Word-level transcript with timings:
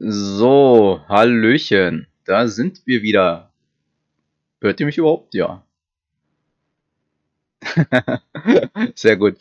So, 0.00 1.00
Hallöchen, 1.08 2.06
da 2.24 2.46
sind 2.46 2.86
wir 2.86 3.02
wieder. 3.02 3.50
Hört 4.60 4.78
ihr 4.78 4.86
mich 4.86 4.96
überhaupt? 4.96 5.34
Ja. 5.34 5.64
Sehr 8.94 9.16
gut. 9.16 9.38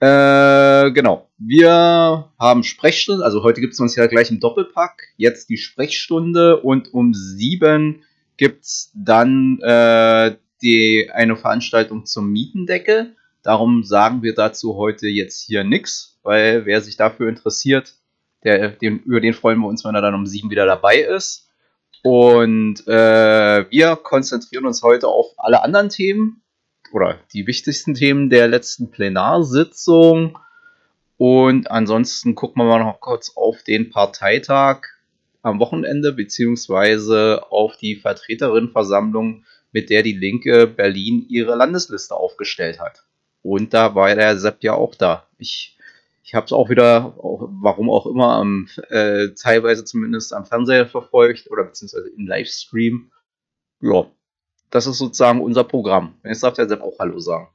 Äh, 0.00 0.90
genau. 0.90 1.30
Wir 1.38 2.30
haben 2.38 2.62
Sprechstunde, 2.62 3.24
also 3.24 3.42
heute 3.42 3.62
gibt 3.62 3.72
es 3.72 3.80
uns 3.80 3.96
ja 3.96 4.06
gleich 4.06 4.30
im 4.30 4.38
Doppelpack. 4.38 5.14
Jetzt 5.16 5.48
die 5.48 5.56
Sprechstunde 5.56 6.60
und 6.60 6.92
um 6.92 7.14
sieben 7.14 8.02
gibt 8.36 8.64
es 8.64 8.92
dann 8.94 9.58
äh, 9.62 10.36
die, 10.60 11.10
eine 11.10 11.36
Veranstaltung 11.36 12.04
zum 12.04 12.30
Mietendeckel. 12.30 13.16
Darum 13.42 13.82
sagen 13.82 14.22
wir 14.22 14.34
dazu 14.34 14.76
heute 14.76 15.08
jetzt 15.08 15.40
hier 15.40 15.64
nichts, 15.64 16.18
weil 16.22 16.66
wer 16.66 16.82
sich 16.82 16.98
dafür 16.98 17.30
interessiert, 17.30 17.94
der, 18.46 18.70
den, 18.70 19.00
über 19.00 19.20
den 19.20 19.34
freuen 19.34 19.58
wir 19.58 19.66
uns, 19.66 19.84
wenn 19.84 19.94
er 19.94 20.00
dann 20.00 20.14
um 20.14 20.26
sieben 20.26 20.50
wieder 20.50 20.66
dabei 20.66 21.00
ist. 21.00 21.50
Und 22.02 22.86
äh, 22.86 23.70
wir 23.70 23.96
konzentrieren 23.96 24.66
uns 24.66 24.82
heute 24.82 25.08
auf 25.08 25.26
alle 25.36 25.62
anderen 25.62 25.88
Themen 25.88 26.42
oder 26.92 27.18
die 27.32 27.48
wichtigsten 27.48 27.94
Themen 27.94 28.30
der 28.30 28.46
letzten 28.46 28.92
Plenarsitzung. 28.92 30.38
Und 31.16 31.70
ansonsten 31.70 32.36
gucken 32.36 32.62
wir 32.62 32.68
mal 32.68 32.84
noch 32.84 33.00
kurz 33.00 33.32
auf 33.34 33.64
den 33.64 33.90
Parteitag 33.90 34.82
am 35.42 35.58
Wochenende, 35.58 36.12
beziehungsweise 36.12 37.42
auf 37.50 37.76
die 37.76 37.96
Vertreterinnenversammlung, 37.96 39.44
mit 39.72 39.90
der 39.90 40.04
die 40.04 40.12
Linke 40.12 40.68
Berlin 40.68 41.26
ihre 41.28 41.56
Landesliste 41.56 42.14
aufgestellt 42.14 42.78
hat. 42.78 43.04
Und 43.42 43.74
da 43.74 43.94
war 43.96 44.14
der 44.14 44.38
Sepp 44.38 44.62
ja 44.62 44.74
auch 44.74 44.94
da. 44.94 45.26
Ich 45.38 45.75
ich 46.26 46.34
habe 46.34 46.44
es 46.44 46.52
auch 46.52 46.68
wieder, 46.70 47.14
warum 47.16 47.88
auch 47.88 48.04
immer, 48.04 48.34
am, 48.34 48.68
äh, 48.88 49.28
teilweise 49.40 49.84
zumindest 49.84 50.32
am 50.34 50.44
Fernseher 50.44 50.88
verfolgt 50.88 51.48
oder 51.52 51.62
beziehungsweise 51.62 52.08
im 52.08 52.26
Livestream. 52.26 53.12
Ja, 53.80 54.10
das 54.70 54.88
ist 54.88 54.98
sozusagen 54.98 55.40
unser 55.40 55.62
Programm. 55.62 56.18
Jetzt 56.24 56.42
darf 56.42 56.54
der 56.54 56.68
Sepp 56.68 56.80
auch 56.80 56.98
Hallo 56.98 57.20
sagen. 57.20 57.48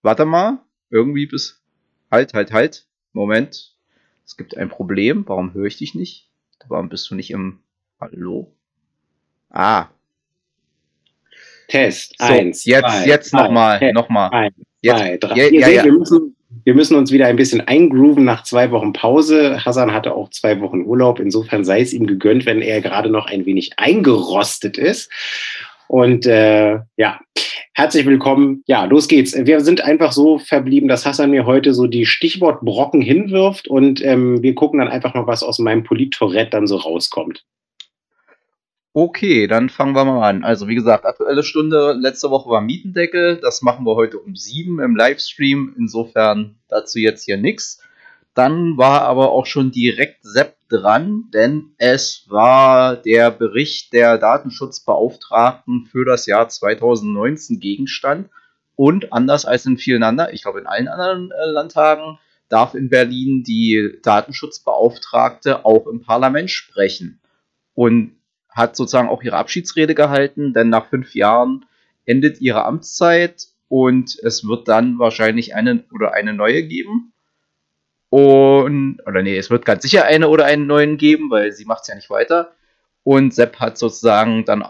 Warte 0.00 0.24
mal, 0.24 0.64
irgendwie 0.88 1.26
bis. 1.26 1.62
Halt, 2.10 2.32
halt, 2.32 2.52
halt. 2.54 2.86
Moment. 3.12 3.76
Es 4.24 4.38
gibt 4.38 4.56
ein 4.56 4.70
Problem. 4.70 5.24
Warum 5.28 5.52
höre 5.52 5.66
ich 5.66 5.76
dich 5.76 5.94
nicht? 5.94 6.30
Warum 6.66 6.88
bist 6.88 7.10
du 7.10 7.14
nicht 7.14 7.30
im 7.30 7.60
Hallo? 8.00 8.56
Ah. 9.50 9.88
Test. 11.68 12.14
So, 12.18 12.24
eins. 12.24 12.64
Jetzt, 12.64 12.88
zwei, 12.88 13.06
jetzt 13.06 13.34
nochmal. 13.34 13.92
Nochmal. 13.92 14.50
Jetzt, 14.80 15.20
drei. 15.20 15.36
Ja, 15.36 15.48
Ihr 15.48 15.60
ja, 15.60 15.66
seht, 15.66 15.76
ja. 15.76 15.84
Wir, 15.84 15.92
müssen, 15.92 16.36
wir 16.64 16.74
müssen 16.74 16.96
uns 16.96 17.10
wieder 17.12 17.26
ein 17.26 17.36
bisschen 17.36 17.60
eingrooven 17.60 18.24
nach 18.24 18.44
zwei 18.44 18.70
Wochen 18.70 18.92
Pause. 18.92 19.64
Hassan 19.64 19.92
hatte 19.92 20.14
auch 20.14 20.30
zwei 20.30 20.60
Wochen 20.60 20.82
Urlaub. 20.84 21.20
Insofern 21.20 21.64
sei 21.64 21.80
es 21.80 21.92
ihm 21.92 22.06
gegönnt, 22.06 22.46
wenn 22.46 22.62
er 22.62 22.80
gerade 22.80 23.10
noch 23.10 23.26
ein 23.26 23.46
wenig 23.46 23.72
eingerostet 23.76 24.78
ist. 24.78 25.10
Und 25.88 26.26
äh, 26.26 26.80
ja, 26.96 27.20
herzlich 27.72 28.06
willkommen. 28.06 28.62
Ja, 28.66 28.84
los 28.84 29.08
geht's. 29.08 29.34
Wir 29.34 29.60
sind 29.60 29.80
einfach 29.80 30.12
so 30.12 30.38
verblieben, 30.38 30.88
dass 30.88 31.06
Hassan 31.06 31.30
mir 31.30 31.46
heute 31.46 31.72
so 31.72 31.86
die 31.86 32.06
Stichwortbrocken 32.06 33.00
hinwirft 33.00 33.68
und 33.68 34.04
ähm, 34.04 34.42
wir 34.42 34.54
gucken 34.54 34.80
dann 34.80 34.88
einfach 34.88 35.14
noch, 35.14 35.26
was 35.26 35.42
aus 35.42 35.58
meinem 35.58 35.84
Polit-Tourette 35.84 36.50
dann 36.50 36.66
so 36.66 36.76
rauskommt. 36.76 37.44
Okay, 38.94 39.46
dann 39.46 39.68
fangen 39.68 39.94
wir 39.94 40.04
mal 40.04 40.28
an. 40.28 40.44
Also 40.44 40.66
wie 40.66 40.74
gesagt, 40.74 41.04
aktuelle 41.04 41.42
Stunde, 41.42 41.92
letzte 41.92 42.30
Woche 42.30 42.50
war 42.50 42.60
Mietendeckel, 42.60 43.36
das 43.36 43.62
machen 43.62 43.84
wir 43.84 43.94
heute 43.94 44.18
um 44.18 44.34
sieben 44.34 44.80
im 44.80 44.96
Livestream, 44.96 45.74
insofern 45.78 46.56
dazu 46.68 46.98
jetzt 46.98 47.24
hier 47.24 47.36
nichts. 47.36 47.80
Dann 48.34 48.76
war 48.76 49.02
aber 49.02 49.30
auch 49.30 49.46
schon 49.46 49.70
direkt 49.72 50.24
Sepp 50.24 50.56
dran, 50.68 51.24
denn 51.32 51.74
es 51.78 52.26
war 52.28 52.96
der 52.96 53.30
Bericht 53.30 53.92
der 53.92 54.18
Datenschutzbeauftragten 54.18 55.86
für 55.86 56.04
das 56.04 56.26
Jahr 56.26 56.48
2019 56.48 57.60
Gegenstand. 57.60 58.30
Und 58.76 59.12
anders 59.12 59.44
als 59.44 59.66
in 59.66 59.76
vielen 59.76 60.02
anderen, 60.02 60.32
ich 60.32 60.42
glaube 60.42 60.60
in 60.60 60.66
allen 60.66 60.88
anderen 60.88 61.30
äh, 61.32 61.46
Landtagen, 61.46 62.18
darf 62.48 62.74
in 62.74 62.90
Berlin 62.90 63.42
die 63.42 63.98
Datenschutzbeauftragte 64.02 65.64
auch 65.64 65.86
im 65.86 66.02
Parlament 66.02 66.50
sprechen. 66.50 67.20
Und 67.74 68.17
hat 68.58 68.76
sozusagen 68.76 69.08
auch 69.08 69.22
ihre 69.22 69.36
Abschiedsrede 69.36 69.94
gehalten, 69.94 70.52
denn 70.52 70.68
nach 70.68 70.86
fünf 70.86 71.14
Jahren 71.14 71.64
endet 72.04 72.40
ihre 72.40 72.64
Amtszeit 72.64 73.46
und 73.68 74.18
es 74.22 74.46
wird 74.46 74.68
dann 74.68 74.98
wahrscheinlich 74.98 75.54
eine 75.54 75.84
oder 75.92 76.12
eine 76.12 76.34
neue 76.34 76.64
geben. 76.64 77.12
Und, 78.10 79.00
oder 79.06 79.22
nee, 79.22 79.36
es 79.36 79.50
wird 79.50 79.64
ganz 79.64 79.82
sicher 79.82 80.04
eine 80.04 80.28
oder 80.28 80.46
einen 80.46 80.66
neuen 80.66 80.96
geben, 80.96 81.30
weil 81.30 81.52
sie 81.52 81.66
macht 81.66 81.82
es 81.82 81.88
ja 81.88 81.94
nicht 81.94 82.10
weiter. 82.10 82.52
Und 83.02 83.34
Sepp 83.34 83.60
hat 83.60 83.78
sozusagen 83.78 84.44
dann 84.44 84.64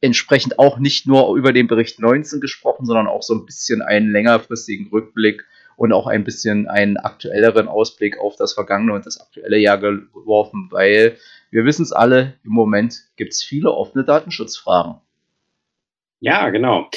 entsprechend 0.00 0.58
auch 0.58 0.78
nicht 0.78 1.06
nur 1.06 1.36
über 1.36 1.52
den 1.52 1.66
Bericht 1.66 2.00
19 2.00 2.40
gesprochen, 2.40 2.86
sondern 2.86 3.06
auch 3.06 3.22
so 3.22 3.34
ein 3.34 3.46
bisschen 3.46 3.82
einen 3.82 4.10
längerfristigen 4.12 4.88
Rückblick 4.88 5.44
und 5.76 5.92
auch 5.92 6.06
ein 6.06 6.24
bisschen 6.24 6.68
einen 6.68 6.96
aktuelleren 6.96 7.68
Ausblick 7.68 8.18
auf 8.18 8.36
das 8.36 8.52
vergangene 8.54 8.92
und 8.92 9.06
das 9.06 9.20
aktuelle 9.20 9.58
Jahr 9.58 9.78
geworfen, 9.78 10.68
weil 10.70 11.16
wir 11.50 11.64
wissen 11.64 11.82
es 11.82 11.92
alle, 11.92 12.34
im 12.44 12.52
Moment 12.52 13.04
gibt 13.16 13.32
es 13.32 13.42
viele 13.42 13.70
offene 13.72 14.04
Datenschutzfragen. 14.04 14.96
Ja, 16.20 16.50
genau. 16.50 16.88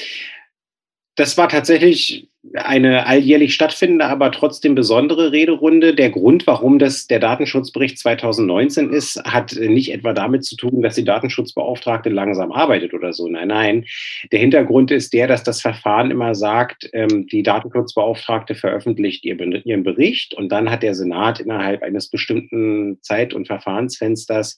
Das 1.16 1.38
war 1.38 1.50
tatsächlich 1.50 2.30
eine 2.53 3.06
alljährlich 3.06 3.53
stattfindende, 3.53 4.06
aber 4.06 4.31
trotzdem 4.31 4.75
besondere 4.75 5.31
Rederunde. 5.31 5.94
Der 5.94 6.09
Grund, 6.09 6.47
warum 6.47 6.80
das 6.80 7.08
der 7.08 7.19
Datenschutzbericht 7.19 7.97
2019 8.00 8.91
ist, 8.91 9.24
hat 9.24 9.56
nicht 9.56 9.94
etwa 9.94 10.13
damit 10.13 10.46
zu 10.46 10.56
tun, 10.56 10.81
dass 10.81 10.96
die 10.96 11.03
Datenschutzbeauftragte 11.03 12.09
langsam 12.09 12.52
arbeitet 12.52 12.94
oder 12.94 13.13
so. 13.13 13.28
Nein, 13.28 13.50
nein. 13.50 13.86
Der 14.31 14.40
Hintergrund 14.40 14.91
ist 14.91 15.13
der, 15.13 15.28
dass 15.28 15.44
das 15.44 15.62
Verfahren 15.62 16.12
immer 16.12 16.36
sagt, 16.36 16.90
ähm, 16.94 17.28
die 17.28 17.44
Datenschutzbeauftragte 17.44 18.56
veröffentlicht 18.56 19.25
ihren 19.25 19.84
Bericht 19.84 20.34
und 20.34 20.52
dann 20.52 20.69
hat 20.69 20.84
der 20.84 20.96
Senat 20.96 21.40
innerhalb 21.40 21.84
eines 21.84 22.09
bestimmten 22.09 23.00
Zeit- 23.02 23.34
und 23.34 23.47
Verfahrensfensters 23.47 24.57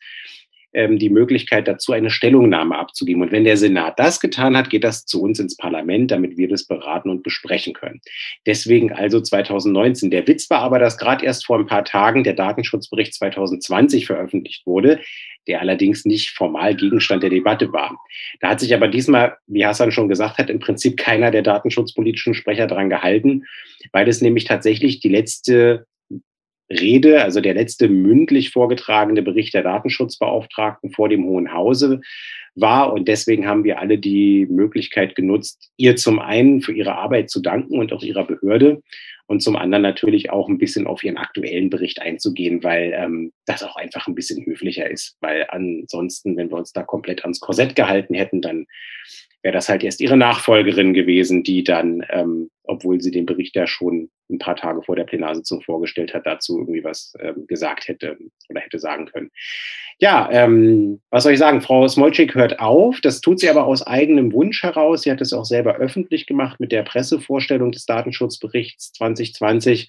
die 0.74 1.09
Möglichkeit 1.09 1.68
dazu, 1.68 1.94
eine 1.94 2.12
Stellungnahme 2.12 2.78
abzugeben. 2.78 3.24
Und 3.24 3.31
wenn 3.31 3.44
der 3.44 3.57
Senat 3.57 3.97
das 3.97 4.19
getan 4.19 4.56
hat, 4.56 4.69
geht 4.69 4.84
das 4.84 5.06
zu 5.06 5.22
uns 5.22 5.40
ins 5.40 5.57
Parlament, 5.57 6.12
damit 6.12 6.38
wir 6.38 6.47
das 6.47 6.66
beraten 6.66 7.09
und 7.09 7.24
besprechen 7.24 7.74
können. 7.74 8.02
Deswegen 8.46 8.94
also 8.94 9.19
2019. 9.19 10.12
Der 10.12 10.28
Witz 10.28 10.50
war 10.50 10.59
aber, 10.59 10.78
dass 10.78 11.00
gerade 11.00 11.25
erst 11.25 11.46
vor 11.46 11.58
ein 11.58 11.66
paar 11.66 11.85
Tagen 11.85 12.24
der 12.24 12.34
Datenschutzbericht 12.34 13.16
2020 13.16 14.06
veröffentlicht 14.06 14.68
wurde, 14.68 15.00
der 15.47 15.62
allerdings 15.62 16.06
nicht 16.06 16.29
formal 16.31 16.75
Gegenstand 16.75 17.24
der 17.24 17.31
Debatte 17.31 17.74
war. 17.74 17.97
Da 18.40 18.50
hat 18.50 18.59
sich 18.59 18.74
aber 18.75 18.88
diesmal, 18.88 19.38
wie 19.47 19.66
Hassan 19.66 19.91
schon 19.91 20.08
gesagt 20.08 20.38
hat, 20.38 20.52
im 20.52 20.59
Prinzip 20.59 20.97
keiner 20.97 21.31
der 21.31 21.41
datenschutzpolitischen 21.41 22.35
Sprecher 22.35 22.68
daran 22.68 22.90
gehalten, 22.90 23.46
weil 23.91 24.08
es 24.08 24.22
nämlich 24.22 24.46
tatsächlich 24.46 25.00
die 25.00 25.09
letzte 25.09 25.88
Rede, 26.69 27.24
also 27.24 27.41
der 27.41 27.56
letzte 27.56 27.90
mündlich 27.90 28.52
vorgetragene 28.52 29.22
Bericht 29.22 29.53
der 29.53 29.63
Datenschutzbeauftragten 29.63 30.91
vor 30.91 31.09
dem 31.09 31.25
Hohen 31.25 31.53
Hause 31.53 32.02
war. 32.56 32.94
Und 32.94 33.07
deswegen 33.07 33.47
haben 33.47 33.63
wir 33.63 33.80
alle 33.80 33.97
die 33.97 34.46
Möglichkeit 34.50 35.16
genutzt, 35.16 35.72
ihr 35.78 35.96
zum 35.96 36.19
einen 36.19 36.62
für 36.62 36.74
ihre 36.74 36.96
Arbeit 36.96 37.29
zu 37.29 37.41
danken 37.41 37.79
und 37.79 37.94
auch 37.94 38.03
ihrer 38.03 38.25
Behörde 38.25 38.81
und 39.29 39.44
zum 39.44 39.56
anderen 39.56 39.84
natürlich 39.84 40.31
auch 40.31 40.50
ein 40.50 40.58
bisschen 40.58 40.88
auf 40.88 41.03
ihren 41.03 41.18
aktuellen 41.18 41.69
Bericht 41.69 42.02
einzugehen, 42.02 42.63
weil 42.63 42.94
ähm, 42.96 43.31
das 43.46 43.62
auch 43.62 43.75
einfach 43.75 44.08
ein 44.08 44.16
bisschen 44.16 44.44
höflicher 44.44 44.90
ist. 44.90 45.18
Weil 45.22 45.46
ansonsten, 45.50 46.35
wenn 46.35 46.50
wir 46.50 46.58
uns 46.58 46.74
da 46.74 46.81
komplett 46.81 47.22
ans 47.22 47.40
Korsett 47.40 47.75
gehalten 47.75 48.16
hätten, 48.16 48.41
dann 48.41 48.66
wäre 49.44 49.53
das 49.53 49.69
halt 49.69 49.84
erst 49.84 50.02
ihre 50.02 50.18
Nachfolgerin 50.18 50.96
gewesen, 50.96 51.44
die 51.44 51.63
dann, 51.63 52.03
ähm, 52.09 52.50
obwohl 52.69 53.02
sie 53.02 53.12
den 53.12 53.25
Bericht 53.25 53.56
ja 53.56 53.68
schon 53.68 54.09
ein 54.30 54.38
paar 54.38 54.56
Tage 54.56 54.81
vor 54.84 54.96
der 54.96 55.03
Plenarsitzung 55.03 55.61
vorgestellt 55.61 56.14
hat, 56.14 56.26
dazu 56.26 56.59
irgendwie 56.59 56.84
was 56.84 57.14
ähm, 57.20 57.47
gesagt 57.47 57.88
hätte 57.88 58.17
oder 58.49 58.61
hätte 58.61 58.79
sagen 58.79 59.08
können. 59.08 59.32
Ja, 59.97 60.29
ähm, 60.32 61.02
was 61.09 61.23
soll 61.23 61.34
ich 61.34 61.40
sagen? 61.40 61.61
Frau 61.61 61.88
Smolczyk 61.88 62.35
hört 62.35 62.59
auf. 62.59 63.02
Das 63.02 63.22
tut 63.22 63.40
sie 63.40 63.49
aber 63.49 63.66
aus 63.66 63.85
eigenem 63.85 64.32
Wunsch 64.32 64.64
heraus. 64.64 65.02
Sie 65.02 65.11
hat 65.11 65.20
es 65.20 65.34
auch 65.34 65.46
selber 65.46 65.76
öffentlich 65.76 66.26
gemacht 66.26 66.59
mit 66.59 66.72
der 66.72 66.84
Pressevorstellung 66.84 67.72
des 67.72 67.85
Datenschutzberichts 67.85 68.93
2020. 68.93 69.88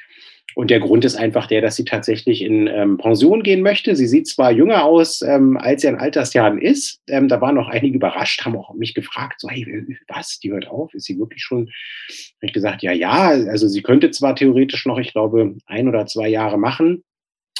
Und 0.54 0.70
der 0.70 0.80
Grund 0.80 1.04
ist 1.04 1.16
einfach 1.16 1.46
der, 1.46 1.60
dass 1.60 1.76
sie 1.76 1.84
tatsächlich 1.84 2.42
in 2.42 2.66
ähm, 2.66 2.98
Pension 2.98 3.42
gehen 3.42 3.62
möchte. 3.62 3.94
Sie 3.94 4.08
sieht 4.08 4.26
zwar 4.26 4.50
jünger 4.50 4.84
aus, 4.84 5.22
ähm, 5.22 5.56
als 5.56 5.82
sie 5.82 5.88
in 5.88 5.96
Altersjahren 5.96 6.60
ist. 6.60 7.00
Ähm, 7.08 7.28
da 7.28 7.40
waren 7.40 7.54
noch 7.54 7.68
einige 7.68 7.96
überrascht, 7.96 8.44
haben 8.44 8.56
auch 8.56 8.74
mich 8.74 8.94
gefragt, 8.94 9.40
so, 9.40 9.48
hey, 9.48 9.86
was, 10.08 10.40
die 10.40 10.50
hört 10.50 10.68
auf? 10.68 10.92
Ist 10.94 11.06
sie 11.06 11.18
wirklich 11.18 11.42
schon? 11.42 11.68
Habe 11.68 12.46
ich 12.46 12.52
gesagt, 12.52 12.69
ja, 12.80 12.92
ja, 12.92 13.28
also 13.28 13.68
sie 13.68 13.82
könnte 13.82 14.10
zwar 14.10 14.36
theoretisch 14.36 14.86
noch, 14.86 14.98
ich 14.98 15.12
glaube, 15.12 15.56
ein 15.66 15.88
oder 15.88 16.06
zwei 16.06 16.28
Jahre 16.28 16.58
machen, 16.58 17.04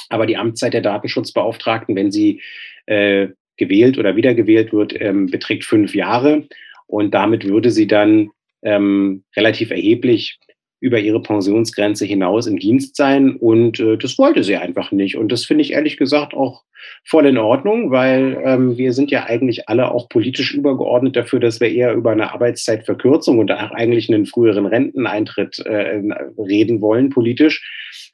aber 0.09 0.25
die 0.25 0.37
Amtszeit 0.37 0.73
der 0.73 0.81
Datenschutzbeauftragten, 0.81 1.95
wenn 1.95 2.11
sie 2.11 2.41
äh, 2.85 3.29
gewählt 3.57 3.97
oder 3.97 4.15
wiedergewählt 4.15 4.73
wird, 4.73 4.99
ähm, 4.99 5.27
beträgt 5.27 5.65
fünf 5.65 5.95
Jahre. 5.95 6.47
Und 6.87 7.13
damit 7.13 7.47
würde 7.47 7.71
sie 7.71 7.87
dann 7.87 8.31
ähm, 8.63 9.23
relativ 9.35 9.71
erheblich 9.71 10.39
über 10.81 10.99
ihre 10.99 11.21
Pensionsgrenze 11.21 12.05
hinaus 12.05 12.47
im 12.47 12.57
Dienst 12.57 12.95
sein 12.95 13.35
und 13.37 13.79
äh, 13.79 13.97
das 13.97 14.17
wollte 14.17 14.43
sie 14.43 14.57
einfach 14.57 14.91
nicht. 14.91 15.15
Und 15.15 15.31
das 15.31 15.45
finde 15.45 15.61
ich 15.61 15.73
ehrlich 15.73 15.95
gesagt 15.95 16.33
auch 16.33 16.63
voll 17.05 17.27
in 17.27 17.37
Ordnung, 17.37 17.91
weil 17.91 18.41
ähm, 18.43 18.77
wir 18.77 18.91
sind 18.93 19.11
ja 19.11 19.25
eigentlich 19.25 19.69
alle 19.69 19.91
auch 19.91 20.09
politisch 20.09 20.53
übergeordnet 20.55 21.15
dafür, 21.15 21.39
dass 21.39 21.59
wir 21.59 21.71
eher 21.71 21.93
über 21.93 22.11
eine 22.11 22.33
Arbeitszeitverkürzung 22.33 23.37
und 23.37 23.51
auch 23.51 23.71
eigentlich 23.71 24.09
einen 24.09 24.25
früheren 24.25 24.65
Renteneintritt 24.65 25.59
äh, 25.59 26.01
reden 26.39 26.81
wollen 26.81 27.11
politisch, 27.11 27.63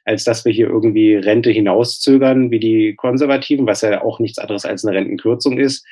als 0.04 0.24
dass 0.24 0.44
wir 0.44 0.52
hier 0.52 0.68
irgendwie 0.68 1.14
Rente 1.14 1.50
hinauszögern 1.50 2.50
wie 2.50 2.60
die 2.60 2.94
Konservativen, 2.94 3.66
was 3.66 3.80
ja 3.80 4.02
auch 4.02 4.20
nichts 4.20 4.38
anderes 4.38 4.66
als 4.66 4.84
eine 4.84 4.96
Rentenkürzung 4.96 5.58
ist. 5.58 5.86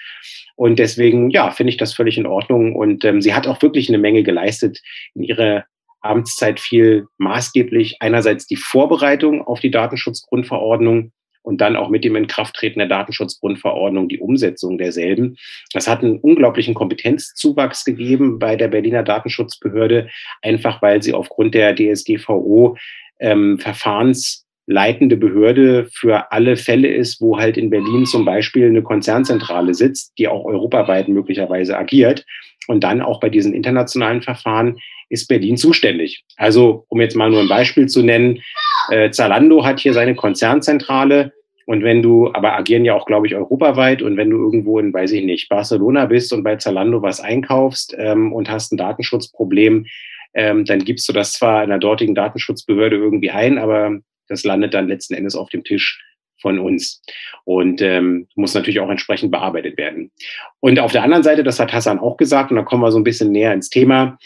Und 0.56 0.78
deswegen, 0.78 1.30
ja, 1.30 1.50
finde 1.50 1.70
ich 1.70 1.76
das 1.78 1.94
völlig 1.94 2.18
in 2.18 2.26
Ordnung. 2.26 2.76
Und 2.76 3.04
ähm, 3.04 3.22
sie 3.22 3.34
hat 3.34 3.46
auch 3.46 3.60
wirklich 3.62 3.88
eine 3.88 3.98
Menge 3.98 4.22
geleistet 4.22 4.82
in 5.14 5.22
ihrer 5.22 5.64
Amtszeit 6.08 6.60
viel 6.60 7.06
maßgeblich 7.18 7.96
einerseits 8.00 8.46
die 8.46 8.56
Vorbereitung 8.56 9.42
auf 9.42 9.60
die 9.60 9.70
Datenschutzgrundverordnung 9.70 11.12
und 11.46 11.60
dann 11.60 11.76
auch 11.76 11.88
mit 11.88 12.04
dem 12.04 12.16
Inkrafttreten 12.16 12.80
der 12.80 12.88
Datenschutzgrundverordnung 12.88 14.08
die 14.08 14.18
Umsetzung 14.18 14.78
derselben. 14.78 15.36
Das 15.72 15.86
hat 15.86 16.02
einen 16.02 16.18
unglaublichen 16.18 16.74
Kompetenzzuwachs 16.74 17.84
gegeben 17.84 18.40
bei 18.40 18.56
der 18.56 18.66
Berliner 18.66 19.04
Datenschutzbehörde, 19.04 20.08
einfach 20.42 20.82
weil 20.82 21.02
sie 21.04 21.14
aufgrund 21.14 21.54
der 21.54 21.76
DSGVO 21.76 22.76
ähm, 23.20 23.60
verfahrensleitende 23.60 25.16
Behörde 25.16 25.86
für 25.92 26.32
alle 26.32 26.56
Fälle 26.56 26.88
ist, 26.88 27.20
wo 27.20 27.38
halt 27.38 27.56
in 27.56 27.70
Berlin 27.70 28.06
zum 28.06 28.24
Beispiel 28.24 28.66
eine 28.66 28.82
Konzernzentrale 28.82 29.72
sitzt, 29.72 30.18
die 30.18 30.26
auch 30.26 30.44
europaweit 30.44 31.06
möglicherweise 31.06 31.78
agiert. 31.78 32.24
Und 32.68 32.84
dann 32.84 33.00
auch 33.00 33.20
bei 33.20 33.28
diesen 33.28 33.54
internationalen 33.54 34.22
Verfahren 34.22 34.78
ist 35.08 35.28
Berlin 35.28 35.56
zuständig. 35.56 36.24
Also, 36.36 36.84
um 36.88 37.00
jetzt 37.00 37.16
mal 37.16 37.30
nur 37.30 37.40
ein 37.40 37.48
Beispiel 37.48 37.86
zu 37.86 38.02
nennen, 38.02 38.42
äh, 38.90 39.10
Zalando 39.10 39.64
hat 39.64 39.80
hier 39.80 39.94
seine 39.94 40.14
Konzernzentrale. 40.14 41.32
Und 41.66 41.82
wenn 41.82 42.02
du, 42.02 42.32
aber 42.32 42.56
agieren 42.56 42.84
ja 42.84 42.94
auch, 42.94 43.06
glaube 43.06 43.26
ich, 43.26 43.34
europaweit. 43.34 44.02
Und 44.02 44.16
wenn 44.16 44.30
du 44.30 44.36
irgendwo 44.36 44.78
in, 44.78 44.92
weiß 44.92 45.12
ich 45.12 45.24
nicht, 45.24 45.48
Barcelona 45.48 46.06
bist 46.06 46.32
und 46.32 46.44
bei 46.44 46.56
Zalando 46.56 47.02
was 47.02 47.20
einkaufst 47.20 47.94
ähm, 47.98 48.32
und 48.32 48.50
hast 48.50 48.72
ein 48.72 48.76
Datenschutzproblem, 48.76 49.86
ähm, 50.34 50.64
dann 50.64 50.84
gibst 50.84 51.08
du 51.08 51.12
das 51.12 51.32
zwar 51.32 51.64
in 51.64 51.70
der 51.70 51.78
dortigen 51.78 52.14
Datenschutzbehörde 52.14 52.96
irgendwie 52.96 53.30
ein, 53.30 53.58
aber 53.58 53.98
das 54.28 54.44
landet 54.44 54.74
dann 54.74 54.88
letzten 54.88 55.14
Endes 55.14 55.34
auf 55.34 55.48
dem 55.48 55.64
Tisch 55.64 56.02
von 56.46 56.60
uns 56.60 57.02
und 57.42 57.82
ähm, 57.82 58.28
muss 58.36 58.54
natürlich 58.54 58.78
auch 58.78 58.88
entsprechend 58.88 59.32
bearbeitet 59.32 59.76
werden. 59.76 60.12
Und 60.60 60.78
auf 60.78 60.92
der 60.92 61.02
anderen 61.02 61.24
Seite, 61.24 61.42
das 61.42 61.58
hat 61.58 61.72
Hassan 61.72 61.98
auch 61.98 62.16
gesagt, 62.16 62.52
und 62.52 62.56
da 62.56 62.62
kommen 62.62 62.84
wir 62.84 62.92
so 62.92 63.00
ein 63.00 63.04
bisschen 63.04 63.32
näher 63.32 63.52
ins 63.52 63.68
Thema, 63.68 64.16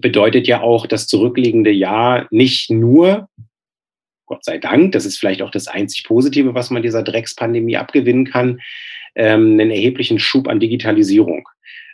bedeutet 0.00 0.48
ja 0.48 0.60
auch 0.60 0.88
das 0.88 1.06
zurückliegende 1.06 1.70
Jahr 1.70 2.26
nicht 2.32 2.68
nur, 2.68 3.28
Gott 4.26 4.44
sei 4.44 4.58
Dank, 4.58 4.90
das 4.90 5.06
ist 5.06 5.18
vielleicht 5.18 5.40
auch 5.42 5.52
das 5.52 5.68
einzig 5.68 6.02
Positive, 6.02 6.52
was 6.52 6.70
man 6.70 6.82
dieser 6.82 7.04
Dreckspandemie 7.04 7.76
abgewinnen 7.76 8.24
kann, 8.24 8.58
ähm, 9.14 9.52
einen 9.52 9.70
erheblichen 9.70 10.18
Schub 10.18 10.48
an 10.48 10.58
Digitalisierung. 10.58 11.48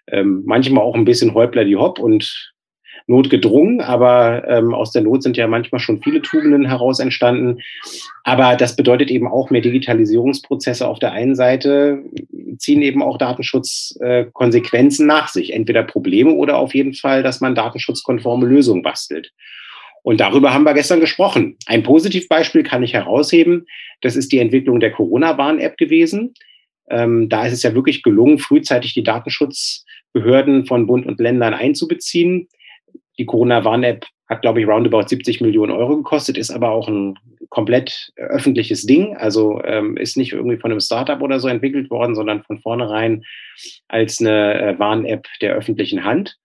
Ähm, 0.06 0.44
manchmal 0.46 0.82
auch 0.82 0.94
ein 0.94 1.04
bisschen 1.04 1.34
Häupler 1.34 1.66
die 1.66 1.76
Hopp 1.76 1.98
und 1.98 2.54
notgedrungen, 3.06 3.80
aber 3.80 4.46
ähm, 4.48 4.74
aus 4.74 4.90
der 4.90 5.02
Not 5.02 5.22
sind 5.22 5.36
ja 5.36 5.46
manchmal 5.46 5.80
schon 5.80 6.02
viele 6.02 6.22
Tugenden 6.22 6.66
heraus 6.66 6.98
entstanden. 6.98 7.60
Aber 8.24 8.56
das 8.56 8.74
bedeutet 8.74 9.10
eben 9.10 9.28
auch 9.28 9.50
mehr 9.50 9.60
Digitalisierungsprozesse 9.60 10.86
auf 10.86 10.98
der 10.98 11.12
einen 11.12 11.36
Seite, 11.36 12.02
ziehen 12.58 12.82
eben 12.82 13.02
auch 13.02 13.18
Datenschutzkonsequenzen 13.18 15.04
äh, 15.04 15.12
nach 15.12 15.28
sich. 15.28 15.52
Entweder 15.52 15.84
Probleme 15.84 16.32
oder 16.32 16.58
auf 16.58 16.74
jeden 16.74 16.94
Fall, 16.94 17.22
dass 17.22 17.40
man 17.40 17.54
datenschutzkonforme 17.54 18.46
Lösungen 18.46 18.82
bastelt. 18.82 19.32
Und 20.02 20.20
darüber 20.20 20.54
haben 20.54 20.64
wir 20.64 20.74
gestern 20.74 21.00
gesprochen. 21.00 21.56
Ein 21.66 21.82
Positivbeispiel 21.82 22.62
kann 22.62 22.82
ich 22.82 22.94
herausheben. 22.94 23.66
Das 24.02 24.14
ist 24.14 24.30
die 24.30 24.38
Entwicklung 24.38 24.78
der 24.78 24.92
Corona-Warn-App 24.92 25.76
gewesen. 25.76 26.34
Ähm, 26.88 27.28
da 27.28 27.46
ist 27.46 27.52
es 27.52 27.62
ja 27.64 27.74
wirklich 27.74 28.02
gelungen, 28.02 28.38
frühzeitig 28.38 28.94
die 28.94 29.02
Datenschutzbehörden 29.02 30.66
von 30.66 30.86
Bund 30.86 31.06
und 31.06 31.18
Ländern 31.18 31.54
einzubeziehen. 31.54 32.48
Die 33.18 33.26
Corona-Warn-App 33.26 34.04
hat, 34.28 34.42
glaube 34.42 34.60
ich, 34.60 34.66
roundabout 34.66 35.08
70 35.08 35.40
Millionen 35.40 35.72
Euro 35.72 35.96
gekostet, 35.96 36.36
ist 36.36 36.50
aber 36.50 36.70
auch 36.70 36.88
ein 36.88 37.18
komplett 37.48 38.12
öffentliches 38.16 38.86
Ding. 38.86 39.16
Also 39.16 39.62
ähm, 39.64 39.96
ist 39.96 40.16
nicht 40.16 40.32
irgendwie 40.32 40.56
von 40.56 40.70
einem 40.70 40.80
Startup 40.80 41.20
oder 41.22 41.38
so 41.38 41.48
entwickelt 41.48 41.90
worden, 41.90 42.14
sondern 42.14 42.42
von 42.42 42.58
vornherein 42.58 43.24
als 43.88 44.20
eine 44.20 44.60
äh, 44.60 44.78
Warn-App 44.78 45.26
der 45.40 45.54
öffentlichen 45.54 46.04
Hand. 46.04 46.36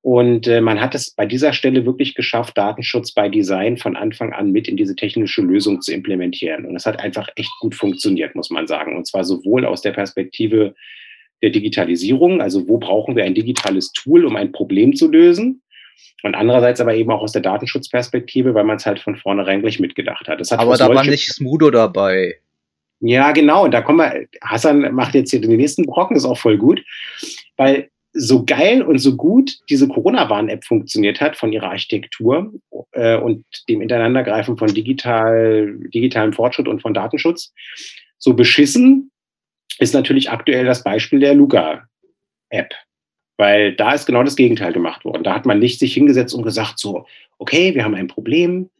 Und 0.00 0.46
äh, 0.46 0.60
man 0.60 0.80
hat 0.80 0.94
es 0.94 1.10
bei 1.10 1.26
dieser 1.26 1.52
Stelle 1.52 1.84
wirklich 1.84 2.14
geschafft, 2.14 2.56
Datenschutz 2.56 3.12
bei 3.12 3.28
Design 3.28 3.76
von 3.76 3.96
Anfang 3.96 4.32
an 4.32 4.52
mit 4.52 4.68
in 4.68 4.76
diese 4.76 4.94
technische 4.94 5.42
Lösung 5.42 5.80
zu 5.80 5.92
implementieren. 5.92 6.64
Und 6.64 6.76
es 6.76 6.86
hat 6.86 7.00
einfach 7.00 7.28
echt 7.34 7.50
gut 7.60 7.74
funktioniert, 7.74 8.36
muss 8.36 8.50
man 8.50 8.68
sagen. 8.68 8.96
Und 8.96 9.06
zwar 9.06 9.24
sowohl 9.24 9.66
aus 9.66 9.82
der 9.82 9.90
Perspektive 9.90 10.74
der 11.42 11.50
Digitalisierung, 11.50 12.40
also 12.40 12.68
wo 12.68 12.78
brauchen 12.78 13.16
wir 13.16 13.24
ein 13.24 13.34
digitales 13.34 13.92
Tool, 13.92 14.24
um 14.24 14.36
ein 14.36 14.52
Problem 14.52 14.94
zu 14.94 15.10
lösen, 15.10 15.62
und 16.22 16.34
andererseits 16.34 16.80
aber 16.80 16.94
eben 16.94 17.10
auch 17.10 17.22
aus 17.22 17.32
der 17.32 17.42
Datenschutzperspektive, 17.42 18.54
weil 18.54 18.64
man 18.64 18.76
es 18.76 18.86
halt 18.86 19.00
von 19.00 19.16
vornherein 19.16 19.60
gleich 19.60 19.80
mitgedacht 19.80 20.28
hat. 20.28 20.38
hat 20.38 20.58
aber 20.58 20.76
da 20.76 20.88
war 20.88 21.04
nicht 21.04 21.32
Smudo 21.32 21.70
dabei. 21.70 22.36
Ja, 23.00 23.32
genau. 23.32 23.64
Und 23.64 23.72
da 23.72 23.82
kommen 23.82 23.98
wir, 23.98 24.26
Hassan 24.42 24.94
macht 24.94 25.14
jetzt 25.14 25.30
hier 25.30 25.40
den 25.40 25.56
nächsten 25.56 25.84
Brocken, 25.84 26.16
ist 26.16 26.24
auch 26.24 26.38
voll 26.38 26.56
gut, 26.56 26.82
weil 27.56 27.90
so 28.18 28.44
geil 28.44 28.82
und 28.82 28.98
so 28.98 29.14
gut 29.14 29.58
diese 29.68 29.88
Corona-Warn-App 29.88 30.64
funktioniert 30.64 31.20
hat 31.20 31.36
von 31.36 31.52
ihrer 31.52 31.68
Architektur 31.68 32.52
äh, 32.92 33.18
und 33.18 33.44
dem 33.68 33.82
Ineinandergreifen 33.82 34.56
von 34.56 34.72
digital, 34.72 35.76
digitalem 35.92 36.32
Fortschritt 36.32 36.68
und 36.68 36.80
von 36.80 36.94
Datenschutz, 36.94 37.52
so 38.16 38.32
beschissen 38.32 39.10
ist 39.78 39.92
natürlich 39.92 40.30
aktuell 40.30 40.64
das 40.64 40.82
Beispiel 40.82 41.20
der 41.20 41.34
Luca-App. 41.34 42.74
Weil 43.36 43.74
da 43.74 43.92
ist 43.92 44.06
genau 44.06 44.22
das 44.22 44.36
Gegenteil 44.36 44.72
gemacht 44.72 45.04
worden. 45.04 45.24
Da 45.24 45.34
hat 45.34 45.46
man 45.46 45.58
nicht 45.58 45.78
sich 45.78 45.94
hingesetzt 45.94 46.34
und 46.34 46.42
gesagt, 46.42 46.78
so, 46.78 47.06
okay, 47.38 47.74
wir 47.74 47.84
haben 47.84 47.94
ein 47.94 48.08
Problem, 48.08 48.70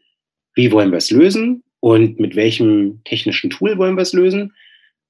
wie 0.55 0.73
wollen 0.73 0.91
wir 0.91 0.99
es 0.99 1.11
lösen? 1.11 1.63
Und 1.81 2.19
mit 2.19 2.37
welchem 2.37 3.03
technischen 3.05 3.51
Tool 3.51 3.77
wollen 3.77 3.97
wir 3.97 4.03
es 4.03 4.15
lösen, 4.15 4.55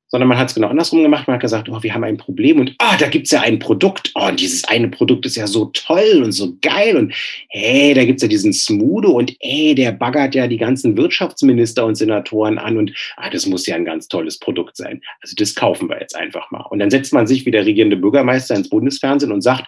sondern 0.09 0.29
man 0.29 0.39
hat 0.39 0.49
es 0.49 0.55
genau 0.55 0.69
andersrum 0.69 1.03
gemacht. 1.03 1.27
Man 1.27 1.35
hat 1.35 1.41
gesagt, 1.41 1.69
oh, 1.69 1.83
wir 1.83 1.93
haben 1.93 2.05
ein 2.05 2.17
Problem 2.17 2.61
und 2.61 2.75
ah, 2.79 2.97
da 2.97 3.09
gibt 3.09 3.27
es 3.27 3.33
ja 3.33 3.41
ein 3.41 3.59
Produkt. 3.59 4.13
Oh, 4.15 4.27
und 4.27 4.41
dieses 4.41 4.65
eine 4.65 4.89
Produkt 4.89 5.27
ist 5.27 5.37
ja 5.37 5.47
so 5.47 5.67
toll 5.67 6.23
und 6.23 6.33
so 6.33 6.57
geil. 6.63 6.97
Und 6.97 7.13
hey, 7.49 7.95
da 7.95 8.05
gibt 8.05 8.19
es 8.19 8.23
ja 8.23 8.29
diesen 8.29 8.53
Smudo 8.53 9.11
und 9.11 9.35
ey, 9.41 9.75
der 9.75 9.93
baggert 9.93 10.35
ja 10.35 10.47
die 10.47 10.59
ganzen 10.59 10.97
Wirtschaftsminister 10.97 11.85
und 11.85 11.97
Senatoren 11.97 12.59
an 12.59 12.77
und 12.77 12.93
ah, 13.17 13.31
das 13.31 13.47
muss 13.47 13.67
ja 13.67 13.75
ein 13.75 13.85
ganz 13.85 14.07
tolles 14.09 14.39
Produkt 14.39 14.77
sein. 14.77 15.01
Also 15.23 15.35
das 15.37 15.55
kaufen 15.55 15.89
wir 15.89 16.01
jetzt 16.01 16.15
einfach 16.15 16.51
mal. 16.51 16.65
Und 16.71 16.79
dann 16.79 16.91
setzt 16.91 17.13
man 17.13 17.27
sich 17.27 17.45
wie 17.45 17.51
der 17.51 17.67
regierende 17.67 17.97
Bürgermeister 17.97 18.55
ins 18.55 18.69
Bundesfernsehen 18.69 19.33
und 19.33 19.41
sagt, 19.43 19.67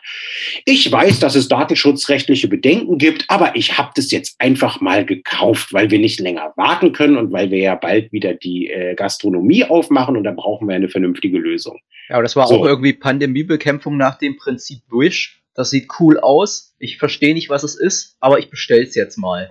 ich 0.64 0.90
weiß, 0.90 1.18
dass 1.18 1.34
es 1.34 1.48
datenschutzrechtliche 1.48 2.48
Bedenken 2.48 2.98
gibt, 2.98 3.24
aber 3.28 3.56
ich 3.56 3.76
habe 3.76 3.90
das 3.96 4.10
jetzt 4.10 4.36
einfach 4.38 4.80
mal 4.80 5.04
gekauft, 5.04 5.72
weil 5.72 5.90
wir 5.90 5.98
nicht 5.98 6.20
länger 6.20 6.52
warten 6.56 6.92
können 6.92 7.16
und 7.16 7.32
weil 7.32 7.50
wir 7.50 7.58
ja 7.58 7.74
bald 7.74 8.12
wieder 8.12 8.34
die 8.34 8.68
äh, 8.68 8.94
Gastronomie 8.94 9.64
aufmachen 9.64 10.16
und 10.16 10.27
da 10.28 10.34
brauchen 10.34 10.68
wir 10.68 10.76
eine 10.76 10.88
vernünftige 10.88 11.38
Lösung. 11.38 11.80
Ja, 12.08 12.16
aber 12.16 12.22
das 12.22 12.36
war 12.36 12.46
so. 12.46 12.56
auch 12.56 12.64
irgendwie 12.64 12.92
Pandemiebekämpfung 12.92 13.96
nach 13.96 14.18
dem 14.18 14.36
Prinzip 14.36 14.82
Wish. 14.90 15.42
Das 15.54 15.70
sieht 15.70 15.88
cool 15.98 16.20
aus. 16.20 16.76
Ich 16.78 16.98
verstehe 16.98 17.34
nicht, 17.34 17.50
was 17.50 17.64
es 17.64 17.74
ist, 17.74 18.16
aber 18.20 18.38
ich 18.38 18.50
bestelle 18.50 18.84
es 18.84 18.94
jetzt 18.94 19.16
mal. 19.16 19.48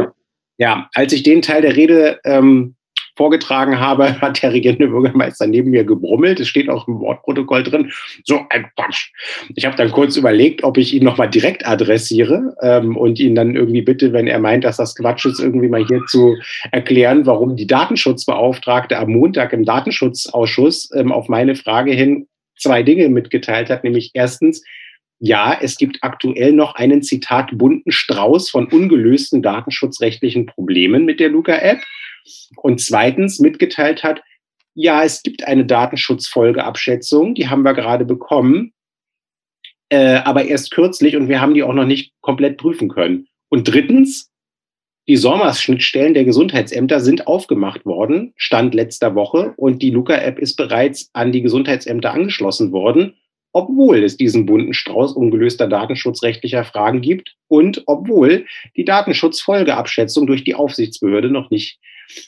Ja, 0.58 0.90
als 0.94 1.12
ich 1.14 1.24
den 1.24 1.42
Teil 1.42 1.62
der 1.62 1.76
Rede 1.76 2.20
ähm, 2.24 2.77
vorgetragen 3.18 3.80
habe, 3.80 4.22
hat 4.22 4.42
der 4.42 4.54
regierende 4.54 4.88
Bürgermeister 4.88 5.48
neben 5.48 5.72
mir 5.72 5.84
gebrummelt. 5.84 6.40
Es 6.40 6.48
steht 6.48 6.70
auch 6.70 6.88
im 6.88 7.00
Wortprotokoll 7.00 7.64
drin. 7.64 7.92
So 8.24 8.42
ein 8.50 8.68
Quatsch. 8.76 9.12
Ich 9.56 9.66
habe 9.66 9.76
dann 9.76 9.92
kurz 9.92 10.16
überlegt, 10.16 10.64
ob 10.64 10.78
ich 10.78 10.94
ihn 10.94 11.04
nochmal 11.04 11.30
direkt 11.30 11.68
adressiere 11.68 12.56
ähm, 12.62 12.96
und 12.96 13.20
ihn 13.20 13.36
dann 13.36 13.56
irgendwie 13.56 13.82
bitte, 13.82 14.14
wenn 14.14 14.28
er 14.28 14.40
meint, 14.40 14.64
dass 14.64 14.78
das 14.78 14.96
Quatsch 14.96 15.26
ist, 15.26 15.40
irgendwie 15.40 15.68
mal 15.68 15.86
hier 15.86 16.02
zu 16.08 16.38
erklären, 16.72 17.26
warum 17.26 17.56
die 17.56 17.68
Datenschutzbeauftragte 17.68 18.98
am 18.98 19.10
Montag 19.10 19.52
im 19.54 19.66
Datenschutzausschuss 19.66 20.92
ähm, 20.96 21.12
auf 21.12 21.28
meine 21.28 21.56
Frage 21.56 21.92
hin 21.92 22.28
zwei 22.58 22.84
Dinge 22.84 23.10
mitgeteilt 23.10 23.70
hat, 23.70 23.84
nämlich 23.84 24.12
erstens, 24.14 24.64
ja, 25.20 25.58
es 25.60 25.78
gibt 25.78 26.00
aktuell 26.02 26.54
noch 26.54 26.76
einen 26.76 27.02
Zitat 27.02 27.50
bunten 27.58 27.92
Strauß 27.92 28.50
von 28.50 28.68
ungelösten 28.68 29.42
datenschutzrechtlichen 29.42 30.46
Problemen 30.46 31.06
mit 31.06 31.20
der 31.20 31.30
Luca-App 31.30 31.80
und 32.58 32.82
zweitens 32.82 33.40
mitgeteilt 33.40 34.04
hat, 34.04 34.22
ja, 34.74 35.04
es 35.04 35.24
gibt 35.24 35.44
eine 35.44 35.66
Datenschutzfolgeabschätzung, 35.66 37.34
die 37.34 37.50
haben 37.50 37.64
wir 37.64 37.74
gerade 37.74 38.06
bekommen, 38.06 38.74
äh, 39.90 40.18
aber 40.18 40.46
erst 40.46 40.72
kürzlich 40.72 41.16
und 41.16 41.30
wir 41.30 41.42
haben 41.42 41.54
die 41.54 41.64
auch 41.64 41.74
noch 41.74 41.86
nicht 41.86 42.14
komplett 42.22 42.58
prüfen 42.58 42.90
können. 42.90 43.28
Und 43.50 43.68
drittens, 43.68 44.30
die 45.08 45.18
SORMAS-Schnittstellen 45.18 46.14
der 46.14 46.26
Gesundheitsämter 46.26 47.00
sind 47.00 47.28
aufgemacht 47.28 47.86
worden, 47.86 48.34
Stand 48.36 48.76
letzter 48.76 49.16
Woche, 49.16 49.54
und 49.56 49.82
die 49.82 49.90
Luca-App 49.90 50.38
ist 50.38 50.56
bereits 50.58 51.10
an 51.14 51.32
die 51.32 51.42
Gesundheitsämter 51.42 52.12
angeschlossen 52.14 52.72
worden 52.72 53.16
obwohl 53.58 54.04
es 54.04 54.18
diesen 54.18 54.46
bunten 54.46 54.76
Strauß 54.76 55.14
ungelöster 55.14 55.68
datenschutzrechtlicher 55.68 56.64
Fragen 56.64 57.02
gibt 57.02 57.36
und 57.48 57.82
obwohl 57.88 58.46
die 58.76 58.86
Datenschutzfolgeabschätzung 58.86 60.28
durch 60.28 60.44
die 60.44 60.54
Aufsichtsbehörde 60.54 61.32
noch 61.32 61.50
nicht 61.50 61.80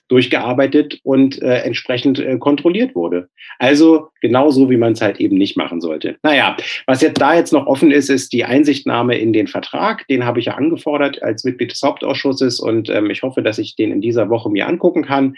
durchgearbeitet 0.08 1.00
und 1.04 1.42
äh, 1.42 1.60
entsprechend 1.60 2.20
äh, 2.20 2.38
kontrolliert 2.38 2.96
wurde. 2.96 3.30
Also 3.58 4.08
genauso, 4.22 4.70
wie 4.70 4.78
man 4.78 4.94
es 4.94 5.02
halt 5.02 5.20
eben 5.20 5.38
nicht 5.38 5.58
machen 5.58 5.82
sollte. 5.82 6.18
Naja, 6.24 6.58
was 6.86 7.02
jetzt 7.02 7.20
da 7.20 7.36
jetzt 7.36 7.54
noch 7.54 7.68
offen 7.68 7.92
ist, 7.92 8.10
ist 8.10 8.34
die 8.34 8.46
Einsichtnahme 8.46 9.18
in 9.18 9.34
den 9.34 9.48
Vertrag. 9.48 10.08
Den 10.08 10.26
habe 10.26 10.40
ich 10.40 10.46
ja 10.46 10.56
angefordert 10.56 11.22
als 11.24 11.44
Mitglied 11.44 11.72
des 11.72 11.82
Hauptausschusses 11.82 12.60
und 12.60 12.90
ähm, 12.90 13.10
ich 13.10 13.24
hoffe, 13.24 13.42
dass 13.42 13.58
ich 13.58 13.76
den 13.76 13.92
in 13.92 14.02
dieser 14.02 14.30
Woche 14.30 14.50
mir 14.50 14.68
angucken 14.68 15.04
kann. 15.04 15.36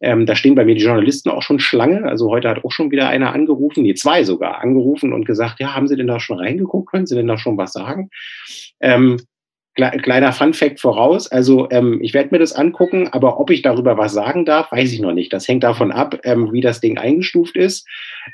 Ähm, 0.00 0.26
da 0.26 0.36
stehen 0.36 0.54
bei 0.54 0.64
mir 0.64 0.74
die 0.74 0.84
Journalisten 0.84 1.30
auch 1.30 1.42
schon 1.42 1.60
Schlange. 1.60 2.04
Also 2.04 2.30
heute 2.30 2.48
hat 2.48 2.64
auch 2.64 2.72
schon 2.72 2.90
wieder 2.90 3.08
einer 3.08 3.32
angerufen, 3.32 3.82
nee, 3.82 3.94
zwei 3.94 4.24
sogar 4.24 4.60
angerufen 4.60 5.12
und 5.12 5.24
gesagt, 5.24 5.60
ja, 5.60 5.74
haben 5.74 5.88
Sie 5.88 5.96
denn 5.96 6.06
da 6.06 6.20
schon 6.20 6.38
reingeguckt? 6.38 6.90
Können 6.90 7.06
Sie 7.06 7.14
denn 7.14 7.28
da 7.28 7.38
schon 7.38 7.56
was 7.56 7.72
sagen? 7.72 8.10
Ähm, 8.80 9.18
kleiner 9.74 10.32
Fun-Fact 10.32 10.80
voraus. 10.80 11.30
Also 11.30 11.68
ähm, 11.70 11.98
ich 12.00 12.14
werde 12.14 12.30
mir 12.30 12.38
das 12.38 12.52
angucken, 12.52 13.08
aber 13.08 13.40
ob 13.40 13.50
ich 13.50 13.62
darüber 13.62 13.98
was 13.98 14.12
sagen 14.12 14.44
darf, 14.44 14.70
weiß 14.70 14.92
ich 14.92 15.00
noch 15.00 15.12
nicht. 15.12 15.32
Das 15.32 15.48
hängt 15.48 15.64
davon 15.64 15.90
ab, 15.90 16.20
ähm, 16.24 16.52
wie 16.52 16.60
das 16.60 16.80
Ding 16.80 16.98
eingestuft 16.98 17.56
ist. 17.56 17.86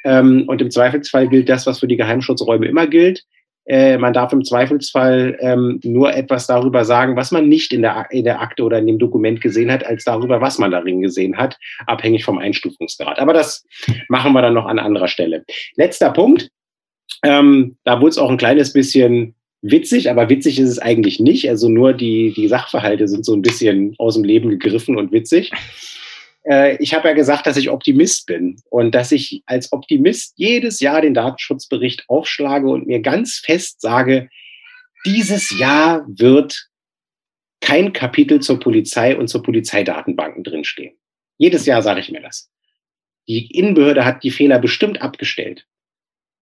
Ähm, 0.05 0.45
und 0.47 0.61
im 0.61 0.71
Zweifelsfall 0.71 1.29
gilt 1.29 1.49
das, 1.49 1.67
was 1.67 1.81
für 1.81 1.89
die 1.89 1.97
Geheimschutzräume 1.97 2.67
immer 2.67 2.87
gilt. 2.87 3.25
Äh, 3.67 3.99
man 3.99 4.13
darf 4.13 4.33
im 4.33 4.45
Zweifelsfall 4.45 5.39
ähm, 5.41 5.81
nur 5.85 6.13
etwas 6.15 6.47
darüber 6.47 6.85
sagen, 6.85 7.17
was 7.17 7.31
man 7.31 7.49
nicht 7.49 7.73
in 7.73 7.83
der, 7.83 8.07
in 8.11 8.25
der 8.25 8.41
Akte 8.41 8.65
oder 8.65 8.79
in 8.79 8.87
dem 8.87 8.99
Dokument 8.99 9.41
gesehen 9.41 9.71
hat, 9.71 9.87
als 9.87 10.05
darüber, 10.05 10.41
was 10.41 10.59
man 10.59 10.71
darin 10.71 11.01
gesehen 11.01 11.37
hat, 11.37 11.57
abhängig 11.87 12.25
vom 12.25 12.39
Einstufungsgrad. 12.39 13.19
Aber 13.19 13.33
das 13.33 13.65
machen 14.09 14.33
wir 14.33 14.43
dann 14.43 14.55
noch 14.55 14.67
an 14.67 14.79
anderer 14.79 15.09
Stelle. 15.09 15.45
Letzter 15.77 16.11
Punkt. 16.11 16.51
Ähm, 17.23 17.77
da 17.85 18.01
wurde 18.01 18.11
es 18.11 18.19
auch 18.19 18.31
ein 18.31 18.39
kleines 18.39 18.73
bisschen 18.73 19.35
witzig, 19.63 20.11
aber 20.11 20.29
witzig 20.29 20.59
ist 20.59 20.71
es 20.71 20.79
eigentlich 20.79 21.21
nicht. 21.21 21.49
Also 21.49 21.69
nur 21.69 21.93
die, 21.93 22.33
die 22.35 22.49
Sachverhalte 22.49 23.09
sind 23.09 23.25
so 23.25 23.35
ein 23.35 23.43
bisschen 23.43 23.95
aus 23.99 24.15
dem 24.15 24.25
Leben 24.25 24.51
gegriffen 24.51 24.97
und 24.97 25.13
witzig. 25.13 25.51
Äh, 26.45 26.77
ich 26.83 26.95
habe 26.95 27.09
ja 27.09 27.15
gesagt, 27.15 27.47
dass 27.47 27.57
ich 27.57 27.71
Optimist 27.71 28.27
bin 28.27 28.57
und 28.71 28.95
dass 28.95 29.13
ich 29.13 29.43
als 29.47 29.73
Optimist 29.73 30.35
jedes 30.37 30.81
Jahr 30.81 31.01
den 31.01 31.15
Datenschutzbericht 31.15 32.05
aufschlage 32.09 32.69
und 32.69 32.87
mir 32.87 33.01
ganz 33.01 33.39
fest 33.45 33.81
sage, 33.81 34.29
dieses 35.05 35.59
Jahr 35.59 36.05
wird 36.09 36.69
kein 37.61 37.93
Kapitel 37.93 38.41
zur 38.41 38.59
Polizei 38.59 39.17
und 39.17 39.29
zur 39.29 39.43
Polizeidatenbanken 39.43 40.45
drinstehen. 40.45 40.95
Jedes 41.39 41.67
Jahr 41.67 41.83
sage 41.83 42.01
ich 42.01 42.11
mir 42.11 42.21
das. 42.21 42.51
Die 43.29 43.51
Innenbehörde 43.55 44.05
hat 44.05 44.25
die 44.25 44.31
Fehler 44.31 44.59
bestimmt 44.59 45.03
abgestellt 45.03 45.67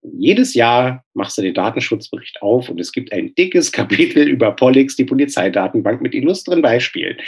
jedes 0.02 0.54
Jahr 0.54 1.04
machst 1.14 1.38
du 1.38 1.42
den 1.42 1.54
Datenschutzbericht 1.54 2.42
auf 2.42 2.68
und 2.68 2.80
es 2.80 2.92
gibt 2.92 3.12
ein 3.12 3.34
dickes 3.34 3.72
Kapitel 3.72 4.26
über 4.28 4.52
Polix, 4.52 4.96
die 4.96 5.04
Polizeidatenbank 5.04 6.00
mit 6.00 6.14
illustren 6.14 6.62
Beispielen. 6.62 7.18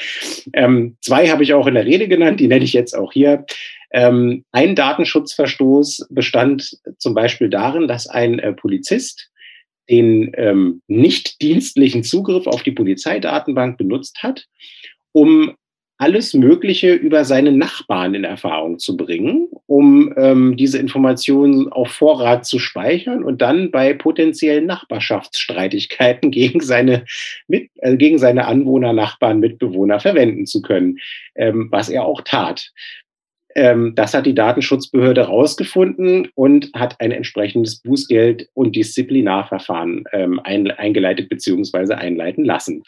Ähm, 0.52 0.96
zwei 1.00 1.28
habe 1.28 1.42
ich 1.42 1.54
auch 1.54 1.66
in 1.66 1.74
der 1.74 1.86
Rede 1.86 2.08
genannt, 2.08 2.40
die 2.40 2.48
nenne 2.48 2.64
ich 2.64 2.72
jetzt 2.72 2.96
auch 2.96 3.12
hier. 3.12 3.44
Ähm, 3.92 4.44
ein 4.52 4.76
Datenschutzverstoß 4.76 6.08
bestand 6.10 6.78
zum 6.98 7.14
Beispiel 7.14 7.48
darin, 7.48 7.88
dass 7.88 8.06
ein 8.06 8.38
äh, 8.38 8.52
Polizist 8.52 9.30
den 9.90 10.30
ähm, 10.36 10.82
nicht 10.86 11.42
dienstlichen 11.42 12.04
Zugriff 12.04 12.46
auf 12.46 12.62
die 12.62 12.70
Polizeidatenbank 12.70 13.76
benutzt 13.76 14.22
hat, 14.22 14.46
um 15.10 15.56
alles 16.00 16.32
Mögliche 16.32 16.94
über 16.94 17.26
seine 17.26 17.52
Nachbarn 17.52 18.14
in 18.14 18.24
Erfahrung 18.24 18.78
zu 18.78 18.96
bringen, 18.96 19.48
um 19.66 20.14
ähm, 20.16 20.56
diese 20.56 20.78
Informationen 20.78 21.70
auf 21.70 21.90
Vorrat 21.90 22.46
zu 22.46 22.58
speichern 22.58 23.22
und 23.22 23.42
dann 23.42 23.70
bei 23.70 23.92
potenziellen 23.92 24.64
Nachbarschaftsstreitigkeiten 24.64 26.30
gegen 26.30 26.62
seine, 26.62 27.04
mit, 27.48 27.68
äh, 27.76 27.98
gegen 27.98 28.18
seine 28.18 28.46
Anwohner, 28.46 28.94
Nachbarn, 28.94 29.40
Mitbewohner 29.40 30.00
verwenden 30.00 30.46
zu 30.46 30.62
können, 30.62 30.96
ähm, 31.34 31.68
was 31.70 31.90
er 31.90 32.06
auch 32.06 32.22
tat. 32.22 32.72
Ähm, 33.54 33.94
das 33.94 34.14
hat 34.14 34.26
die 34.26 34.34
Datenschutzbehörde 34.34 35.22
rausgefunden 35.22 36.28
und 36.34 36.70
hat 36.74 36.96
ein 37.00 37.10
entsprechendes 37.10 37.80
Bußgeld 37.82 38.48
und 38.54 38.76
Disziplinarverfahren 38.76 40.04
ähm, 40.12 40.40
ein, 40.44 40.70
eingeleitet 40.70 41.28
bzw. 41.28 41.94
einleiten 41.94 42.44
lassen. 42.44 42.82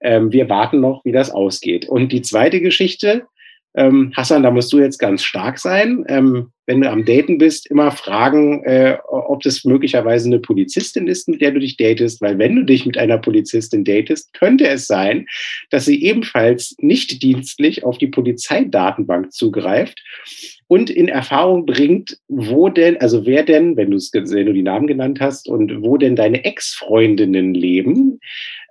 Ähm, 0.00 0.32
wir 0.32 0.48
warten 0.48 0.80
noch, 0.80 1.04
wie 1.04 1.12
das 1.12 1.30
ausgeht. 1.30 1.88
Und 1.88 2.12
die 2.12 2.22
zweite 2.22 2.60
Geschichte, 2.60 3.26
Hassan, 3.74 4.42
da 4.42 4.50
musst 4.50 4.70
du 4.74 4.80
jetzt 4.80 4.98
ganz 4.98 5.22
stark 5.22 5.58
sein. 5.58 6.04
Wenn 6.66 6.80
du 6.80 6.90
am 6.90 7.04
Daten 7.04 7.38
bist, 7.38 7.68
immer 7.70 7.90
fragen, 7.90 8.62
äh, 8.64 8.96
ob 9.08 9.42
das 9.42 9.64
möglicherweise 9.64 10.28
eine 10.28 10.38
Polizistin 10.38 11.08
ist, 11.08 11.28
mit 11.28 11.40
der 11.40 11.50
du 11.50 11.60
dich 11.60 11.76
datest, 11.76 12.20
weil 12.20 12.38
wenn 12.38 12.56
du 12.56 12.64
dich 12.64 12.86
mit 12.86 12.96
einer 12.98 13.18
Polizistin 13.18 13.84
datest, 13.84 14.32
könnte 14.32 14.68
es 14.68 14.86
sein, 14.86 15.26
dass 15.70 15.86
sie 15.86 16.02
ebenfalls 16.02 16.76
nicht 16.78 17.22
dienstlich 17.22 17.84
auf 17.84 17.98
die 17.98 18.06
Polizeidatenbank 18.06 19.32
zugreift 19.32 20.00
und 20.72 20.88
in 20.88 21.08
Erfahrung 21.08 21.66
bringt, 21.66 22.16
wo 22.28 22.70
denn, 22.70 22.96
also 22.96 23.26
wer 23.26 23.42
denn, 23.42 23.76
wenn, 23.76 23.90
wenn 23.90 24.46
du 24.46 24.52
die 24.54 24.62
Namen 24.62 24.86
genannt 24.86 25.20
hast, 25.20 25.46
und 25.46 25.82
wo 25.82 25.98
denn 25.98 26.16
deine 26.16 26.44
Ex-Freundinnen 26.44 27.52
leben. 27.52 28.20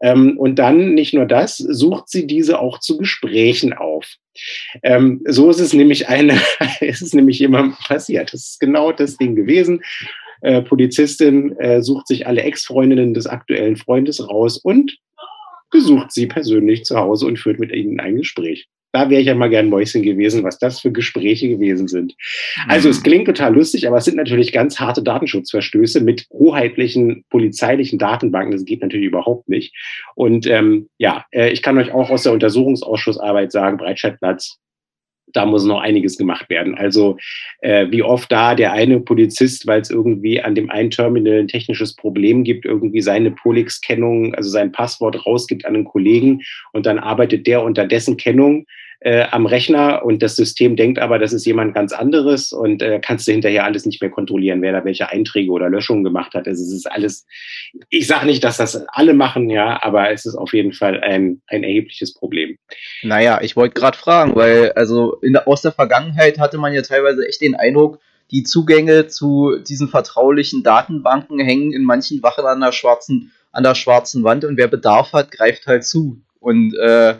Ähm, 0.01 0.38
und 0.38 0.55
dann 0.55 0.93
nicht 0.93 1.13
nur 1.13 1.25
das, 1.25 1.58
sucht 1.58 2.10
sie 2.10 2.25
diese 2.25 2.60
auch 2.60 2.79
zu 2.79 2.98
Gesprächen 2.98 3.74
auf. 3.74 4.08
Ähm, 4.84 5.22
so 5.27 5.50
ist 5.50 5.60
es 5.60 5.74
nämlich 5.74 6.08
eine, 6.10 6.39
ist 6.81 7.01
es 7.01 7.13
nämlich 7.13 7.39
jemandem 7.39 7.75
passiert. 7.77 8.34
Das 8.34 8.41
ist 8.41 8.60
genau 8.60 8.91
das 8.91 9.17
Ding 9.17 9.36
gewesen. 9.36 9.81
Äh, 10.41 10.63
Polizistin 10.63 11.55
äh, 11.60 11.81
sucht 11.81 12.08
sich 12.08 12.25
alle 12.25 12.41
Ex-Freundinnen 12.41 13.13
des 13.13 13.27
aktuellen 13.27 13.75
Freundes 13.75 14.27
raus 14.27 14.58
und 14.58 14.98
besucht 15.70 16.12
sie 16.12 16.25
persönlich 16.25 16.84
zu 16.84 16.98
Hause 16.98 17.27
und 17.27 17.38
führt 17.38 17.60
mit 17.60 17.72
ihnen 17.72 18.00
ein 18.00 18.17
Gespräch. 18.17 18.67
Da 18.91 19.10
wäre 19.10 19.21
ich 19.21 19.27
ja 19.27 19.36
mal 19.36 19.50
gern 19.50 19.69
Mäuschen 19.69 20.03
gewesen, 20.03 20.43
was 20.43 20.60
das 20.60 20.79
für 20.79 20.91
Gespräche 20.91 21.48
gewesen 21.48 21.88
sind. 21.88 22.15
Also 22.67 22.89
es 22.89 23.00
mhm. 23.00 23.03
klingt 23.03 23.25
total 23.25 23.53
lustig, 23.53 23.88
aber 23.88 23.98
es 23.98 24.05
sind 24.05 24.17
natürlich 24.17 24.51
ganz 24.51 24.79
harte 24.79 25.01
Datenschutzverstöße 25.01 26.01
mit 26.01 26.27
hoheitlichen 26.31 27.24
polizeilichen 27.29 28.00
Datenbanken. 28.00 28.51
Das 28.51 28.65
geht 28.65 28.81
natürlich 28.81 29.07
überhaupt 29.07 29.48
nicht. 29.48 29.74
Und 30.15 30.48
ähm, 30.48 30.89
ja, 30.98 31.25
äh, 31.31 31.51
ich 31.51 31.62
kann 31.62 31.77
euch 31.77 31.91
auch 31.91 32.10
aus 32.10 32.24
der 32.24 32.33
Untersuchungsausschussarbeit 32.33 33.51
sagen, 33.51 33.77
Breitscheidplatz, 33.77 34.57
da 35.33 35.45
muss 35.45 35.65
noch 35.65 35.81
einiges 35.81 36.17
gemacht 36.17 36.50
werden. 36.50 36.75
Also 36.75 37.17
äh, 37.59 37.88
wie 37.89 38.03
oft 38.03 38.31
da 38.31 38.55
der 38.55 38.73
eine 38.73 39.00
Polizist, 39.00 39.67
weil 39.67 39.81
es 39.81 39.89
irgendwie 39.89 40.41
an 40.41 40.55
dem 40.55 40.69
einen 40.69 40.91
Terminal 40.91 41.39
ein 41.39 41.47
technisches 41.47 41.95
Problem 41.95 42.43
gibt, 42.43 42.65
irgendwie 42.65 43.01
seine 43.01 43.31
Polix-Kennung, 43.31 44.35
also 44.35 44.50
sein 44.50 44.71
Passwort 44.71 45.25
rausgibt 45.25 45.65
an 45.65 45.75
einen 45.75 45.85
Kollegen 45.85 46.41
und 46.73 46.85
dann 46.85 47.00
arbeitet 47.00 47.47
der 47.47 47.63
unter 47.63 47.85
dessen 47.85 48.17
Kennung 48.17 48.65
äh, 49.03 49.25
am 49.31 49.48
Rechner 49.48 50.05
und 50.05 50.22
das 50.22 50.36
System 50.36 50.75
denkt 50.75 51.00
aber, 51.00 51.17
das 51.17 51.34
ist 51.34 51.46
jemand 51.46 51.74
ganz 51.74 51.91
anderes 51.91 52.53
und 52.53 52.84
äh, 52.84 53.00
kannst 53.03 53.27
du 53.27 53.31
hinterher 53.31 53.65
alles 53.65 53.84
nicht 53.84 54.00
mehr 54.00 54.12
kontrollieren, 54.12 54.62
wer 54.62 54.74
da 54.74 54.86
welche 54.86 55.10
Einträge 55.10 55.51
oder 55.51 55.70
Löschungen 55.70 56.03
gemacht 56.03 56.36
hat. 56.36 56.48
Also 56.48 56.63
es 56.63 56.72
ist 56.72 56.86
alles, 56.86 57.25
ich 57.89 58.05
sage 58.05 58.27
nicht, 58.27 58.43
dass 58.43 58.58
das 58.58 58.75
alle 58.89 59.15
machen, 59.15 59.50
ja, 59.50 59.81
aber 59.81 60.12
es 60.12 60.27
ist 60.27 60.36
auf 60.36 60.53
jeden 60.53 60.72
Fall 60.72 61.01
ein, 61.01 61.41
ein 61.48 61.63
erhebliches 61.63 62.13
Problem. 62.13 62.58
Naja, 63.01 63.41
ich 63.41 63.55
wollte 63.55 63.74
gerade 63.74 63.98
fragen, 63.98 64.36
weil 64.36 64.72
also 64.74 65.15
in, 65.22 65.36
aus 65.36 65.63
der 65.63 65.72
Vergangenheit 65.72 66.38
hatte 66.38 66.60
man 66.60 66.72
ja 66.72 66.84
teilweise 66.84 67.27
echt 67.27 67.41
den 67.41 67.55
Eindruck, 67.55 68.00
die 68.29 68.43
Zugänge 68.43 69.08
zu 69.08 69.58
diesen 69.67 69.88
vertraulichen 69.88 70.62
Datenbanken 70.62 71.39
hängen 71.39 71.74
in 71.74 71.84
manchen 71.84 72.22
Wachen 72.22 72.46
an 72.46 72.62
der 72.62 72.72
schwarzen, 72.72 73.31
an 73.51 73.63
der 73.63 73.74
schwarzen 73.74 74.24
Wand 74.24 74.46
und 74.46 74.58
wer 74.58 74.67
Bedarf 74.67 75.12
hat, 75.12 75.31
greift 75.31 75.65
halt 75.65 75.86
zu. 75.86 76.22
Und 76.39 76.75
äh, 76.77 77.15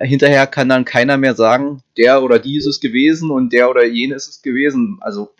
hinterher 0.00 0.46
kann 0.46 0.68
dann 0.68 0.84
keiner 0.84 1.16
mehr 1.16 1.34
sagen, 1.34 1.82
der 1.96 2.22
oder 2.22 2.38
die 2.38 2.56
ist 2.56 2.66
es 2.66 2.80
gewesen 2.80 3.30
und 3.30 3.52
der 3.52 3.70
oder 3.70 3.84
jene 3.84 4.14
ist 4.14 4.28
es 4.28 4.42
gewesen. 4.42 4.98
Also 5.00 5.30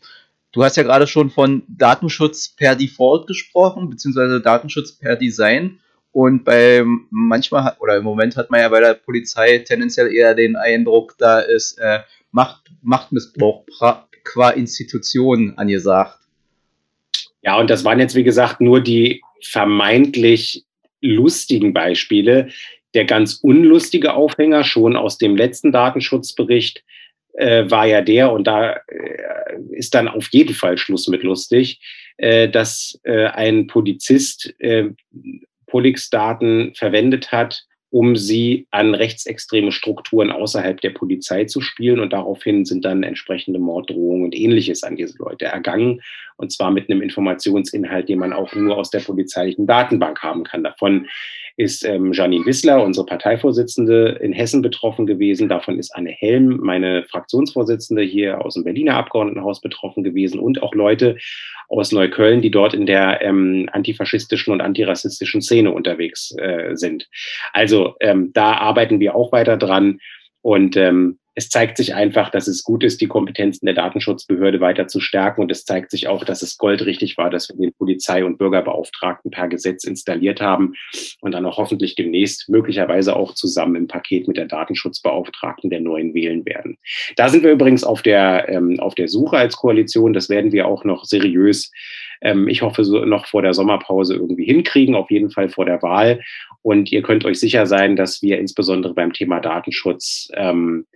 du 0.53 0.63
hast 0.63 0.77
ja 0.77 0.83
gerade 0.83 1.07
schon 1.07 1.31
von 1.31 1.63
Datenschutz 1.69 2.49
per 2.49 2.77
Default 2.77 3.27
gesprochen, 3.27 3.89
beziehungsweise 3.89 4.41
Datenschutz 4.41 4.93
per 4.93 5.17
Design. 5.17 5.79
Und 6.13 6.45
bei 6.45 6.85
manchmal 7.11 7.77
oder 7.79 7.97
im 7.97 8.05
Moment 8.05 8.37
hat 8.37 8.51
man 8.51 8.61
ja 8.61 8.69
bei 8.69 8.81
der 8.81 8.95
Polizei 8.95 9.59
tendenziell 9.59 10.13
eher 10.13 10.35
den 10.35 10.57
Eindruck, 10.57 11.15
da 11.19 11.39
ist 11.41 11.79
äh, 11.79 12.01
Macht, 12.33 12.71
Machtmissbrauch 12.83 13.65
qua 14.25 14.51
Institution 14.51 15.55
angesagt. 15.57 16.19
Ja, 17.43 17.59
und 17.59 17.71
das 17.71 17.85
waren 17.85 18.01
jetzt, 18.01 18.15
wie 18.15 18.25
gesagt, 18.25 18.61
nur 18.61 18.81
die 18.81 19.23
vermeintlich 19.41 20.67
lustigen 21.01 21.73
Beispiele 21.73 22.51
der 22.95 23.05
ganz 23.05 23.35
unlustige 23.43 24.15
Aufhänger 24.15 24.65
schon 24.65 24.97
aus 24.97 25.19
dem 25.19 25.37
letzten 25.37 25.73
Datenschutzbericht 25.73 26.83
äh, 27.35 27.71
war 27.71 27.87
ja 27.87 28.03
der, 28.03 28.33
und 28.33 28.47
da 28.47 28.73
äh, 28.73 28.79
ist 29.73 29.95
dann 29.95 30.09
auf 30.09 30.29
jeden 30.33 30.55
Fall 30.55 30.79
Schluss 30.79 31.09
mit 31.09 31.23
lustig, 31.23 31.81
äh, 32.17 32.49
dass 32.49 32.99
äh, 33.05 33.27
ein 33.27 33.67
Polizist 33.67 34.55
äh, 34.59 34.91
Polix-Daten 35.67 36.75
verwendet 36.75 37.33
hat, 37.33 37.65
um 37.91 38.17
sie 38.17 38.67
an 38.71 38.95
rechtsextreme 38.95 39.73
Strukturen 39.73 40.31
außerhalb 40.31 40.81
der 40.81 40.91
Polizei 40.91 41.45
zu 41.45 41.61
spielen. 41.61 42.01
Und 42.01 42.13
daraufhin 42.13 42.65
sind 42.65 42.85
dann 42.85 43.03
entsprechende 43.03 43.59
Morddrohungen 43.59 44.25
und 44.25 44.35
ähnliches 44.35 44.83
an 44.83 44.97
diese 44.97 45.19
Leute 45.19 45.47
ergangen. 45.47 46.01
Und 46.37 46.53
zwar 46.53 46.71
mit 46.71 46.89
einem 46.89 47.03
Informationsinhalt, 47.03 48.09
den 48.09 48.19
man 48.19 48.33
auch 48.33 48.55
nur 48.55 48.77
aus 48.77 48.91
der 48.91 49.01
polizeilichen 49.01 49.67
Datenbank 49.67 50.23
haben 50.23 50.45
kann. 50.45 50.65
Davon 50.65 51.07
ist 51.57 51.85
ähm, 51.85 52.13
Janine 52.15 52.47
Wissler, 52.47 52.83
unsere 52.83 53.05
Parteivorsitzende 53.05 54.19
in 54.23 54.33
Hessen 54.33 54.63
betroffen 54.63 55.07
gewesen. 55.07 55.49
Davon 55.49 55.79
ist 55.79 55.95
Anne 55.95 56.11
Helm, 56.11 56.59
meine 56.63 57.05
Fraktionsvorsitzende 57.05 58.03
hier 58.03 58.43
aus 58.43 58.55
dem 58.55 58.65
Berliner 58.65 58.95
Abgeordnetenhaus 58.95 59.61
betroffen 59.61 60.03
gewesen 60.03 60.41
und 60.41 60.63
auch 60.63 60.75
Leute 60.75 61.19
aus 61.69 61.93
Neukölln, 61.93 62.43
die 62.43 62.51
dort 62.51 62.75
in 62.75 62.87
der 62.87 63.23
ähm, 63.23 63.69
antifaschistischen 63.73 64.53
und 64.53 64.61
antirassistischen 64.61 65.41
Szene 65.41 65.71
unterwegs 65.71 66.35
äh, 66.39 66.75
sind. 66.75 67.09
Also 67.53 67.80
ähm, 68.01 68.33
da 68.33 68.55
arbeiten 68.55 69.01
wir 69.01 69.15
auch 69.15 69.33
weiter 69.33 69.57
dran 69.57 69.99
und 70.43 70.77
ähm, 70.77 71.19
es 71.35 71.49
zeigt 71.49 71.77
sich 71.77 71.95
einfach, 71.95 72.31
dass 72.31 72.49
es 72.49 72.65
gut 72.65 72.83
ist, 72.83 73.01
die 73.01 73.07
Kompetenzen 73.07 73.65
der 73.65 73.75
Datenschutzbehörde 73.75 74.61
weiter 74.61 74.89
zu 74.89 75.01
stärken. 75.01 75.41
Und 75.41 75.51
es 75.51 75.65
zeigt 75.65 75.91
sich 75.91 76.09
auch, 76.09 76.25
dass 76.25 76.43
es 76.43 76.59
goldrichtig 76.59 77.17
war, 77.17 77.31
dass 77.31 77.49
wir 77.49 77.57
den 77.57 77.73
Polizei- 77.73 78.25
und 78.25 78.37
Bürgerbeauftragten 78.37 79.31
per 79.31 79.49
Gesetz 79.49 79.85
installiert 79.85 80.41
haben 80.41 80.75
und 81.21 81.33
dann 81.33 81.47
auch 81.47 81.57
hoffentlich 81.57 81.95
demnächst 81.95 82.49
möglicherweise 82.49 83.17
auch 83.17 83.35
zusammen 83.35 83.77
im 83.77 83.87
Paket 83.87 84.29
mit 84.29 84.37
der 84.37 84.47
Datenschutzbeauftragten 84.47 85.71
der 85.71 85.81
neuen 85.81 86.15
wählen 86.15 86.45
werden. 86.45 86.77
Da 87.17 87.29
sind 87.29 87.45
wir 87.45 87.53
übrigens 87.53 87.85
auf 87.85 88.03
der, 88.03 88.49
ähm, 88.49 88.81
auf 88.81 88.95
der 88.95 89.09
Suche 89.09 89.39
als 89.39 89.57
Koalition. 89.57 90.13
Das 90.13 90.29
werden 90.29 90.53
wir 90.53 90.67
auch 90.67 90.85
noch 90.85 91.05
seriös 91.05 91.71
ähm, 92.21 92.49
ich 92.49 92.63
hoffe, 92.63 92.85
so 92.85 93.05
noch 93.05 93.27
vor 93.27 93.43
der 93.43 93.55
Sommerpause 93.55 94.15
irgendwie 94.15 94.45
hinkriegen, 94.45 94.95
auf 94.95 95.11
jeden 95.11 95.31
Fall 95.31 95.49
vor 95.49 95.65
der 95.65 95.83
Wahl. 95.83 96.21
Und 96.63 96.93
ihr 96.93 97.03
könnt 97.03 97.25
euch 97.25 97.41
sicher 97.41 97.67
sein, 97.67 97.97
dass 97.97 98.23
wir 98.23 98.39
insbesondere 98.39 98.95
beim 98.95 99.13
Thema 99.13 99.41
Datenschutz 99.41 100.29
ähm, 100.35 100.87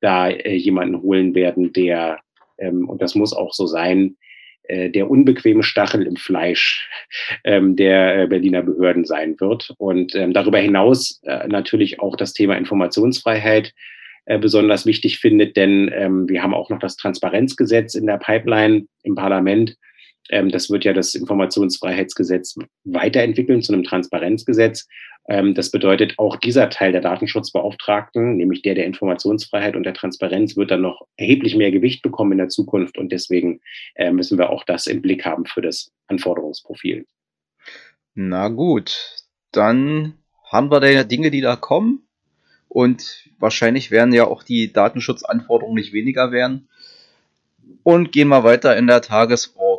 da 0.00 0.28
äh, 0.28 0.54
jemanden 0.54 1.00
holen 1.02 1.34
werden, 1.34 1.72
der, 1.72 2.18
ähm, 2.58 2.88
und 2.88 3.00
das 3.00 3.14
muss 3.14 3.32
auch 3.32 3.52
so 3.52 3.66
sein, 3.66 4.16
äh, 4.64 4.90
der 4.90 5.10
unbequeme 5.10 5.62
Stachel 5.62 6.02
im 6.06 6.16
Fleisch 6.16 6.88
ähm, 7.44 7.76
der 7.76 8.22
äh, 8.22 8.26
Berliner 8.26 8.62
Behörden 8.62 9.04
sein 9.04 9.38
wird. 9.38 9.72
Und 9.78 10.14
ähm, 10.14 10.32
darüber 10.32 10.58
hinaus 10.58 11.20
äh, 11.24 11.46
natürlich 11.46 12.00
auch 12.00 12.16
das 12.16 12.32
Thema 12.32 12.56
Informationsfreiheit 12.56 13.72
äh, 14.26 14.38
besonders 14.38 14.86
wichtig 14.86 15.18
findet, 15.18 15.56
denn 15.56 15.90
ähm, 15.94 16.28
wir 16.28 16.42
haben 16.42 16.54
auch 16.54 16.70
noch 16.70 16.78
das 16.78 16.96
Transparenzgesetz 16.96 17.94
in 17.94 18.06
der 18.06 18.16
Pipeline 18.16 18.86
im 19.02 19.14
Parlament. 19.14 19.76
Ähm, 20.30 20.50
das 20.50 20.70
wird 20.70 20.84
ja 20.84 20.92
das 20.92 21.14
Informationsfreiheitsgesetz 21.14 22.56
weiterentwickeln 22.84 23.62
zu 23.62 23.72
einem 23.72 23.84
Transparenzgesetz. 23.84 24.86
Ähm, 25.26 25.54
das 25.54 25.70
bedeutet, 25.70 26.14
auch 26.18 26.36
dieser 26.36 26.68
Teil 26.70 26.92
der 26.92 27.00
Datenschutzbeauftragten, 27.00 28.36
nämlich 28.36 28.62
der 28.62 28.74
der 28.74 28.86
Informationsfreiheit 28.86 29.76
und 29.76 29.84
der 29.84 29.94
Transparenz, 29.94 30.56
wird 30.56 30.70
dann 30.70 30.82
noch 30.82 31.06
erheblich 31.16 31.56
mehr 31.56 31.70
Gewicht 31.70 32.02
bekommen 32.02 32.32
in 32.32 32.38
der 32.38 32.48
Zukunft. 32.48 32.98
Und 32.98 33.12
deswegen 33.12 33.60
äh, 33.94 34.10
müssen 34.10 34.38
wir 34.38 34.50
auch 34.50 34.64
das 34.64 34.86
im 34.86 35.02
Blick 35.02 35.24
haben 35.24 35.46
für 35.46 35.62
das 35.62 35.92
Anforderungsprofil. 36.08 37.06
Na 38.14 38.48
gut, 38.48 39.16
dann 39.50 40.14
haben 40.44 40.70
wir 40.70 40.80
da 40.80 41.04
Dinge, 41.04 41.30
die 41.30 41.40
da 41.40 41.56
kommen. 41.56 42.06
Und 42.68 43.30
wahrscheinlich 43.38 43.90
werden 43.90 44.12
ja 44.12 44.26
auch 44.26 44.42
die 44.42 44.72
Datenschutzanforderungen 44.72 45.76
nicht 45.76 45.92
weniger 45.92 46.32
werden. 46.32 46.68
Und 47.82 48.12
gehen 48.12 48.28
wir 48.28 48.44
weiter 48.44 48.76
in 48.76 48.86
der 48.86 49.00
Tagesordnung. 49.00 49.73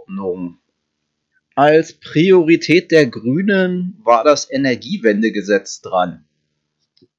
Als 1.56 1.94
Priorität 1.94 2.92
der 2.92 3.08
Grünen 3.08 4.00
war 4.04 4.24
das 4.24 4.52
Energiewendegesetz 4.52 5.82
dran. 5.82 6.26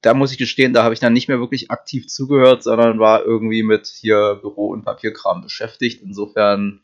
Da 0.01 0.13
muss 0.13 0.31
ich 0.31 0.37
gestehen, 0.37 0.73
da 0.73 0.83
habe 0.83 0.93
ich 0.93 0.99
dann 0.99 1.13
nicht 1.13 1.27
mehr 1.27 1.39
wirklich 1.39 1.71
aktiv 1.71 2.07
zugehört, 2.07 2.63
sondern 2.63 2.99
war 2.99 3.25
irgendwie 3.25 3.63
mit 3.63 3.87
hier 3.87 4.37
Büro- 4.41 4.67
und 4.69 4.85
Papierkram 4.85 5.41
beschäftigt. 5.41 6.03
Insofern 6.03 6.81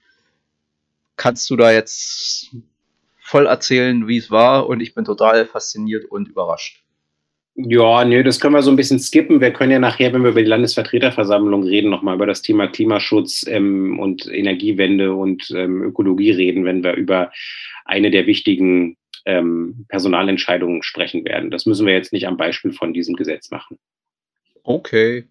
kannst 1.15 1.49
du 1.49 1.55
da 1.55 1.71
jetzt 1.71 2.55
voll 3.19 3.45
erzählen, 3.45 4.07
wie 4.07 4.17
es 4.17 4.31
war 4.31 4.67
und 4.67 4.81
ich 4.81 4.95
bin 4.95 5.05
total 5.05 5.45
fasziniert 5.45 6.05
und 6.05 6.27
überrascht. 6.27 6.82
Ja, 7.55 8.03
nee, 8.03 8.23
das 8.23 8.39
können 8.39 8.55
wir 8.55 8.63
so 8.63 8.71
ein 8.71 8.75
bisschen 8.75 8.99
skippen. 8.99 9.39
Wir 9.39 9.53
können 9.53 9.71
ja 9.71 9.79
nachher, 9.79 10.11
wenn 10.11 10.23
wir 10.23 10.31
über 10.31 10.41
die 10.41 10.47
Landesvertreterversammlung 10.47 11.63
reden, 11.63 11.91
nochmal 11.91 12.15
über 12.15 12.25
das 12.25 12.41
Thema 12.41 12.67
Klimaschutz 12.67 13.45
ähm, 13.47 13.99
und 13.99 14.25
Energiewende 14.25 15.13
und 15.13 15.51
ähm, 15.55 15.83
Ökologie 15.83 16.31
reden, 16.31 16.65
wenn 16.65 16.83
wir 16.83 16.93
über 16.93 17.31
eine 17.85 18.09
der 18.09 18.25
wichtigen 18.25 18.97
ähm, 19.25 19.85
Personalentscheidungen 19.87 20.81
sprechen 20.81 21.25
werden. 21.25 21.51
Das 21.51 21.67
müssen 21.67 21.85
wir 21.85 21.93
jetzt 21.93 22.11
nicht 22.11 22.27
am 22.27 22.37
Beispiel 22.37 22.73
von 22.73 22.91
diesem 22.91 23.15
Gesetz 23.15 23.51
machen. 23.51 23.77
Okay. 24.63 25.27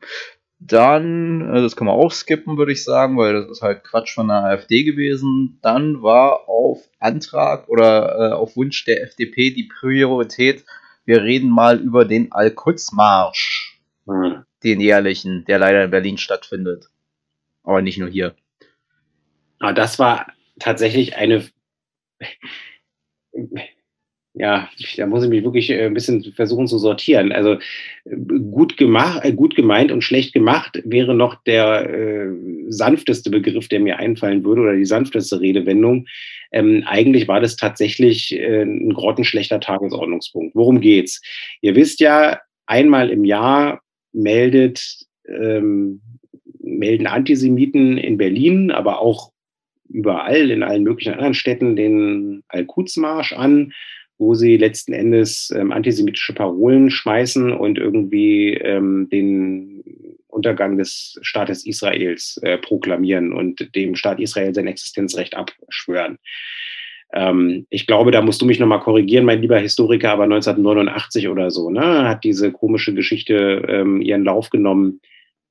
Dann, 0.61 1.53
äh, 1.53 1.61
das 1.61 1.75
kann 1.75 1.89
man 1.89 1.97
auch 1.97 2.13
skippen, 2.13 2.57
würde 2.57 2.71
ich 2.71 2.85
sagen, 2.85 3.17
weil 3.17 3.33
das 3.33 3.51
ist 3.51 3.63
halt 3.63 3.83
Quatsch 3.83 4.15
von 4.15 4.29
der 4.29 4.45
AfD 4.45 4.85
gewesen. 4.85 5.59
Dann 5.61 6.03
war 6.03 6.49
auf 6.49 6.89
Antrag 7.01 7.69
oder 7.69 8.31
äh, 8.31 8.33
auf 8.33 8.57
Wunsch 8.57 8.85
der 8.85 9.03
FDP 9.03 9.51
die 9.51 9.65
Priorität 9.65 10.65
wir 11.05 11.23
reden 11.23 11.51
mal 11.51 11.79
über 11.81 12.05
den 12.05 12.33
Al-Quds-Marsch, 12.33 13.81
hm. 14.07 14.45
den 14.63 14.81
jährlichen, 14.81 15.45
der 15.45 15.59
leider 15.59 15.85
in 15.85 15.91
Berlin 15.91 16.19
stattfindet. 16.19 16.89
Aber 17.65 17.83
nicht 17.83 17.99
nur 17.99 18.09
hier. 18.09 18.35
Ah, 19.59 19.73
das 19.73 19.99
war 19.99 20.33
tatsächlich 20.59 21.17
eine, 21.17 21.49
ja, 24.35 24.69
da 24.97 25.07
muss 25.07 25.25
ich 25.25 25.31
mich 25.31 25.45
wirklich 25.45 25.71
äh, 25.71 25.85
ein 25.85 25.95
bisschen 25.95 26.23
versuchen 26.33 26.67
zu 26.67 26.79
sortieren. 26.79 27.33
Also 27.33 27.59
gut 28.51 28.79
gemacht, 28.79 29.25
äh, 29.25 29.33
gut 29.33 29.55
gemeint 29.55 29.93
und 29.93 30.03
schlecht 30.03 30.33
gemacht 30.33 30.81
wäre 30.85 31.15
noch 31.15 31.43
der 31.45 31.91
äh, 31.91 32.29
sanfteste 32.69 33.31
Begriff, 33.31 33.69
der 33.69 33.81
mir 33.81 33.99
einfallen 33.99 34.43
würde 34.45 34.63
oder 34.63 34.77
die 34.77 34.87
sanfteste 34.87 35.41
Redewendung. 35.41 36.07
Ähm, 36.51 36.83
eigentlich 36.87 37.29
war 37.29 37.41
das 37.41 37.57
tatsächlich 37.57 38.33
äh, 38.33 38.63
ein 38.63 38.95
grottenschlechter 38.95 39.61
Tagesordnungspunkt. 39.61 40.55
Worum 40.55 40.81
geht's? 40.81 41.21
Ihr 41.61 41.75
wisst 41.75 42.01
ja, 42.01 42.41
einmal 42.67 43.11
im 43.11 43.25
Jahr 43.25 43.83
meldet, 44.13 45.07
ähm, 45.29 46.01
melden 46.59 47.07
Antisemiten 47.07 47.99
in 47.99 48.17
Berlin, 48.17 48.71
aber 48.71 49.01
auch 49.01 49.31
überall 49.91 50.51
in 50.51 50.63
allen 50.63 50.85
möglichen 50.85 51.13
anderen 51.13 51.35
Städten 51.35 51.77
den 51.77 52.43
Al-Quds-Marsch 52.49 53.35
an, 53.35 53.73
wo 54.23 54.35
sie 54.35 54.57
letzten 54.57 54.93
Endes 54.93 55.53
ähm, 55.55 55.73
antisemitische 55.73 56.33
Parolen 56.33 56.91
schmeißen 56.91 57.53
und 57.53 57.77
irgendwie 57.77 58.55
ähm, 58.55 59.09
den 59.11 59.83
Untergang 60.29 60.79
des 60.79 61.19
Staates 61.23 61.67
Israels 61.67 62.39
äh, 62.43 62.57
proklamieren 62.57 63.33
und 63.33 63.75
dem 63.75 63.97
Staat 63.97 64.21
Israel 64.21 64.55
sein 64.55 64.69
Existenzrecht 64.69 65.35
abschwören. 65.37 66.19
Ähm, 67.13 67.67
ich 67.69 67.89
glaube, 67.89 68.13
da 68.13 68.23
musst 68.23 68.41
du 68.41 68.47
mich 68.47 68.61
nochmal 68.61 68.79
korrigieren, 68.79 69.25
mein 69.25 69.43
lieber 69.43 69.59
Historiker, 69.59 70.13
aber 70.13 70.23
1989 70.23 71.29
oder 71.29 71.51
so, 71.51 71.69
ne, 71.69 72.09
hat 72.09 72.23
diese 72.23 72.53
komische 72.53 72.95
Geschichte 72.95 73.63
ähm, 73.69 74.01
ihren 74.01 74.25
Lauf 74.25 74.51
genommen. 74.51 75.01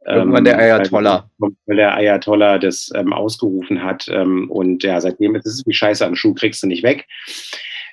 Irgendwann 0.03 0.45
der 0.45 0.53
ähm, 0.53 0.60
Ayatollah. 0.62 1.29
Weil 1.38 1.75
der 1.75 1.93
Ayatollah 1.93 2.57
das 2.57 2.89
ähm, 2.95 3.12
ausgerufen 3.13 3.84
hat. 3.84 4.07
Und 4.07 4.81
ja, 4.81 4.99
seitdem 4.99 5.36
ist 5.36 5.45
es 5.45 5.63
wie 5.67 5.73
Scheiße 5.73 6.03
am 6.03 6.15
Schuh, 6.15 6.34
kriegst 6.34 6.63
du 6.63 6.67
nicht 6.67 6.81
weg. 6.81 7.05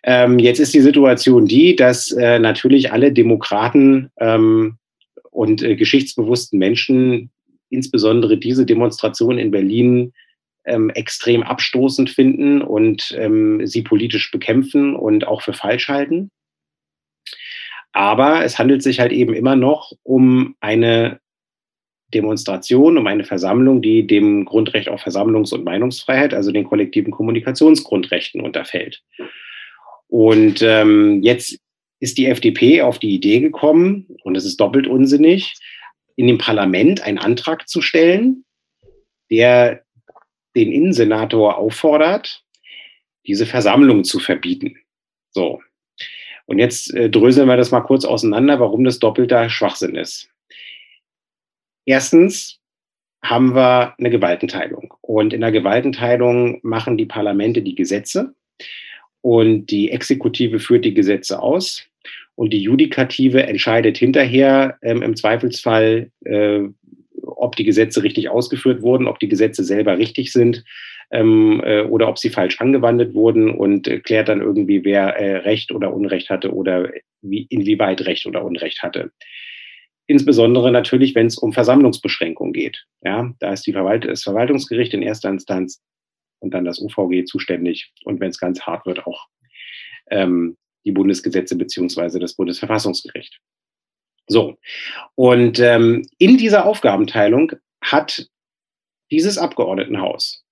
Ähm, 0.04 0.38
jetzt 0.38 0.60
ist 0.60 0.74
die 0.74 0.80
Situation 0.80 1.46
die, 1.46 1.76
dass 1.76 2.12
äh, 2.12 2.38
natürlich 2.38 2.92
alle 2.92 3.12
Demokraten 3.12 4.10
ähm, 4.18 4.78
und 5.30 5.62
äh, 5.62 5.76
geschichtsbewussten 5.76 6.58
Menschen 6.58 7.30
insbesondere 7.70 8.38
diese 8.38 8.64
Demonstration 8.64 9.38
in 9.38 9.50
Berlin 9.50 10.12
ähm, 10.64 10.90
extrem 10.90 11.42
abstoßend 11.42 12.10
finden 12.10 12.62
und 12.62 13.14
ähm, 13.18 13.66
sie 13.66 13.82
politisch 13.82 14.30
bekämpfen 14.30 14.94
und 14.94 15.26
auch 15.26 15.42
für 15.42 15.52
falsch 15.52 15.88
halten. 15.88 16.30
Aber 17.92 18.44
es 18.44 18.58
handelt 18.58 18.82
sich 18.82 19.00
halt 19.00 19.12
eben 19.12 19.34
immer 19.34 19.56
noch 19.56 19.92
um 20.02 20.54
eine 20.60 21.20
Demonstration, 22.14 22.96
um 22.96 23.06
eine 23.06 23.24
Versammlung, 23.24 23.82
die 23.82 24.06
dem 24.06 24.44
Grundrecht 24.44 24.88
auf 24.88 25.02
Versammlungs- 25.02 25.52
und 25.52 25.64
Meinungsfreiheit, 25.64 26.32
also 26.32 26.52
den 26.52 26.64
kollektiven 26.64 27.12
Kommunikationsgrundrechten 27.12 28.40
unterfällt. 28.40 29.02
Und 30.08 30.62
ähm, 30.62 31.22
jetzt 31.22 31.58
ist 32.00 32.18
die 32.18 32.26
FDP 32.26 32.82
auf 32.82 32.98
die 32.98 33.14
Idee 33.14 33.40
gekommen, 33.40 34.06
und 34.22 34.36
es 34.36 34.44
ist 34.44 34.58
doppelt 34.58 34.86
unsinnig, 34.86 35.54
in 36.16 36.26
dem 36.26 36.38
Parlament 36.38 37.02
einen 37.02 37.18
Antrag 37.18 37.68
zu 37.68 37.80
stellen, 37.80 38.44
der 39.30 39.84
den 40.56 40.72
Innensenator 40.72 41.56
auffordert, 41.56 42.44
diese 43.26 43.46
Versammlung 43.46 44.04
zu 44.04 44.18
verbieten. 44.18 44.76
So. 45.30 45.60
Und 46.46 46.58
jetzt 46.58 46.94
äh, 46.94 47.10
dröseln 47.10 47.46
wir 47.46 47.56
das 47.56 47.70
mal 47.70 47.82
kurz 47.82 48.04
auseinander, 48.04 48.58
warum 48.58 48.84
das 48.84 48.98
doppelter 48.98 49.50
Schwachsinn 49.50 49.94
ist. 49.94 50.30
Erstens 51.84 52.58
haben 53.22 53.54
wir 53.54 53.94
eine 53.98 54.10
Gewaltenteilung. 54.10 54.94
Und 55.02 55.32
in 55.34 55.42
der 55.42 55.52
Gewaltenteilung 55.52 56.60
machen 56.62 56.96
die 56.96 57.06
Parlamente 57.06 57.62
die 57.62 57.74
Gesetze 57.74 58.34
und 59.22 59.66
die 59.66 59.90
Exekutive 59.90 60.58
führt 60.58 60.84
die 60.84 60.94
Gesetze 60.94 61.42
aus. 61.42 61.84
und 62.34 62.52
die 62.52 62.62
Judikative 62.62 63.42
entscheidet 63.42 63.98
hinterher 63.98 64.78
ähm, 64.82 65.02
im 65.02 65.16
Zweifelsfall, 65.16 66.12
äh, 66.24 66.60
ob 67.22 67.56
die 67.56 67.64
Gesetze 67.64 68.04
richtig 68.04 68.28
ausgeführt 68.28 68.80
wurden, 68.80 69.08
ob 69.08 69.18
die 69.18 69.28
Gesetze 69.28 69.64
selber 69.64 69.98
richtig 69.98 70.32
sind 70.32 70.64
ähm, 71.10 71.60
äh, 71.64 71.82
oder 71.82 72.08
ob 72.08 72.18
sie 72.18 72.30
falsch 72.30 72.60
angewandt 72.60 73.14
wurden 73.14 73.50
und 73.50 73.88
äh, 73.88 74.00
klärt 74.00 74.28
dann 74.28 74.40
irgendwie, 74.40 74.84
wer 74.84 75.16
äh, 75.16 75.38
Recht 75.38 75.72
oder 75.72 75.92
Unrecht 75.92 76.30
hatte 76.30 76.54
oder 76.54 76.90
wie, 77.22 77.46
inwieweit 77.50 78.02
Recht 78.06 78.26
oder 78.26 78.44
Unrecht 78.44 78.82
hatte. 78.82 79.10
Insbesondere 80.06 80.70
natürlich, 80.70 81.14
wenn 81.14 81.26
es 81.26 81.36
um 81.38 81.52
Versammlungsbeschränkung 81.52 82.52
geht. 82.52 82.86
Ja, 83.02 83.32
da 83.40 83.52
ist 83.52 83.66
die 83.66 83.72
Verwalt 83.72 84.04
das 84.04 84.22
Verwaltungsgericht 84.22 84.94
in 84.94 85.02
erster 85.02 85.28
Instanz 85.28 85.82
und 86.40 86.54
dann 86.54 86.64
das 86.64 86.80
UVG 86.80 87.24
zuständig. 87.24 87.92
Und 88.04 88.20
wenn 88.20 88.30
es 88.30 88.38
ganz 88.38 88.60
hart 88.62 88.86
wird, 88.86 89.06
auch 89.06 89.26
ähm, 90.10 90.56
die 90.84 90.92
Bundesgesetze 90.92 91.56
beziehungsweise 91.56 92.18
das 92.18 92.34
Bundesverfassungsgericht. 92.34 93.40
So, 94.26 94.58
und 95.14 95.58
ähm, 95.58 96.02
in 96.18 96.36
dieser 96.36 96.66
Aufgabenteilung 96.66 97.52
hat 97.80 98.28
dieses 99.10 99.38
Abgeordnetenhaus 99.38 100.44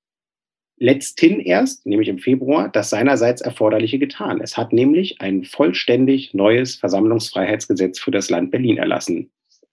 letzthin 0.78 1.40
erst, 1.40 1.86
nämlich 1.86 2.08
im 2.08 2.18
Februar, 2.18 2.68
das 2.68 2.90
seinerseits 2.90 3.40
Erforderliche 3.40 3.98
getan. 3.98 4.40
Es 4.40 4.56
hat 4.56 4.72
nämlich 4.72 5.20
ein 5.20 5.44
vollständig 5.44 6.34
neues 6.34 6.76
Versammlungsfreiheitsgesetz 6.76 7.98
für 7.98 8.10
das 8.10 8.28
Land 8.30 8.50
Berlin 8.50 8.76
erlassen, 8.76 9.30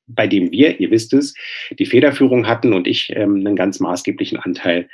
bei 0.07 0.27
dem 0.27 0.51
wir, 0.51 0.79
ihr 0.79 0.91
wisst 0.91 1.13
es, 1.13 1.33
die 1.77 1.85
Federführung 1.85 2.47
hatten 2.47 2.73
und 2.73 2.87
ich 2.87 3.11
ähm, 3.15 3.35
einen 3.37 3.55
ganz 3.55 3.79
maßgeblichen 3.79 4.37
Anteil 4.37 4.89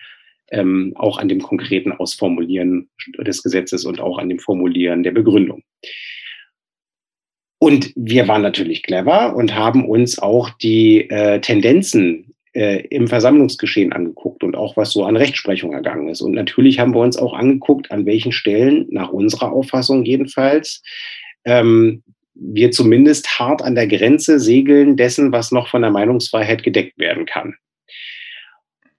ähm, 0.51 0.93
auch 0.95 1.17
an 1.17 1.29
dem 1.29 1.41
konkreten 1.41 1.91
Ausformulieren 1.91 2.89
des 3.17 3.43
Gesetzes 3.43 3.85
und 3.85 3.99
auch 3.99 4.17
an 4.17 4.29
dem 4.29 4.39
Formulieren 4.39 5.03
der 5.03 5.11
Begründung. 5.11 5.63
Und 7.59 7.91
wir 7.95 8.27
waren 8.27 8.41
natürlich 8.41 8.83
clever 8.83 9.35
und 9.35 9.53
haben 9.53 9.87
uns 9.87 10.17
auch 10.17 10.49
die 10.49 11.09
äh, 11.09 11.41
Tendenzen 11.41 12.33
äh, 12.53 12.87
im 12.87 13.07
Versammlungsgeschehen 13.07 13.91
angeguckt 13.91 14.43
und 14.43 14.55
auch 14.55 14.77
was 14.77 14.91
so 14.91 15.03
an 15.03 15.17
Rechtsprechung 15.17 15.73
ergangen 15.73 16.07
ist. 16.09 16.21
Und 16.21 16.31
natürlich 16.33 16.79
haben 16.79 16.93
wir 16.93 17.01
uns 17.01 17.17
auch 17.17 17.33
angeguckt, 17.33 17.91
an 17.91 18.05
welchen 18.05 18.31
Stellen, 18.31 18.87
nach 18.89 19.09
unserer 19.09 19.51
Auffassung 19.51 20.05
jedenfalls, 20.05 20.81
ähm, 21.45 22.03
wir 22.33 22.71
zumindest 22.71 23.39
hart 23.39 23.61
an 23.61 23.75
der 23.75 23.87
Grenze 23.87 24.39
segeln 24.39 24.95
dessen, 24.95 25.31
was 25.33 25.51
noch 25.51 25.67
von 25.67 25.81
der 25.81 25.91
Meinungsfreiheit 25.91 26.63
gedeckt 26.63 26.97
werden 26.97 27.25
kann. 27.25 27.55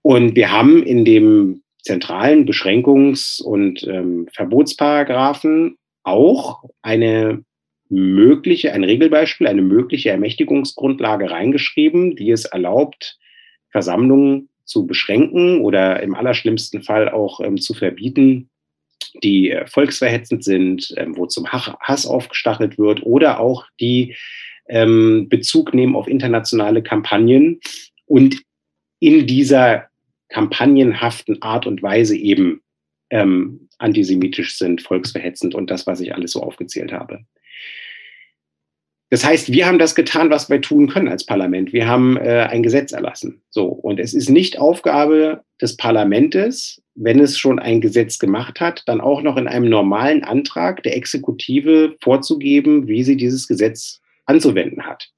Und 0.03 0.35
wir 0.37 0.51
haben 0.51 0.83
in 0.83 1.05
dem 1.05 1.63
zentralen 1.83 2.47
Beschränkungs- 2.47 3.43
und 3.43 3.87
ähm, 3.87 4.29
Verbotsparagraphen 4.33 5.77
auch 6.03 6.65
eine 6.83 7.45
mögliche, 7.89 8.73
ein 8.73 8.85
Regelbeispiel, 8.85 9.47
eine 9.47 9.63
mögliche 9.63 10.11
Ermächtigungsgrundlage 10.11 11.31
reingeschrieben, 11.31 12.17
die 12.17 12.31
es 12.31 12.45
erlaubt, 12.45 13.19
Versammlungen 13.71 14.49
zu 14.65 14.87
beschränken 14.87 15.61
oder 15.61 16.03
im 16.03 16.15
allerschlimmsten 16.15 16.83
Fall 16.83 17.09
auch 17.09 17.41
ähm, 17.41 17.59
zu 17.59 17.75
verbieten, 17.75 18.49
die 19.23 19.51
äh, 19.51 19.67
volksverhetzend 19.67 20.45
sind, 20.45 20.95
ähm, 20.97 21.17
wo 21.17 21.27
zum 21.27 21.49
Hass 21.51 22.07
aufgestachelt 22.07 22.79
wird 22.79 23.03
oder 23.03 23.41
auch 23.41 23.67
die 23.81 24.15
ähm, 24.69 25.29
Bezug 25.29 25.75
nehmen 25.75 25.97
auf 25.97 26.07
internationale 26.07 26.83
Kampagnen. 26.83 27.61
Und 28.07 28.43
in 29.01 29.27
dieser 29.27 29.89
kampagnenhaften 30.31 31.43
Art 31.43 31.66
und 31.66 31.83
Weise 31.83 32.16
eben 32.16 32.62
ähm, 33.11 33.69
antisemitisch 33.79 34.57
sind, 34.57 34.83
volksverhetzend 34.83 35.55
und 35.55 35.71
das, 35.71 35.87
was 35.87 36.01
ich 36.01 36.14
alles 36.14 36.33
so 36.33 36.43
aufgezählt 36.43 36.93
habe. 36.93 37.25
Das 39.11 39.25
heißt, 39.25 39.51
wir 39.51 39.66
haben 39.66 39.81
das 39.81 39.97
getan, 39.97 40.31
was 40.31 40.49
wir 40.49 40.61
tun 40.61 40.88
können 40.88 41.09
als 41.09 41.27
Parlament. 41.27 41.73
Wir 41.73 41.88
haben 41.88 42.16
äh, 42.16 42.47
ein 42.49 42.62
Gesetz 42.62 42.93
erlassen. 42.93 43.43
So. 43.51 43.66
Und 43.66 43.99
es 43.99 44.14
ist 44.14 44.31
nicht 44.31 44.61
Aufgabe 44.61 45.43
des 45.61 45.77
Parlamentes, 45.77 46.81
wenn 46.95 47.19
es 47.19 47.37
schon 47.37 47.59
ein 47.59 47.81
Gesetz 47.81 48.21
gemacht 48.21 48.61
hat, 48.61 48.85
dann 48.87 49.01
auch 49.01 49.23
noch 49.23 49.37
in 49.37 49.49
einem 49.49 49.69
normalen 49.69 50.23
Antrag 50.23 50.85
der 50.85 50.97
Exekutive 50.97 51.97
vorzugeben, 52.01 52.87
wie 52.87 53.03
sie 53.03 53.16
dieses 53.16 53.49
Gesetz 53.49 54.01
anzuwenden 54.27 54.87
hat. 54.87 55.11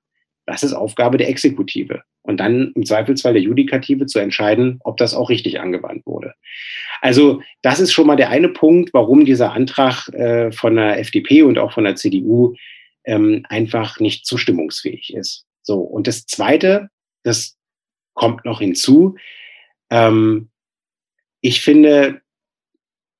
Das 0.46 0.62
ist 0.62 0.72
Aufgabe 0.72 1.18
der 1.18 1.28
Exekutive. 1.28 2.02
Und 2.22 2.38
dann 2.38 2.72
im 2.74 2.86
Zweifelsfall 2.86 3.32
der 3.32 3.42
Judikative 3.42 4.06
zu 4.06 4.20
entscheiden, 4.20 4.78
ob 4.84 4.96
das 4.96 5.14
auch 5.14 5.28
richtig 5.28 5.60
angewandt 5.60 6.06
wurde. 6.06 6.34
Also 7.00 7.42
das 7.62 7.80
ist 7.80 7.92
schon 7.92 8.06
mal 8.06 8.16
der 8.16 8.30
eine 8.30 8.48
Punkt, 8.48 8.94
warum 8.94 9.24
dieser 9.24 9.52
Antrag 9.52 10.08
äh, 10.08 10.52
von 10.52 10.76
der 10.76 11.00
FDP 11.00 11.42
und 11.42 11.58
auch 11.58 11.72
von 11.72 11.84
der 11.84 11.96
CDU 11.96 12.54
ähm, 13.04 13.44
einfach 13.48 13.98
nicht 13.98 14.24
zustimmungsfähig 14.24 15.14
ist. 15.14 15.46
So, 15.62 15.80
und 15.80 16.06
das 16.06 16.26
Zweite, 16.26 16.90
das 17.24 17.56
kommt 18.14 18.44
noch 18.44 18.60
hinzu, 18.60 19.16
ähm, 19.90 20.48
ich 21.40 21.60
finde, 21.60 22.22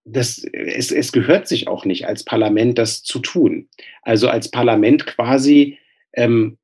das, 0.04 0.38
es, 0.38 0.90
es 0.90 1.12
gehört 1.12 1.48
sich 1.48 1.68
auch 1.68 1.84
nicht 1.84 2.06
als 2.06 2.24
Parlament, 2.24 2.78
das 2.78 3.02
zu 3.02 3.18
tun. 3.18 3.68
Also 4.02 4.28
als 4.28 4.50
Parlament 4.50 5.06
quasi 5.06 5.78
ähm, 6.14 6.58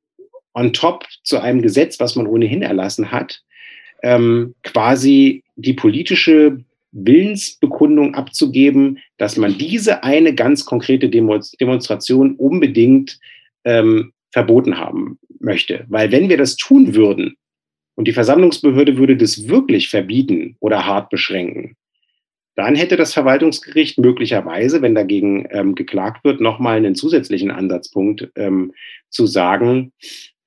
on 0.53 0.73
top 0.73 1.05
zu 1.23 1.39
einem 1.39 1.61
Gesetz, 1.61 1.99
was 1.99 2.15
man 2.15 2.27
ohnehin 2.27 2.61
erlassen 2.61 3.11
hat, 3.11 3.41
ähm, 4.03 4.55
quasi 4.63 5.43
die 5.55 5.73
politische 5.73 6.63
Willensbekundung 6.91 8.15
abzugeben, 8.15 8.99
dass 9.17 9.37
man 9.37 9.57
diese 9.57 10.03
eine 10.03 10.33
ganz 10.33 10.65
konkrete 10.65 11.09
Demonstration 11.09 12.35
unbedingt 12.35 13.19
ähm, 13.63 14.13
verboten 14.31 14.77
haben 14.77 15.19
möchte. 15.39 15.85
Weil 15.87 16.11
wenn 16.11 16.29
wir 16.29 16.37
das 16.37 16.55
tun 16.55 16.95
würden 16.95 17.35
und 17.95 18.07
die 18.07 18.13
Versammlungsbehörde 18.13 18.97
würde 18.97 19.17
das 19.17 19.47
wirklich 19.47 19.89
verbieten 19.89 20.55
oder 20.59 20.85
hart 20.85 21.09
beschränken, 21.09 21.75
dann 22.55 22.75
hätte 22.75 22.97
das 22.97 23.13
Verwaltungsgericht 23.13 23.99
möglicherweise, 23.99 24.81
wenn 24.81 24.95
dagegen 24.95 25.47
ähm, 25.51 25.75
geklagt 25.75 26.25
wird, 26.25 26.41
nochmal 26.41 26.77
einen 26.77 26.95
zusätzlichen 26.95 27.51
Ansatzpunkt 27.51 28.29
ähm, 28.35 28.73
zu 29.09 29.27
sagen, 29.27 29.93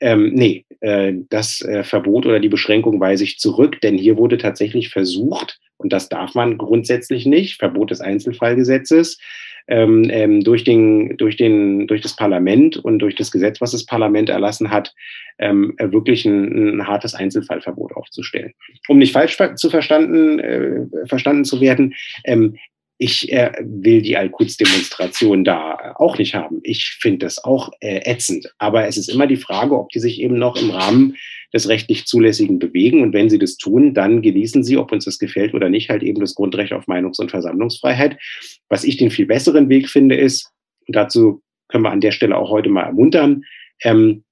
ähm, 0.03 0.33
nee, 0.35 0.65
äh, 0.81 1.15
das 1.31 1.63
äh, 1.63 1.85
Verbot 1.85 2.27
oder 2.27 2.41
die 2.41 2.49
Beschränkung 2.49 3.01
weise 3.01 3.23
ich 3.25 3.39
zurück, 3.39 3.81
denn 3.81 3.97
hier 3.97 4.17
wurde 4.17 4.37
tatsächlich 4.37 4.89
versucht, 4.89 5.61
und 5.77 5.93
das 5.93 6.09
darf 6.09 6.35
man 6.35 6.59
grundsätzlich 6.59 7.25
nicht, 7.25 7.59
Verbot 7.59 7.91
des 7.93 8.01
Einzelfallgesetzes, 8.01 9.19
ähm, 9.69 10.09
ähm, 10.11 10.43
durch, 10.43 10.65
den, 10.65 11.17
durch, 11.19 11.37
den, 11.37 11.87
durch 11.87 12.01
das 12.01 12.17
Parlament 12.17 12.77
und 12.77 12.99
durch 12.99 13.15
das 13.15 13.31
Gesetz, 13.31 13.61
was 13.61 13.71
das 13.71 13.87
Parlament 13.87 14.29
erlassen 14.29 14.73
hat, 14.73 14.93
ähm, 15.39 15.75
wirklich 15.79 16.25
ein, 16.25 16.81
ein, 16.81 16.87
hartes 16.87 17.15
Einzelfallverbot 17.15 17.95
aufzustellen. 17.95 18.53
Um 18.89 18.99
nicht 18.99 19.13
falsch 19.13 19.39
zu 19.55 19.71
verstanden, 19.71 20.41
äh, 20.41 21.07
verstanden 21.07 21.45
zu 21.45 21.61
werden, 21.61 21.95
ähm, 22.25 22.57
ich 23.03 23.33
äh, 23.33 23.51
will 23.61 24.01
die 24.01 24.17
Al-Quds-Demonstration 24.17 25.43
da 25.43 25.95
auch 25.97 26.19
nicht 26.19 26.37
haben. 26.37 26.61
Ich 26.63 26.99
finde 27.01 27.27
das 27.27 27.43
auch 27.43 27.73
äh, 27.81 28.01
ätzend. 28.09 28.55
Aber 28.59 28.87
es 28.87 28.97
ist 28.97 29.09
immer 29.09 29.27
die 29.27 29.37
Frage, 29.37 29.77
ob 29.77 29.89
die 29.89 29.99
sich 29.99 30.21
eben 30.21 30.39
noch 30.39 30.57
im 30.57 30.71
Rahmen 30.71 31.17
des 31.53 31.69
rechtlich 31.69 32.07
Zulässigen 32.07 32.61
bewegen. 32.61 33.03
Und 33.03 33.13
wenn 33.13 33.29
sie 33.29 33.41
das 33.41 33.57
tun, 33.57 33.93
dann 33.93 34.23
genießen 34.23 34.63
sie, 34.63 34.77
ob 34.77 34.93
uns 34.93 35.05
das 35.05 35.19
gefällt 35.19 35.53
oder 35.53 35.69
nicht, 35.69 35.91
halt 35.91 36.05
eben 36.05 36.21
das 36.21 36.37
Grundrecht 36.37 36.73
auf 36.73 36.87
Meinungs- 36.87 37.21
und 37.21 37.33
Versammlungsfreiheit. 37.33 38.19
Was 38.69 38.85
ich 38.85 38.99
den 38.99 39.11
viel 39.11 39.27
besseren 39.27 39.69
Weg 39.69 39.89
finde, 39.89 40.15
ist, 40.15 40.53
und 40.87 40.95
dazu 40.95 41.43
können 41.69 41.83
wir 41.83 41.91
an 41.91 42.01
der 42.01 42.13
Stelle 42.13 42.37
auch 42.37 42.51
heute 42.51 42.69
mal 42.69 42.85
ermuntern, 42.85 43.43
ähm, 43.83 44.23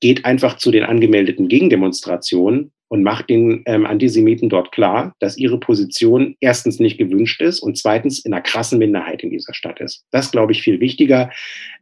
geht 0.00 0.24
einfach 0.24 0.58
zu 0.58 0.70
den 0.70 0.84
angemeldeten 0.84 1.48
Gegendemonstrationen 1.48 2.70
und 2.90 3.04
macht 3.04 3.30
den 3.30 3.62
ähm, 3.66 3.86
Antisemiten 3.86 4.48
dort 4.48 4.72
klar, 4.72 5.14
dass 5.20 5.38
ihre 5.38 5.60
Position 5.60 6.34
erstens 6.40 6.80
nicht 6.80 6.98
gewünscht 6.98 7.40
ist 7.40 7.60
und 7.60 7.78
zweitens 7.78 8.18
in 8.24 8.32
einer 8.32 8.42
krassen 8.42 8.80
Minderheit 8.80 9.22
in 9.22 9.30
dieser 9.30 9.54
Stadt 9.54 9.78
ist. 9.80 10.04
Das 10.10 10.32
glaube 10.32 10.50
ich 10.50 10.62
viel 10.62 10.80
wichtiger. 10.80 11.30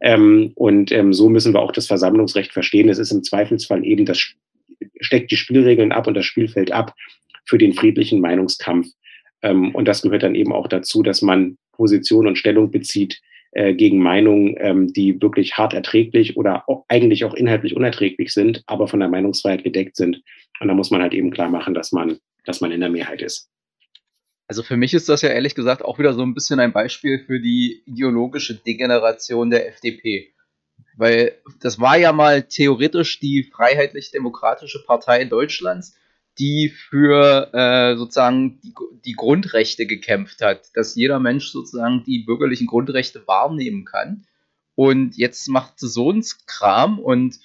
Ähm, 0.01 0.51
und 0.53 0.91
ähm, 0.91 1.11
so 1.11 1.27
müssen 1.27 1.53
wir 1.53 1.61
auch 1.61 1.71
das 1.71 1.87
Versammlungsrecht 1.87 2.53
verstehen. 2.53 2.89
Es 2.89 2.99
ist 2.99 3.11
im 3.11 3.23
Zweifelsfall 3.23 3.83
eben 3.83 4.05
das 4.05 4.19
steckt 5.01 5.31
die 5.31 5.37
Spielregeln 5.37 5.91
ab 5.91 6.05
und 6.05 6.13
das 6.13 6.25
Spielfeld 6.25 6.71
ab 6.71 6.93
für 7.43 7.57
den 7.57 7.73
friedlichen 7.73 8.21
Meinungskampf. 8.21 8.87
Ähm, 9.41 9.73
und 9.73 9.87
das 9.87 10.03
gehört 10.03 10.21
dann 10.21 10.35
eben 10.35 10.53
auch 10.53 10.67
dazu, 10.67 11.01
dass 11.01 11.23
man 11.23 11.57
Position 11.71 12.27
und 12.27 12.37
Stellung 12.37 12.69
bezieht, 12.69 13.19
äh, 13.51 13.73
gegen 13.73 13.97
Meinungen, 13.97 14.55
ähm, 14.59 14.93
die 14.93 15.19
wirklich 15.19 15.57
hart 15.57 15.73
erträglich 15.73 16.37
oder 16.37 16.65
eigentlich 16.87 17.25
auch 17.25 17.33
inhaltlich 17.33 17.75
unerträglich 17.75 18.31
sind, 18.31 18.61
aber 18.67 18.87
von 18.87 18.99
der 18.99 19.09
Meinungsfreiheit 19.09 19.63
gedeckt 19.63 19.95
sind. 19.95 20.21
Und 20.59 20.67
da 20.67 20.73
muss 20.73 20.91
man 20.91 21.01
halt 21.01 21.13
eben 21.13 21.31
klar 21.31 21.49
machen, 21.49 21.73
dass 21.73 21.91
man, 21.91 22.19
dass 22.45 22.61
man 22.61 22.71
in 22.71 22.81
der 22.81 22.89
Mehrheit 22.89 23.21
ist. 23.21 23.49
Also 24.47 24.63
für 24.63 24.77
mich 24.77 24.93
ist 24.93 25.09
das 25.09 25.21
ja 25.21 25.29
ehrlich 25.29 25.53
gesagt 25.53 25.83
auch 25.83 25.99
wieder 25.99 26.13
so 26.13 26.23
ein 26.23 26.33
bisschen 26.33 26.59
ein 26.59 26.73
Beispiel 26.73 27.23
für 27.25 27.39
die 27.39 27.83
ideologische 27.85 28.55
Degeneration 28.55 29.49
der 29.49 29.67
FDP. 29.67 30.33
Weil 30.97 31.37
das 31.61 31.79
war 31.79 31.97
ja 31.97 32.11
mal 32.11 32.43
theoretisch 32.43 33.19
die 33.19 33.43
freiheitlich-demokratische 33.43 34.83
Partei 34.85 35.25
Deutschlands 35.25 35.95
die 36.39 36.69
für 36.69 37.53
äh, 37.53 37.97
sozusagen 37.97 38.59
die, 38.61 38.73
die, 39.05 39.13
Grundrechte 39.13 39.85
gekämpft 39.85 40.41
hat, 40.41 40.69
dass 40.73 40.95
jeder 40.95 41.19
Mensch 41.19 41.51
sozusagen 41.51 42.03
die 42.05 42.19
bürgerlichen 42.19 42.65
Grundrechte 42.65 43.27
wahrnehmen 43.27 43.83
kann 43.83 44.25
Und 44.75 45.17
jetzt 45.17 45.49
macht 45.49 45.79
sie 45.79 45.89
so 45.89 46.09
einen 46.09 46.23
Kram 46.47 46.97
und 46.97 47.39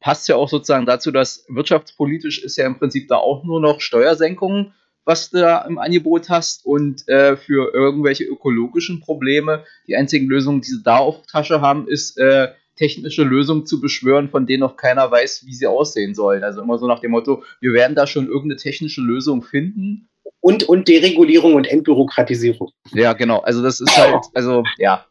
passt 0.00 0.28
ja 0.28 0.36
auch 0.36 0.48
sozusagen 0.48 0.86
dazu, 0.86 1.10
dass 1.10 1.44
wirtschaftspolitisch 1.48 2.42
ist 2.42 2.56
ja 2.56 2.66
im 2.66 2.78
Prinzip 2.78 3.08
da 3.08 3.16
auch 3.16 3.44
nur 3.44 3.60
noch 3.60 3.80
Steuersenkungen, 3.80 4.72
was 5.04 5.30
du 5.30 5.38
da 5.38 5.62
im 5.62 5.78
Angebot 5.78 6.28
hast. 6.28 6.64
Und 6.64 7.06
äh, 7.08 7.36
für 7.36 7.72
irgendwelche 7.74 8.24
ökologischen 8.24 9.00
Probleme, 9.00 9.64
die 9.86 9.96
einzigen 9.96 10.26
Lösungen, 10.28 10.62
die 10.62 10.70
sie 10.70 10.82
da 10.82 10.98
auf 10.98 11.26
Tasche 11.26 11.60
haben, 11.60 11.86
ist 11.86 12.18
äh, 12.18 12.48
technische 12.76 13.24
Lösungen 13.24 13.66
zu 13.66 13.80
beschwören, 13.80 14.30
von 14.30 14.46
denen 14.46 14.60
noch 14.60 14.76
keiner 14.76 15.10
weiß, 15.10 15.44
wie 15.44 15.52
sie 15.52 15.66
aussehen 15.66 16.14
sollen. 16.14 16.42
Also 16.42 16.62
immer 16.62 16.78
so 16.78 16.86
nach 16.86 17.00
dem 17.00 17.10
Motto, 17.10 17.44
wir 17.60 17.74
werden 17.74 17.94
da 17.94 18.06
schon 18.06 18.26
irgendeine 18.26 18.56
technische 18.56 19.02
Lösung 19.02 19.42
finden. 19.42 20.08
Und, 20.40 20.62
und 20.62 20.88
Deregulierung 20.88 21.54
und 21.54 21.66
Entbürokratisierung. 21.66 22.70
Ja, 22.92 23.12
genau. 23.12 23.40
Also 23.40 23.62
das 23.62 23.80
ist 23.80 23.94
halt, 23.94 24.24
also 24.32 24.62
ja, 24.78 25.04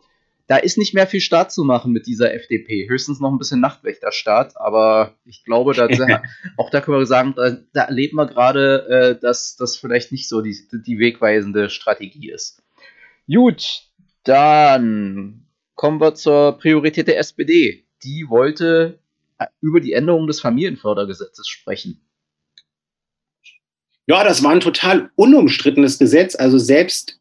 da 0.49 0.57
ist 0.57 0.79
nicht 0.79 0.95
mehr 0.95 1.05
viel 1.05 1.21
Start 1.21 1.51
zu 1.51 1.63
machen 1.63 1.91
mit 1.91 2.07
dieser 2.07 2.33
FDP. 2.33 2.89
Höchstens 2.89 3.19
noch 3.19 3.31
ein 3.31 3.37
bisschen 3.37 3.59
Nachtwächterstaat, 3.59 4.57
aber 4.57 5.13
ich 5.23 5.43
glaube, 5.45 5.73
da, 5.73 5.87
auch 6.57 6.71
da 6.71 6.81
können 6.81 6.97
wir 6.97 7.05
sagen, 7.05 7.35
da, 7.35 7.57
da 7.71 7.83
erleben 7.83 8.17
wir 8.17 8.25
gerade, 8.25 8.87
äh, 8.89 9.19
dass 9.21 9.57
das 9.57 9.77
vielleicht 9.77 10.11
nicht 10.11 10.27
so 10.27 10.41
die, 10.41 10.57
die 10.73 10.97
wegweisende 10.97 11.69
Strategie 11.69 12.31
ist. 12.31 12.63
Gut, 13.31 13.83
dann 14.23 15.45
kommen 15.75 16.01
wir 16.01 16.15
zur 16.15 16.57
Priorität 16.57 17.07
der 17.07 17.19
SPD. 17.19 17.85
Die 18.03 18.25
wollte 18.27 18.97
äh, 19.37 19.45
über 19.61 19.79
die 19.79 19.93
Änderung 19.93 20.25
des 20.25 20.41
Familienfördergesetzes 20.41 21.47
sprechen. 21.47 22.01
Ja, 24.07 24.23
das 24.23 24.41
war 24.41 24.49
ein 24.49 24.61
total 24.61 25.11
unumstrittenes 25.13 25.99
Gesetz. 25.99 26.33
Also 26.33 26.57
selbst 26.57 27.19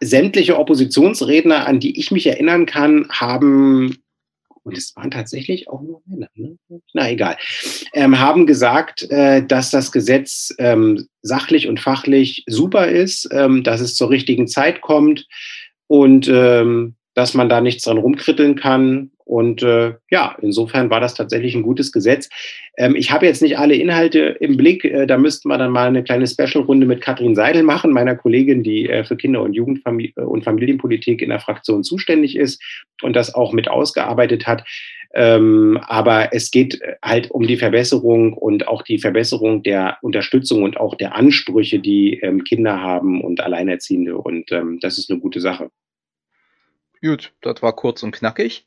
sämtliche 0.00 0.58
Oppositionsredner, 0.58 1.66
an 1.66 1.80
die 1.80 1.98
ich 1.98 2.10
mich 2.10 2.26
erinnern 2.26 2.66
kann, 2.66 3.08
haben 3.10 3.98
und 4.64 4.78
es 4.78 4.96
waren 4.96 5.10
tatsächlich 5.10 5.68
auch 5.68 5.82
nur 5.82 6.00
Männer, 6.06 6.28
ne? 6.34 6.56
na 6.94 7.10
egal, 7.10 7.36
ähm, 7.92 8.18
haben 8.18 8.46
gesagt, 8.46 9.08
äh, 9.10 9.44
dass 9.46 9.70
das 9.70 9.92
Gesetz 9.92 10.54
ähm, 10.58 11.06
sachlich 11.22 11.68
und 11.68 11.80
fachlich 11.80 12.44
super 12.46 12.88
ist, 12.88 13.28
ähm, 13.30 13.62
dass 13.62 13.80
es 13.80 13.94
zur 13.94 14.08
richtigen 14.10 14.48
Zeit 14.48 14.80
kommt 14.80 15.26
und 15.86 16.28
ähm, 16.28 16.96
dass 17.12 17.34
man 17.34 17.48
da 17.48 17.60
nichts 17.60 17.84
dran 17.84 17.98
rumkritteln 17.98 18.56
kann. 18.56 19.10
Und 19.24 19.62
äh, 19.62 19.94
ja, 20.10 20.36
insofern 20.40 20.90
war 20.90 21.00
das 21.00 21.14
tatsächlich 21.14 21.54
ein 21.54 21.62
gutes 21.62 21.92
Gesetz. 21.92 22.28
Ähm, 22.76 22.94
ich 22.94 23.10
habe 23.10 23.26
jetzt 23.26 23.40
nicht 23.40 23.58
alle 23.58 23.74
Inhalte 23.74 24.36
im 24.40 24.56
Blick. 24.56 24.84
Äh, 24.84 25.06
da 25.06 25.16
müssten 25.16 25.48
wir 25.48 25.56
dann 25.56 25.72
mal 25.72 25.88
eine 25.88 26.04
kleine 26.04 26.26
Special-Runde 26.26 26.86
mit 26.86 27.00
Katrin 27.00 27.34
Seidel 27.34 27.62
machen, 27.62 27.92
meiner 27.92 28.16
Kollegin, 28.16 28.62
die 28.62 28.88
äh, 28.88 29.04
für 29.04 29.16
Kinder- 29.16 29.42
und 29.42 29.54
Jugendfamilien 29.54 30.14
äh, 30.16 30.22
und 30.22 30.44
Familienpolitik 30.44 31.22
in 31.22 31.30
der 31.30 31.40
Fraktion 31.40 31.84
zuständig 31.84 32.36
ist 32.36 32.62
und 33.02 33.16
das 33.16 33.34
auch 33.34 33.52
mit 33.52 33.68
ausgearbeitet 33.68 34.46
hat. 34.46 34.64
Ähm, 35.16 35.78
aber 35.86 36.32
es 36.32 36.50
geht 36.50 36.80
halt 37.00 37.30
um 37.30 37.46
die 37.46 37.56
Verbesserung 37.56 38.32
und 38.32 38.66
auch 38.66 38.82
die 38.82 38.98
Verbesserung 38.98 39.62
der 39.62 39.98
Unterstützung 40.02 40.64
und 40.64 40.76
auch 40.76 40.96
der 40.96 41.14
Ansprüche, 41.14 41.78
die 41.78 42.18
ähm, 42.20 42.42
Kinder 42.42 42.80
haben 42.80 43.22
und 43.22 43.40
Alleinerziehende. 43.40 44.18
Und 44.18 44.50
ähm, 44.50 44.80
das 44.80 44.98
ist 44.98 45.10
eine 45.10 45.20
gute 45.20 45.40
Sache. 45.40 45.70
Gut, 47.00 47.32
das 47.42 47.62
war 47.62 47.76
kurz 47.76 48.02
und 48.02 48.12
knackig. 48.12 48.66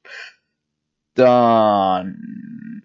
Dann 1.17 2.83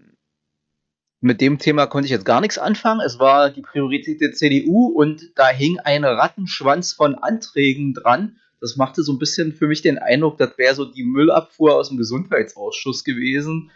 mit 1.21 1.41
dem 1.43 1.59
Thema 1.59 1.87
konnte 1.87 2.07
ich 2.07 2.11
jetzt 2.11 2.25
gar 2.25 2.41
nichts 2.41 2.57
anfangen. 2.57 3.01
Es 3.01 3.19
war 3.19 3.51
die 3.51 3.61
Priorität 3.61 4.21
der 4.21 4.33
CDU 4.33 4.87
und 4.87 5.33
da 5.37 5.49
hing 5.49 5.79
ein 5.81 6.03
Rattenschwanz 6.05 6.95
von 6.95 7.15
Anträgen 7.15 7.93
dran. 7.95 8.37
Das 8.61 8.77
machte 8.77 9.03
so 9.03 9.13
ein 9.13 9.19
bisschen 9.19 9.53
für 9.53 9.67
mich 9.67 9.83
den 9.83 9.99
Eindruck, 9.99 10.39
das 10.39 10.57
wäre 10.57 10.75
so 10.75 10.85
die 10.87 11.05
Müllabfuhr 11.05 11.75
aus 11.75 11.89
dem 11.91 11.99
Gesundheitsausschuss 11.99 13.05
gewesen 13.05 13.71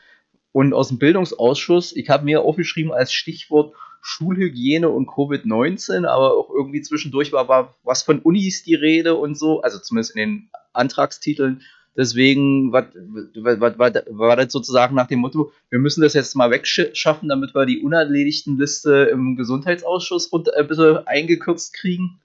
und 0.52 0.72
aus 0.72 0.88
dem 0.88 0.98
Bildungsausschuss. 0.98 1.94
Ich 1.94 2.08
habe 2.08 2.24
mir 2.24 2.40
aufgeschrieben 2.40 2.92
als 2.92 3.12
Stichwort 3.12 3.74
Schulhygiene 4.00 4.88
und 4.88 5.08
Covid-19, 5.08 6.06
aber 6.06 6.32
auch 6.34 6.48
irgendwie 6.48 6.80
zwischendurch 6.80 7.32
war, 7.32 7.48
war 7.48 7.76
was 7.82 8.04
von 8.04 8.20
Unis 8.20 8.62
die 8.62 8.76
Rede 8.76 9.16
und 9.16 9.36
so, 9.36 9.60
also 9.60 9.78
zumindest 9.80 10.16
in 10.16 10.20
den 10.20 10.50
Antragstiteln. 10.72 11.62
Deswegen 11.96 12.72
war, 12.72 12.88
war, 13.34 14.36
das 14.36 14.52
sozusagen 14.52 14.94
nach 14.94 15.06
dem 15.06 15.20
Motto, 15.20 15.52
wir 15.70 15.78
müssen 15.78 16.02
das 16.02 16.14
jetzt 16.14 16.36
mal 16.36 16.50
wegschaffen, 16.50 17.28
damit 17.28 17.54
wir 17.54 17.64
die 17.64 17.80
unerledigten 17.80 18.58
Liste 18.58 19.08
im 19.10 19.36
Gesundheitsausschuss 19.36 20.30
runter, 20.32 20.52
ein 20.56 20.66
bisschen 20.66 21.06
eingekürzt 21.06 21.72
kriegen. 21.72 22.20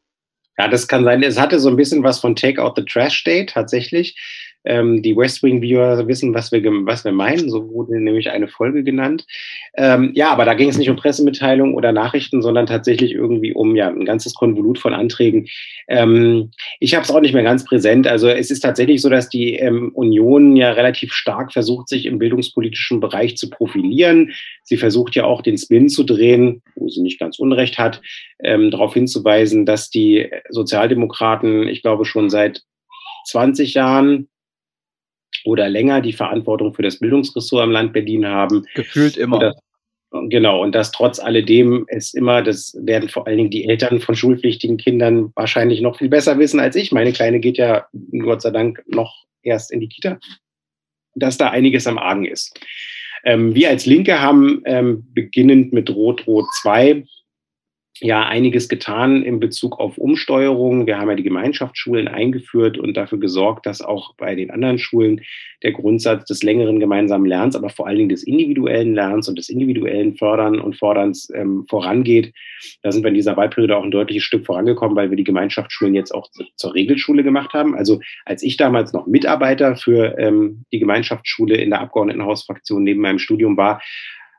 Ja, 0.57 0.67
das 0.67 0.87
kann 0.87 1.05
sein. 1.05 1.23
Es 1.23 1.39
hatte 1.39 1.59
so 1.59 1.69
ein 1.69 1.77
bisschen 1.77 2.03
was 2.03 2.19
von 2.19 2.35
Take 2.35 2.61
Out 2.61 2.75
the 2.75 2.85
Trash 2.85 3.23
Day 3.23 3.45
tatsächlich. 3.45 4.15
Ähm, 4.63 5.01
die 5.01 5.15
West 5.15 5.41
Wing 5.43 5.61
Viewer 5.61 6.07
wissen, 6.07 6.33
was 6.33 6.51
wir, 6.51 6.61
was 6.85 7.03
wir 7.03 7.11
meinen. 7.11 7.49
So 7.49 7.69
wurde 7.71 7.99
nämlich 7.99 8.29
eine 8.29 8.47
Folge 8.47 8.83
genannt. 8.83 9.25
Ähm, 9.75 10.11
ja, 10.13 10.31
aber 10.31 10.45
da 10.45 10.53
ging 10.53 10.69
es 10.69 10.77
nicht 10.77 10.89
um 10.89 10.95
Pressemitteilungen 10.95 11.73
oder 11.73 11.91
Nachrichten, 11.91 12.41
sondern 12.41 12.65
tatsächlich 12.65 13.13
irgendwie 13.13 13.53
um 13.53 13.75
ja 13.75 13.87
ein 13.87 14.05
ganzes 14.05 14.33
Konvolut 14.33 14.79
von 14.79 14.93
Anträgen. 14.93 15.47
Ähm, 15.87 16.51
ich 16.79 16.93
habe 16.93 17.03
es 17.03 17.11
auch 17.11 17.21
nicht 17.21 17.33
mehr 17.33 17.43
ganz 17.43 17.65
präsent. 17.65 18.07
Also 18.07 18.27
es 18.27 18.51
ist 18.51 18.61
tatsächlich 18.61 19.01
so, 19.01 19.09
dass 19.09 19.29
die 19.29 19.55
ähm, 19.55 19.91
Union 19.93 20.55
ja 20.55 20.71
relativ 20.71 21.13
stark 21.13 21.53
versucht, 21.53 21.89
sich 21.89 22.05
im 22.05 22.19
bildungspolitischen 22.19 22.99
Bereich 22.99 23.37
zu 23.37 23.49
profilieren. 23.49 24.31
Sie 24.63 24.77
versucht 24.77 25.15
ja 25.15 25.23
auch 25.25 25.41
den 25.41 25.57
Spin 25.57 25.89
zu 25.89 26.03
drehen, 26.03 26.61
wo 26.75 26.87
sie 26.87 27.01
nicht 27.01 27.19
ganz 27.19 27.39
Unrecht 27.39 27.77
hat, 27.77 28.01
ähm, 28.43 28.71
darauf 28.71 28.93
hinzuweisen, 28.93 29.65
dass 29.65 29.89
die 29.89 30.29
Sozialdemokraten, 30.49 31.67
ich 31.67 31.81
glaube, 31.81 32.05
schon 32.05 32.29
seit 32.29 32.63
20 33.25 33.73
Jahren 33.73 34.27
oder 35.45 35.69
länger 35.69 36.01
die 36.01 36.13
Verantwortung 36.13 36.73
für 36.73 36.81
das 36.81 36.99
Bildungsressort 36.99 37.65
im 37.65 37.71
Land 37.71 37.93
Berlin 37.93 38.25
haben. 38.25 38.65
Gefühlt 38.75 39.17
immer. 39.17 39.39
Das, 39.39 39.55
genau, 40.29 40.61
und 40.61 40.73
dass 40.73 40.91
trotz 40.91 41.19
alledem 41.19 41.85
es 41.87 42.13
immer, 42.13 42.41
das 42.41 42.77
werden 42.79 43.09
vor 43.09 43.27
allen 43.27 43.37
Dingen 43.37 43.49
die 43.49 43.67
Eltern 43.67 43.99
von 43.99 44.15
schulpflichtigen 44.15 44.77
Kindern 44.77 45.31
wahrscheinlich 45.35 45.81
noch 45.81 45.97
viel 45.97 46.09
besser 46.09 46.37
wissen 46.39 46.59
als 46.59 46.75
ich. 46.75 46.91
Meine 46.91 47.13
Kleine 47.13 47.39
geht 47.39 47.57
ja 47.57 47.85
Gott 48.19 48.41
sei 48.41 48.51
Dank 48.51 48.83
noch 48.87 49.25
erst 49.43 49.71
in 49.71 49.79
die 49.79 49.89
Kita, 49.89 50.19
dass 51.15 51.37
da 51.37 51.49
einiges 51.49 51.87
am 51.87 51.97
Argen 51.97 52.25
ist. 52.25 52.59
Ähm, 53.23 53.53
wir 53.53 53.69
als 53.69 53.85
Linke 53.85 54.19
haben 54.19 54.61
ähm, 54.65 55.07
beginnend 55.13 55.73
mit 55.73 55.89
Rot-Rot 55.89 56.45
2 56.61 57.03
ja 58.01 58.25
einiges 58.25 58.67
getan 58.67 59.21
in 59.21 59.39
Bezug 59.39 59.79
auf 59.79 59.97
Umsteuerung. 59.99 60.87
Wir 60.87 60.97
haben 60.97 61.09
ja 61.09 61.15
die 61.15 61.23
Gemeinschaftsschulen 61.23 62.07
eingeführt 62.07 62.79
und 62.79 62.97
dafür 62.97 63.19
gesorgt, 63.19 63.67
dass 63.67 63.81
auch 63.81 64.15
bei 64.15 64.33
den 64.33 64.49
anderen 64.49 64.79
Schulen 64.79 65.21
der 65.61 65.71
Grundsatz 65.71 66.25
des 66.25 66.41
längeren 66.41 66.79
gemeinsamen 66.79 67.27
Lernens, 67.27 67.55
aber 67.55 67.69
vor 67.69 67.85
allen 67.85 67.97
Dingen 67.97 68.09
des 68.09 68.23
individuellen 68.23 68.95
Lernens 68.95 69.29
und 69.29 69.37
des 69.37 69.49
individuellen 69.49 70.15
Fördern 70.15 70.59
und 70.59 70.75
Forderns 70.75 71.31
ähm, 71.35 71.65
vorangeht. 71.69 72.33
Da 72.81 72.91
sind 72.91 73.03
wir 73.03 73.09
in 73.09 73.13
dieser 73.13 73.37
Wahlperiode 73.37 73.77
auch 73.77 73.83
ein 73.83 73.91
deutliches 73.91 74.23
Stück 74.23 74.47
vorangekommen, 74.47 74.95
weil 74.95 75.11
wir 75.11 75.17
die 75.17 75.23
Gemeinschaftsschulen 75.23 75.93
jetzt 75.93 76.11
auch 76.11 76.31
zur 76.55 76.73
Regelschule 76.73 77.23
gemacht 77.23 77.53
haben. 77.53 77.75
Also 77.75 77.99
als 78.25 78.41
ich 78.41 78.57
damals 78.57 78.93
noch 78.93 79.05
Mitarbeiter 79.05 79.75
für 79.75 80.17
ähm, 80.17 80.65
die 80.71 80.79
Gemeinschaftsschule 80.79 81.55
in 81.55 81.69
der 81.69 81.81
Abgeordnetenhausfraktion 81.81 82.83
neben 82.83 83.01
meinem 83.01 83.19
Studium 83.19 83.57
war, 83.57 83.79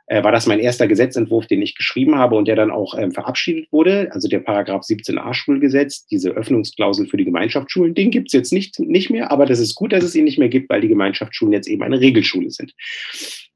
äh, 0.07 0.23
war 0.23 0.33
das 0.33 0.47
mein 0.47 0.59
erster 0.59 0.89
Gesetzentwurf, 0.89 1.47
den 1.47 1.63
ich 1.63 1.77
geschrieben 1.77 2.17
habe 2.17 2.37
und 2.37 2.49
der 2.49 2.57
dann 2.57 2.71
auch 2.71 2.99
ähm, 2.99 3.13
verabschiedet 3.13 3.71
wurde. 3.71 4.11
Also 4.13 4.29
der 4.29 4.41
Paragraph 4.41 4.83
17a 4.83 5.33
Schulgesetz, 5.35 6.07
diese 6.07 6.31
Öffnungsklausel 6.31 7.07
für 7.07 7.17
die 7.17 7.25
Gemeinschaftsschulen, 7.25 7.95
den 7.95 8.11
gibt 8.11 8.29
es 8.29 8.33
jetzt 8.33 8.53
nicht, 8.53 8.79
nicht 8.81 9.11
mehr, 9.11 9.31
aber 9.31 9.47
das 9.47 9.59
ist 9.59 9.75
gut, 9.75 9.93
dass 9.93 10.05
es 10.05 10.15
ihn 10.15 10.25
nicht 10.25 10.39
mehr 10.39 10.49
gibt, 10.49 10.71
weil 10.71 10.81
die 10.81 10.89
Gemeinschaftsschulen 10.89 11.53
jetzt 11.53 11.69
eben 11.69 11.83
eine 11.83 12.01
Regelschule 12.01 12.51
sind. 12.51 12.75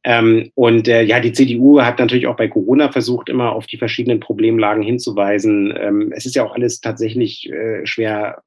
Ähm, 0.04 0.52
und 0.54 0.86
äh, 0.86 1.02
ja, 1.02 1.18
die 1.18 1.32
CDU 1.32 1.80
hat 1.80 1.98
natürlich 1.98 2.28
auch 2.28 2.36
bei 2.36 2.46
Corona 2.46 2.92
versucht, 2.92 3.28
immer 3.28 3.52
auf 3.52 3.66
die 3.66 3.76
verschiedenen 3.76 4.20
Problemlagen 4.20 4.84
hinzuweisen. 4.84 5.74
Ähm, 5.76 6.12
es 6.14 6.26
ist 6.26 6.36
ja 6.36 6.44
auch 6.44 6.54
alles 6.54 6.80
tatsächlich 6.80 7.50
äh, 7.50 7.84
schwer 7.84 8.42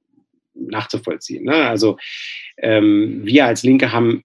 nachzuvollziehen. 0.53 1.43
Ne? 1.43 1.53
Also 1.53 1.97
ähm, 2.57 3.21
wir 3.23 3.45
als 3.45 3.63
Linke 3.63 3.91
haben 3.91 4.23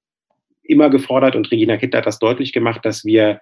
immer 0.63 0.91
gefordert 0.91 1.37
und 1.37 1.51
Regina 1.51 1.77
Kitt 1.77 1.95
hat 1.95 2.07
das 2.07 2.19
deutlich 2.19 2.53
gemacht, 2.53 2.85
dass 2.85 3.05
wir 3.05 3.41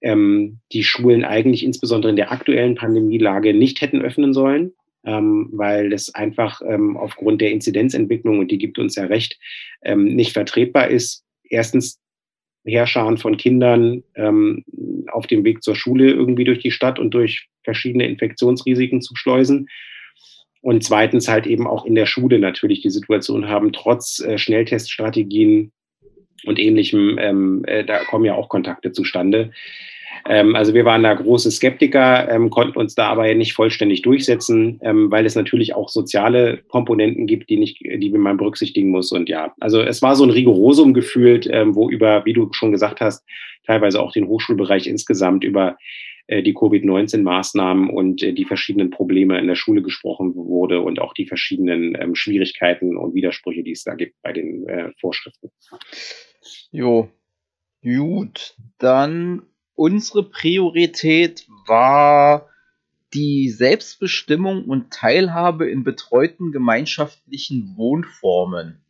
ähm, 0.00 0.60
die 0.72 0.84
Schulen 0.84 1.24
eigentlich 1.24 1.64
insbesondere 1.64 2.10
in 2.10 2.16
der 2.16 2.32
aktuellen 2.32 2.74
Pandemielage 2.74 3.54
nicht 3.54 3.80
hätten 3.80 4.02
öffnen 4.02 4.32
sollen, 4.32 4.72
ähm, 5.04 5.50
weil 5.52 5.92
es 5.92 6.14
einfach 6.14 6.60
ähm, 6.66 6.96
aufgrund 6.96 7.40
der 7.40 7.50
Inzidenzentwicklung, 7.50 8.38
und 8.38 8.50
die 8.50 8.58
gibt 8.58 8.78
uns 8.78 8.96
ja 8.96 9.04
recht, 9.04 9.38
ähm, 9.82 10.04
nicht 10.04 10.32
vertretbar 10.32 10.88
ist. 10.88 11.24
Erstens 11.48 12.00
Herrscharen 12.64 13.16
von 13.16 13.36
Kindern 13.36 14.02
ähm, 14.16 14.64
auf 15.12 15.26
dem 15.26 15.44
Weg 15.44 15.62
zur 15.62 15.76
Schule 15.76 16.10
irgendwie 16.10 16.44
durch 16.44 16.58
die 16.58 16.72
Stadt 16.72 16.98
und 16.98 17.12
durch 17.12 17.48
verschiedene 17.62 18.06
Infektionsrisiken 18.06 19.00
zu 19.00 19.14
schleusen. 19.14 19.68
Und 20.62 20.82
zweitens 20.82 21.28
halt 21.28 21.46
eben 21.46 21.66
auch 21.66 21.84
in 21.84 21.94
der 21.94 22.06
Schule 22.06 22.40
natürlich 22.40 22.82
die 22.82 22.90
Situation 22.90 23.48
haben, 23.48 23.72
trotz 23.72 24.18
äh, 24.18 24.36
Schnellteststrategien 24.36 25.70
und 26.44 26.58
ähnlichem, 26.58 27.18
ähm, 27.18 27.64
äh, 27.66 27.84
da 27.84 28.04
kommen 28.04 28.24
ja 28.24 28.34
auch 28.34 28.48
Kontakte 28.48 28.92
zustande. 28.92 29.52
Ähm, 30.28 30.56
also 30.56 30.74
wir 30.74 30.84
waren 30.84 31.02
da 31.02 31.14
große 31.14 31.50
Skeptiker, 31.50 32.28
ähm, 32.30 32.50
konnten 32.50 32.78
uns 32.78 32.94
da 32.94 33.08
aber 33.08 33.32
nicht 33.34 33.52
vollständig 33.52 34.02
durchsetzen, 34.02 34.80
ähm, 34.82 35.10
weil 35.10 35.26
es 35.26 35.34
natürlich 35.34 35.74
auch 35.74 35.88
soziale 35.88 36.58
Komponenten 36.68 37.26
gibt, 37.26 37.48
die 37.50 37.56
nicht, 37.56 37.80
die 37.80 38.10
man 38.10 38.36
berücksichtigen 38.36 38.90
muss. 38.90 39.12
Und 39.12 39.28
ja, 39.28 39.54
also 39.60 39.80
es 39.80 40.02
war 40.02 40.16
so 40.16 40.24
ein 40.24 40.30
Rigorosum 40.30 40.94
gefühlt, 40.94 41.48
ähm, 41.50 41.74
wo 41.74 41.88
über, 41.88 42.24
wie 42.24 42.32
du 42.32 42.48
schon 42.52 42.72
gesagt 42.72 43.00
hast, 43.00 43.24
teilweise 43.66 44.00
auch 44.00 44.12
den 44.12 44.26
Hochschulbereich 44.26 44.86
insgesamt 44.86 45.44
über 45.44 45.76
die 46.28 46.54
Covid-19-Maßnahmen 46.54 47.88
und 47.88 48.22
äh, 48.22 48.32
die 48.32 48.44
verschiedenen 48.44 48.90
Probleme 48.90 49.38
in 49.38 49.46
der 49.46 49.54
Schule 49.54 49.82
gesprochen 49.82 50.34
wurde 50.34 50.80
und 50.80 51.00
auch 51.00 51.14
die 51.14 51.26
verschiedenen 51.26 51.96
ähm, 52.00 52.14
Schwierigkeiten 52.14 52.96
und 52.96 53.14
Widersprüche, 53.14 53.62
die 53.62 53.72
es 53.72 53.84
da 53.84 53.94
gibt 53.94 54.20
bei 54.22 54.32
den 54.32 54.66
äh, 54.68 54.90
Vorschriften. 55.00 55.50
Jo, 56.70 57.08
gut, 57.82 58.56
dann 58.78 59.42
unsere 59.74 60.24
Priorität 60.28 61.46
war 61.66 62.48
die 63.14 63.48
Selbstbestimmung 63.48 64.64
und 64.64 64.92
Teilhabe 64.92 65.70
in 65.70 65.84
betreuten 65.84 66.50
gemeinschaftlichen 66.50 67.76
Wohnformen. 67.76 68.80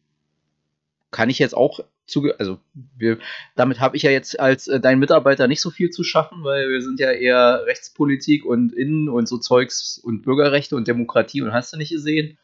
Kann 1.11 1.31
ich 1.31 1.39
jetzt 1.39 1.55
auch 1.57 1.81
zuge 2.07 2.39
also 2.39 2.59
wir, 2.97 3.19
damit 3.55 3.81
habe 3.81 3.97
ich 3.97 4.03
ja 4.03 4.11
jetzt 4.11 4.39
als 4.39 4.69
äh, 4.69 4.81
dein 4.81 4.99
Mitarbeiter 4.99 5.49
nicht 5.49 5.61
so 5.61 5.71
viel 5.71 5.91
zu 5.91 6.05
schaffen, 6.05 6.45
weil 6.45 6.69
wir 6.69 6.83
sind 6.83 7.01
ja 7.01 7.11
eher 7.11 7.65
Rechtspolitik 7.67 8.45
und 8.45 8.73
Innen 8.73 9.09
und 9.09 9.29
so 9.29 9.39
Zeugs 9.39 9.99
und 9.99 10.23
Bürgerrechte 10.23 10.77
und 10.77 10.89
Demokratie 10.89 11.43
und 11.43 11.53
hast 11.53 11.73
du 11.73 11.77
nicht 11.77 11.91
gesehen. 11.91 12.39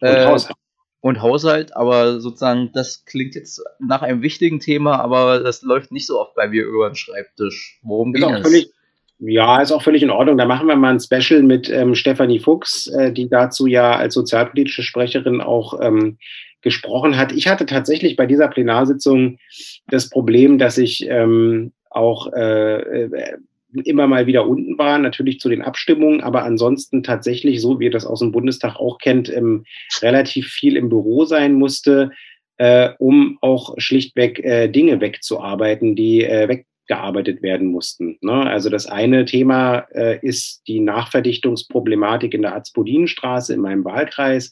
Und 0.00 0.08
äh, 0.08 0.26
Haushalt. 0.26 0.56
Und 1.00 1.22
Haushalt, 1.22 1.76
aber 1.76 2.20
sozusagen, 2.20 2.70
das 2.72 3.04
klingt 3.04 3.36
jetzt 3.36 3.62
nach 3.78 4.02
einem 4.02 4.22
wichtigen 4.22 4.58
Thema, 4.58 4.98
aber 4.98 5.38
das 5.40 5.62
läuft 5.62 5.92
nicht 5.92 6.06
so 6.06 6.20
oft 6.20 6.34
bei 6.34 6.48
mir 6.48 6.64
über 6.64 6.88
den 6.90 6.96
Schreibtisch. 6.96 7.78
Worum 7.82 8.12
geht 8.12 8.24
es? 8.24 8.72
Ja, 9.18 9.62
ist 9.62 9.72
auch 9.72 9.82
völlig 9.82 10.02
in 10.02 10.10
Ordnung. 10.10 10.36
Da 10.36 10.44
machen 10.44 10.66
wir 10.66 10.76
mal 10.76 10.92
ein 10.92 11.00
Special 11.00 11.42
mit 11.42 11.70
ähm, 11.70 11.94
Stefanie 11.94 12.38
Fuchs, 12.38 12.86
äh, 12.88 13.12
die 13.12 13.30
dazu 13.30 13.66
ja 13.66 13.96
als 13.96 14.12
sozialpolitische 14.14 14.82
Sprecherin 14.82 15.40
auch 15.40 15.80
ähm, 15.80 16.18
gesprochen 16.66 17.16
hat. 17.16 17.30
Ich 17.30 17.46
hatte 17.46 17.64
tatsächlich 17.64 18.16
bei 18.16 18.26
dieser 18.26 18.48
Plenarsitzung 18.48 19.38
das 19.86 20.10
Problem, 20.10 20.58
dass 20.58 20.78
ich 20.78 21.06
ähm, 21.08 21.70
auch 21.90 22.32
äh, 22.32 23.04
äh, 23.04 23.36
immer 23.84 24.08
mal 24.08 24.26
wieder 24.26 24.48
unten 24.48 24.76
war, 24.76 24.98
natürlich 24.98 25.38
zu 25.38 25.48
den 25.48 25.62
Abstimmungen, 25.62 26.22
aber 26.22 26.42
ansonsten 26.42 27.04
tatsächlich, 27.04 27.60
so 27.60 27.78
wie 27.78 27.84
ihr 27.84 27.92
das 27.92 28.04
aus 28.04 28.18
dem 28.18 28.32
Bundestag 28.32 28.80
auch 28.80 28.98
kennt, 28.98 29.32
ähm, 29.32 29.64
relativ 30.02 30.48
viel 30.48 30.76
im 30.76 30.88
Büro 30.88 31.24
sein 31.24 31.52
musste, 31.52 32.10
äh, 32.56 32.90
um 32.98 33.38
auch 33.42 33.76
schlichtweg 33.78 34.40
äh, 34.40 34.66
Dinge 34.66 35.00
wegzuarbeiten, 35.00 35.94
die 35.94 36.24
äh, 36.24 36.48
weggearbeitet 36.48 37.42
werden 37.42 37.68
mussten. 37.68 38.18
Ne? 38.22 38.44
Also 38.44 38.70
das 38.70 38.86
eine 38.86 39.24
Thema 39.24 39.86
äh, 39.94 40.18
ist 40.20 40.62
die 40.66 40.80
Nachverdichtungsproblematik 40.80 42.34
in 42.34 42.42
der 42.42 42.56
Azpodinenstraße 42.56 43.54
in 43.54 43.60
meinem 43.60 43.84
Wahlkreis. 43.84 44.50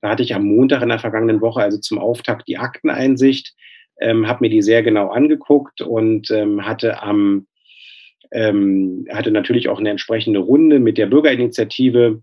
Da 0.00 0.10
hatte 0.10 0.22
ich 0.22 0.34
am 0.34 0.44
Montag 0.44 0.82
in 0.82 0.88
der 0.88 0.98
vergangenen 0.98 1.40
Woche, 1.40 1.60
also 1.62 1.78
zum 1.78 1.98
Auftakt, 1.98 2.48
die 2.48 2.58
Akteneinsicht, 2.58 3.54
ähm, 4.00 4.26
habe 4.28 4.40
mir 4.42 4.50
die 4.50 4.62
sehr 4.62 4.82
genau 4.82 5.08
angeguckt 5.08 5.80
und 5.80 6.30
ähm, 6.30 6.66
hatte 6.66 7.02
am 7.02 7.46
ähm, 8.32 9.06
hatte 9.10 9.30
natürlich 9.30 9.68
auch 9.68 9.78
eine 9.78 9.90
entsprechende 9.90 10.40
Runde 10.40 10.80
mit 10.80 10.98
der 10.98 11.06
Bürgerinitiative 11.06 12.22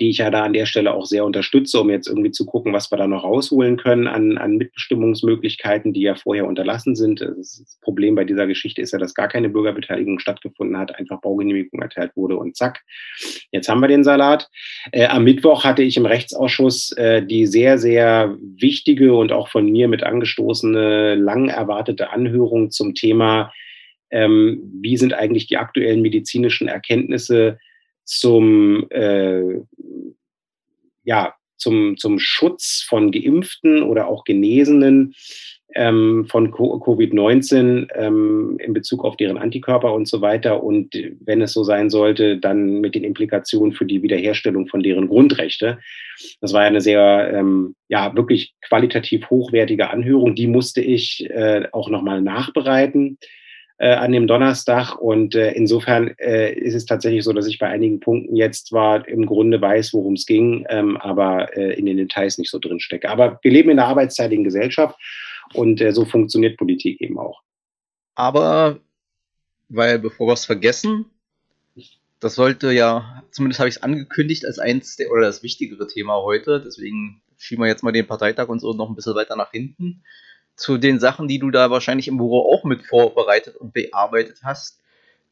die 0.00 0.10
ich 0.10 0.18
ja 0.18 0.30
da 0.30 0.44
an 0.44 0.52
der 0.52 0.66
Stelle 0.66 0.92
auch 0.92 1.06
sehr 1.06 1.24
unterstütze, 1.24 1.80
um 1.80 1.90
jetzt 1.90 2.08
irgendwie 2.08 2.30
zu 2.30 2.46
gucken, 2.46 2.72
was 2.72 2.90
wir 2.90 2.96
da 2.96 3.06
noch 3.06 3.24
rausholen 3.24 3.76
können 3.76 4.06
an, 4.06 4.38
an 4.38 4.56
Mitbestimmungsmöglichkeiten, 4.56 5.92
die 5.92 6.02
ja 6.02 6.14
vorher 6.14 6.46
unterlassen 6.46 6.96
sind. 6.96 7.20
Das 7.20 7.78
Problem 7.80 8.14
bei 8.14 8.24
dieser 8.24 8.46
Geschichte 8.46 8.82
ist 8.82 8.92
ja, 8.92 8.98
dass 8.98 9.14
gar 9.14 9.28
keine 9.28 9.48
Bürgerbeteiligung 9.48 10.18
stattgefunden 10.18 10.76
hat, 10.76 10.96
einfach 10.98 11.20
Baugenehmigung 11.20 11.80
erteilt 11.80 12.12
wurde 12.16 12.36
und 12.36 12.56
zack, 12.56 12.82
jetzt 13.52 13.68
haben 13.68 13.80
wir 13.80 13.88
den 13.88 14.04
Salat. 14.04 14.48
Äh, 14.92 15.06
am 15.06 15.24
Mittwoch 15.24 15.64
hatte 15.64 15.82
ich 15.82 15.96
im 15.96 16.06
Rechtsausschuss 16.06 16.92
äh, 16.92 17.24
die 17.24 17.46
sehr, 17.46 17.78
sehr 17.78 18.36
wichtige 18.40 19.14
und 19.14 19.32
auch 19.32 19.48
von 19.48 19.70
mir 19.70 19.88
mit 19.88 20.02
angestoßene, 20.02 21.14
lang 21.14 21.48
erwartete 21.48 22.10
Anhörung 22.10 22.70
zum 22.70 22.94
Thema, 22.94 23.52
ähm, 24.10 24.62
wie 24.80 24.96
sind 24.96 25.14
eigentlich 25.14 25.46
die 25.46 25.56
aktuellen 25.56 26.02
medizinischen 26.02 26.68
Erkenntnisse 26.68 27.58
zum, 28.04 28.86
äh, 28.90 29.60
ja, 31.04 31.34
zum, 31.56 31.96
zum 31.96 32.18
Schutz 32.18 32.84
von 32.86 33.10
Geimpften 33.10 33.82
oder 33.82 34.08
auch 34.08 34.24
Genesenen 34.24 35.14
ähm, 35.74 36.26
von 36.28 36.52
Covid-19 36.52 37.88
ähm, 37.94 38.58
in 38.60 38.72
Bezug 38.72 39.04
auf 39.04 39.16
deren 39.16 39.38
Antikörper 39.38 39.92
und 39.92 40.06
so 40.06 40.20
weiter. 40.20 40.62
Und 40.62 40.94
wenn 41.20 41.42
es 41.42 41.52
so 41.52 41.64
sein 41.64 41.90
sollte, 41.90 42.38
dann 42.38 42.80
mit 42.80 42.94
den 42.94 43.04
Implikationen 43.04 43.72
für 43.72 43.84
die 43.84 44.02
Wiederherstellung 44.02 44.68
von 44.68 44.82
deren 44.82 45.08
Grundrechte. 45.08 45.78
Das 46.40 46.52
war 46.52 46.62
ja 46.62 46.68
eine 46.68 46.80
sehr, 46.80 47.32
ähm, 47.34 47.74
ja, 47.88 48.14
wirklich 48.14 48.54
qualitativ 48.60 49.28
hochwertige 49.30 49.90
Anhörung. 49.90 50.34
Die 50.34 50.46
musste 50.46 50.80
ich 50.80 51.28
äh, 51.30 51.66
auch 51.72 51.88
nochmal 51.90 52.22
nachbereiten 52.22 53.18
äh, 53.78 53.92
an 53.94 54.12
dem 54.12 54.26
Donnerstag. 54.26 54.96
Und 54.96 55.34
äh, 55.34 55.52
insofern 55.52 56.14
äh, 56.18 56.52
ist 56.54 56.74
es 56.74 56.86
tatsächlich 56.86 57.24
so, 57.24 57.32
dass 57.32 57.46
ich 57.46 57.58
bei 57.58 57.68
einigen 57.68 58.00
Punkten 58.00 58.36
jetzt 58.36 58.68
zwar 58.68 59.06
im 59.08 59.26
Grunde 59.26 59.60
weiß, 59.60 59.92
worum 59.94 60.14
es 60.14 60.26
ging, 60.26 60.64
ähm, 60.68 60.96
aber 60.98 61.56
äh, 61.56 61.74
in 61.78 61.86
den 61.86 61.96
Details 61.96 62.38
nicht 62.38 62.50
so 62.50 62.58
drin 62.58 62.80
stecke. 62.80 63.10
Aber 63.10 63.38
wir 63.42 63.50
leben 63.50 63.70
in 63.70 63.78
einer 63.78 63.88
arbeitsteiligen 63.88 64.44
Gesellschaft 64.44 64.98
und 65.54 65.80
äh, 65.80 65.92
so 65.92 66.04
funktioniert 66.04 66.56
Politik 66.56 67.00
eben 67.00 67.18
auch. 67.18 67.42
Aber, 68.14 68.78
weil 69.68 69.98
bevor 69.98 70.28
wir 70.28 70.34
es 70.34 70.46
vergessen, 70.46 71.06
das 72.20 72.36
sollte 72.36 72.72
ja, 72.72 73.22
zumindest 73.32 73.58
habe 73.58 73.68
ich 73.68 73.76
es 73.76 73.82
angekündigt 73.82 74.46
als 74.46 74.58
eins 74.58 74.96
der, 74.96 75.10
oder 75.10 75.22
das 75.22 75.42
wichtigere 75.42 75.86
Thema 75.86 76.22
heute, 76.22 76.62
deswegen 76.64 77.20
schieben 77.36 77.64
wir 77.64 77.68
jetzt 77.68 77.82
mal 77.82 77.92
den 77.92 78.06
Parteitag 78.06 78.48
und 78.48 78.60
so 78.60 78.72
noch 78.72 78.88
ein 78.88 78.94
bisschen 78.94 79.14
weiter 79.14 79.36
nach 79.36 79.50
hinten 79.50 80.02
zu 80.56 80.78
den 80.78 81.00
Sachen, 81.00 81.28
die 81.28 81.38
du 81.38 81.50
da 81.50 81.70
wahrscheinlich 81.70 82.08
im 82.08 82.16
Büro 82.16 82.52
auch 82.52 82.64
mit 82.64 82.82
vorbereitet 82.82 83.56
und 83.56 83.72
bearbeitet 83.72 84.40
hast, 84.42 84.80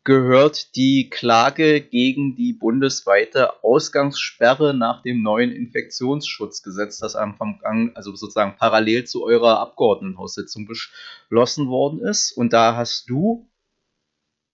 gehört 0.05 0.75
die 0.75 1.11
Klage 1.11 1.81
gegen 1.81 2.35
die 2.35 2.53
bundesweite 2.53 3.63
Ausgangssperre 3.63 4.75
nach 4.75 5.03
dem 5.03 5.23
neuen 5.23 5.53
Infektionsschutzgesetz, 5.53 6.99
das 6.99 7.15
am 7.15 7.37
Anfang, 7.39 7.93
also 7.95 8.15
sozusagen 8.17 8.57
parallel 8.59 9.05
zu 9.05 9.25
eurer 9.25 9.61
Abgeordnetenhaussitzung 9.61 10.67
beschlossen 10.67 11.69
worden 11.69 12.01
ist. 12.01 12.33
Und 12.33 12.53
da 12.53 12.75
hast 12.75 13.09
du 13.09 13.49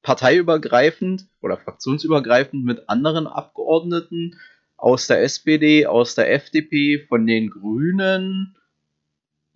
parteiübergreifend 0.02 1.28
oder 1.40 1.56
fraktionsübergreifend 1.56 2.64
mit 2.64 2.88
anderen 2.90 3.26
Abgeordneten 3.26 4.38
aus 4.76 5.06
der 5.06 5.22
SPD, 5.22 5.86
aus 5.86 6.14
der 6.14 6.32
FDP, 6.32 7.06
von 7.08 7.26
den 7.26 7.50
Grünen, 7.50 8.57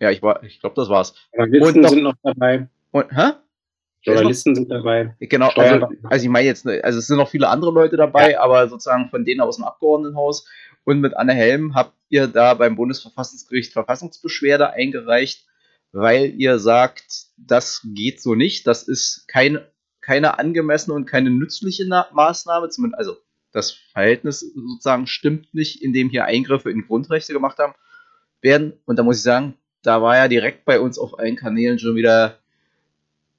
ja, 0.03 0.11
ich, 0.11 0.21
ich 0.43 0.59
glaube, 0.59 0.75
das 0.75 0.89
war's. 0.89 1.15
Journalisten 1.33 1.81
noch, 1.81 1.89
sind 1.89 2.03
noch 2.03 2.15
dabei. 2.21 2.67
Und, 2.91 3.11
hä? 3.11 3.31
Journalisten 4.01 4.53
sind 4.53 4.69
dabei. 4.69 5.15
Genau, 5.19 5.47
also, 5.55 5.87
also 6.03 6.25
ich 6.25 6.29
meine 6.29 6.45
jetzt, 6.45 6.67
also 6.67 6.99
es 6.99 7.07
sind 7.07 7.15
noch 7.17 7.29
viele 7.29 7.47
andere 7.47 7.71
Leute 7.71 7.95
dabei, 7.95 8.31
ja. 8.31 8.41
aber 8.41 8.67
sozusagen 8.67 9.09
von 9.09 9.23
denen 9.23 9.39
aus 9.39 9.55
dem 9.55 9.63
Abgeordnetenhaus 9.63 10.45
und 10.83 10.99
mit 10.99 11.15
Anne 11.15 11.33
Helm 11.33 11.73
habt 11.73 11.93
ihr 12.09 12.27
da 12.27 12.53
beim 12.53 12.75
Bundesverfassungsgericht 12.75 13.71
Verfassungsbeschwerde 13.71 14.71
eingereicht, 14.71 15.47
weil 15.93 16.33
ihr 16.37 16.59
sagt, 16.59 17.27
das 17.37 17.87
geht 17.95 18.21
so 18.21 18.35
nicht, 18.35 18.67
das 18.67 18.83
ist 18.83 19.25
kein, 19.29 19.59
keine 20.01 20.37
angemessene 20.37 20.93
und 20.93 21.05
keine 21.05 21.29
nützliche 21.29 21.85
Maßnahme, 21.85 22.67
zumindest, 22.67 22.99
also 22.99 23.17
das 23.53 23.71
Verhältnis 23.71 24.41
sozusagen 24.41 25.07
stimmt 25.07 25.53
nicht, 25.53 25.81
indem 25.81 26.09
hier 26.09 26.25
Eingriffe 26.25 26.71
in 26.71 26.85
Grundrechte 26.85 27.31
gemacht 27.31 27.57
haben 27.59 27.73
werden. 28.43 28.73
Und 28.85 28.99
da 28.99 29.03
muss 29.03 29.17
ich 29.17 29.23
sagen, 29.23 29.55
da 29.83 30.01
war 30.01 30.15
ja 30.17 30.27
direkt 30.27 30.65
bei 30.65 30.79
uns 30.79 30.97
auf 30.97 31.19
allen 31.19 31.35
Kanälen 31.35 31.77
schon 31.77 31.95
wieder 31.95 32.39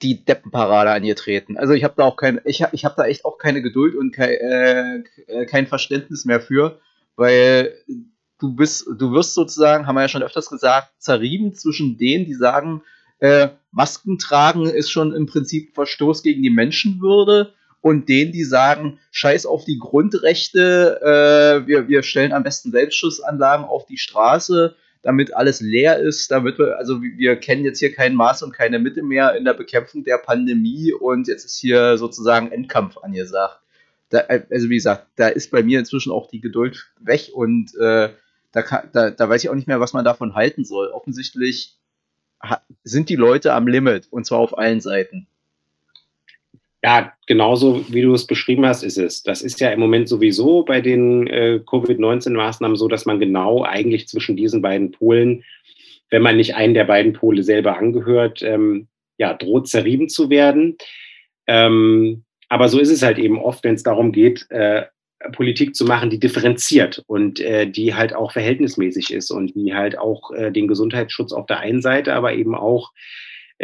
die 0.03 0.25
Deppenparade 0.25 0.91
angetreten. 0.91 1.57
Also 1.57 1.73
ich 1.73 1.83
habe 1.83 1.95
da 1.97 2.05
auch 2.05 2.17
kein, 2.17 2.41
ich 2.45 2.63
habe 2.63 2.75
ich 2.75 2.85
hab 2.85 2.97
da 2.97 3.07
echt 3.07 3.25
auch 3.25 3.39
keine 3.39 3.63
Geduld 3.63 3.97
und 3.97 4.13
kein, 4.13 4.31
äh, 5.27 5.47
kein 5.47 5.67
Verständnis 5.67 6.25
mehr 6.25 6.41
für, 6.41 6.79
weil 7.17 7.75
du 8.39 8.55
bist, 8.55 8.87
du 8.99 9.13
wirst 9.13 9.35
sozusagen, 9.35 9.87
haben 9.87 9.95
wir 9.95 10.03
ja 10.03 10.09
schon 10.09 10.23
öfters 10.23 10.51
gesagt, 10.51 10.91
zerrieben 10.99 11.55
zwischen 11.55 11.97
denen, 11.97 12.27
die 12.27 12.35
sagen, 12.35 12.83
äh, 13.21 13.49
Masken 13.71 14.19
tragen 14.19 14.67
ist 14.67 14.91
schon 14.91 15.15
im 15.15 15.27
Prinzip 15.27 15.75
Verstoß 15.75 16.23
gegen 16.23 16.43
die 16.43 16.51
Menschenwürde 16.51 17.55
und 17.81 18.09
denen, 18.09 18.33
die 18.33 18.45
sagen, 18.45 18.99
scheiß 19.13 19.47
auf 19.47 19.65
die 19.65 19.79
Grundrechte, 19.79 21.01
äh, 21.03 21.67
wir, 21.67 21.89
wir 21.89 22.03
stellen 22.03 22.33
am 22.33 22.43
besten 22.43 22.71
Selbstschussanlagen 22.71 23.65
auf 23.65 23.87
die 23.87 23.99
Straße, 23.99 24.77
damit 25.05 25.35
alles 25.35 25.61
leer 25.61 25.99
ist, 25.99 26.31
damit 26.31 26.59
wir, 26.59 26.79
also 26.79 27.03
wir 27.03 27.37
kennen 27.37 27.63
jetzt 27.63 27.79
hier 27.79 27.93
kein 27.93 28.15
Maß 28.15 28.43
und 28.43 28.53
keine 28.55 28.79
Mitte 28.79 29.03
mehr 29.03 29.37
in 29.37 29.45
der 29.45 29.53
Bekämpfung 29.53 30.03
der 30.03 30.17
Pandemie 30.17 30.95
und 30.95 31.29
jetzt 31.29 31.45
ist 31.45 31.59
hier 31.59 31.99
sozusagen 31.99 32.51
Endkampf 32.51 32.97
angesagt. 32.97 33.61
Da, 34.09 34.21
also 34.21 34.71
wie 34.71 34.77
gesagt, 34.77 35.07
da 35.17 35.29
ist 35.29 35.51
bei 35.51 35.63
mir 35.63 35.79
inzwischen 35.79 36.11
auch 36.11 36.29
die 36.29 36.41
Geduld 36.41 36.91
weg 37.01 37.31
und 37.35 37.75
äh, 37.77 38.11
da, 38.53 38.63
kann, 38.63 38.89
da, 38.93 39.11
da 39.11 39.29
weiß 39.29 39.45
ich 39.45 39.51
auch 39.51 39.55
nicht 39.55 39.69
mehr, 39.69 39.81
was 39.81 39.93
man 39.93 40.07
davon 40.07 40.35
halten 40.35 40.65
soll. 40.65 40.89
Offensichtlich 40.89 41.77
sind 42.83 43.11
die 43.11 43.17
Leute 43.17 43.53
am 43.53 43.67
Limit 43.67 44.09
und 44.11 44.25
zwar 44.25 44.39
auf 44.39 44.57
allen 44.57 44.81
Seiten. 44.81 45.27
Ja, 46.85 47.15
genauso 47.27 47.83
wie 47.89 48.03
du 48.03 48.13
es 48.13 48.27
beschrieben 48.27 48.67
hast, 48.67 48.83
ist 48.83 48.99
es. 48.99 49.23
Das 49.23 49.41
ist 49.41 49.59
ja 49.59 49.71
im 49.71 49.81
Moment 49.81 50.07
sowieso 50.07 50.65
bei 50.67 50.83
den 50.83 51.27
äh, 51.29 51.61
Covid-19-Maßnahmen 51.65 52.77
so, 52.77 52.89
dass 52.89 53.07
man 53.07 53.19
genau 53.19 53.65
eigentlich 53.65 54.07
zwischen 54.07 54.37
diesen 54.37 54.61
beiden 54.61 54.93
Polen, 54.93 55.45
wenn 56.11 56.21
man 56.21 56.37
nicht 56.37 56.57
einen 56.57 56.75
der 56.75 56.85
beiden 56.85 57.15
Pole 57.15 57.43
selber 57.43 57.79
angehört, 57.79 58.43
ähm, 58.43 58.87
ja, 59.17 59.33
droht 59.33 59.67
zerrieben 59.67 60.11
zu 60.11 60.29
werden. 60.29 60.77
Ähm, 61.47 62.25
aber 62.51 62.69
so 62.69 62.79
ist 62.79 62.91
es 62.91 63.01
halt 63.01 63.17
eben 63.17 63.39
oft, 63.39 63.65
wenn 63.65 63.77
es 63.77 63.83
darum 63.83 64.13
geht, 64.13 64.45
äh, 64.51 64.83
Politik 65.33 65.75
zu 65.75 65.87
machen, 65.87 66.11
die 66.11 66.21
differenziert 66.21 67.03
und 67.07 67.41
äh, 67.41 67.67
die 67.67 67.95
halt 67.95 68.15
auch 68.15 68.33
verhältnismäßig 68.33 69.11
ist 69.11 69.31
und 69.31 69.55
die 69.55 69.73
halt 69.73 69.97
auch 69.97 70.33
äh, 70.33 70.53
den 70.53 70.69
Gesundheitsschutz 70.69 71.33
auf 71.33 71.47
der 71.47 71.61
einen 71.61 71.81
Seite, 71.81 72.13
aber 72.13 72.35
eben 72.35 72.55
auch 72.55 72.93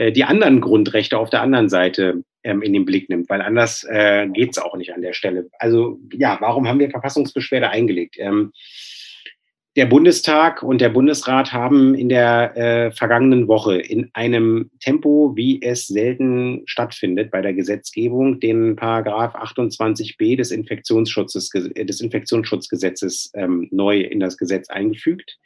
äh, 0.00 0.12
die 0.12 0.24
anderen 0.24 0.62
Grundrechte 0.62 1.18
auf 1.18 1.28
der 1.28 1.42
anderen 1.42 1.68
Seite 1.68 2.24
ähm, 2.42 2.62
in 2.62 2.72
den 2.72 2.86
Blick 2.86 3.10
nimmt, 3.10 3.28
weil 3.28 3.42
anders 3.42 3.84
äh, 3.84 4.26
geht 4.28 4.52
es 4.52 4.58
auch 4.58 4.74
nicht 4.74 4.94
an 4.94 5.02
der 5.02 5.12
Stelle. 5.12 5.50
Also 5.58 6.00
ja, 6.14 6.38
warum 6.40 6.66
haben 6.66 6.78
wir 6.78 6.88
Verfassungsbeschwerde 6.88 7.68
eingelegt? 7.68 8.16
Ähm, 8.18 8.52
der 9.76 9.84
Bundestag 9.84 10.62
und 10.62 10.80
der 10.80 10.88
Bundesrat 10.88 11.52
haben 11.52 11.94
in 11.94 12.08
der 12.08 12.56
äh, 12.56 12.90
vergangenen 12.92 13.46
Woche 13.46 13.78
in 13.78 14.08
einem 14.14 14.70
Tempo, 14.80 15.32
wie 15.36 15.60
es 15.62 15.86
selten 15.86 16.62
stattfindet 16.64 17.30
bei 17.30 17.42
der 17.42 17.52
Gesetzgebung, 17.52 18.40
den 18.40 18.76
Paragraph 18.76 19.34
28b 19.36 20.36
des 20.36 20.50
Infektionsschutzes, 20.50 21.50
des 21.50 22.00
Infektionsschutzgesetzes 22.00 23.32
ähm, 23.34 23.68
neu 23.70 24.00
in 24.00 24.18
das 24.18 24.38
Gesetz 24.38 24.70
eingefügt. 24.70 25.38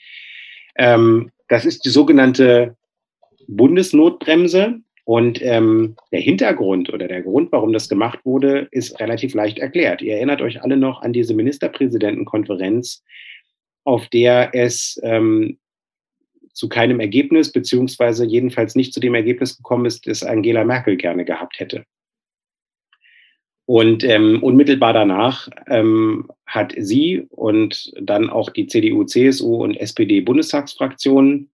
Ähm, 0.76 1.32
das 1.48 1.64
ist 1.64 1.84
die 1.84 1.90
sogenannte 1.90 2.76
Bundesnotbremse. 3.49 4.80
Und 5.07 5.42
ähm, 5.42 5.97
der 6.12 6.20
Hintergrund 6.20 6.90
oder 6.90 7.07
der 7.07 7.20
Grund, 7.22 7.53
warum 7.53 7.74
das 7.74 7.90
gemacht 7.90 8.20
wurde, 8.24 8.68
ist 8.70 8.99
relativ 9.01 9.34
leicht 9.34 9.59
erklärt. 9.59 10.01
Ihr 10.01 10.14
erinnert 10.14 10.40
euch 10.40 10.62
alle 10.62 10.78
noch 10.78 11.03
an 11.03 11.12
diese 11.12 11.34
Ministerpräsidentenkonferenz, 11.34 13.05
auf 13.84 14.09
der 14.09 14.55
es 14.55 14.99
ähm, 15.03 15.59
zu 16.55 16.68
keinem 16.70 17.01
Ergebnis, 17.01 17.53
beziehungsweise 17.53 18.24
jedenfalls 18.24 18.76
nicht 18.76 18.95
zu 18.95 19.01
dem 19.01 19.14
Ergebnis 19.14 19.59
gekommen 19.59 19.84
ist, 19.84 20.07
das 20.07 20.22
Angela 20.22 20.64
Merkel 20.64 20.97
gerne 20.97 21.26
gehabt 21.26 21.61
hätte. 21.61 21.84
Und 23.66 24.05
ähm, 24.05 24.42
unmittelbar 24.42 24.92
danach 24.92 25.49
ähm, 25.68 26.28
hat 26.47 26.74
sie 26.76 27.26
und 27.30 27.92
dann 28.01 28.28
auch 28.28 28.51
die 28.51 28.66
CDU, 28.66 29.05
CSU 29.05 29.57
und 29.64 29.76
SPD-Bundestagsfraktionen 29.76 31.51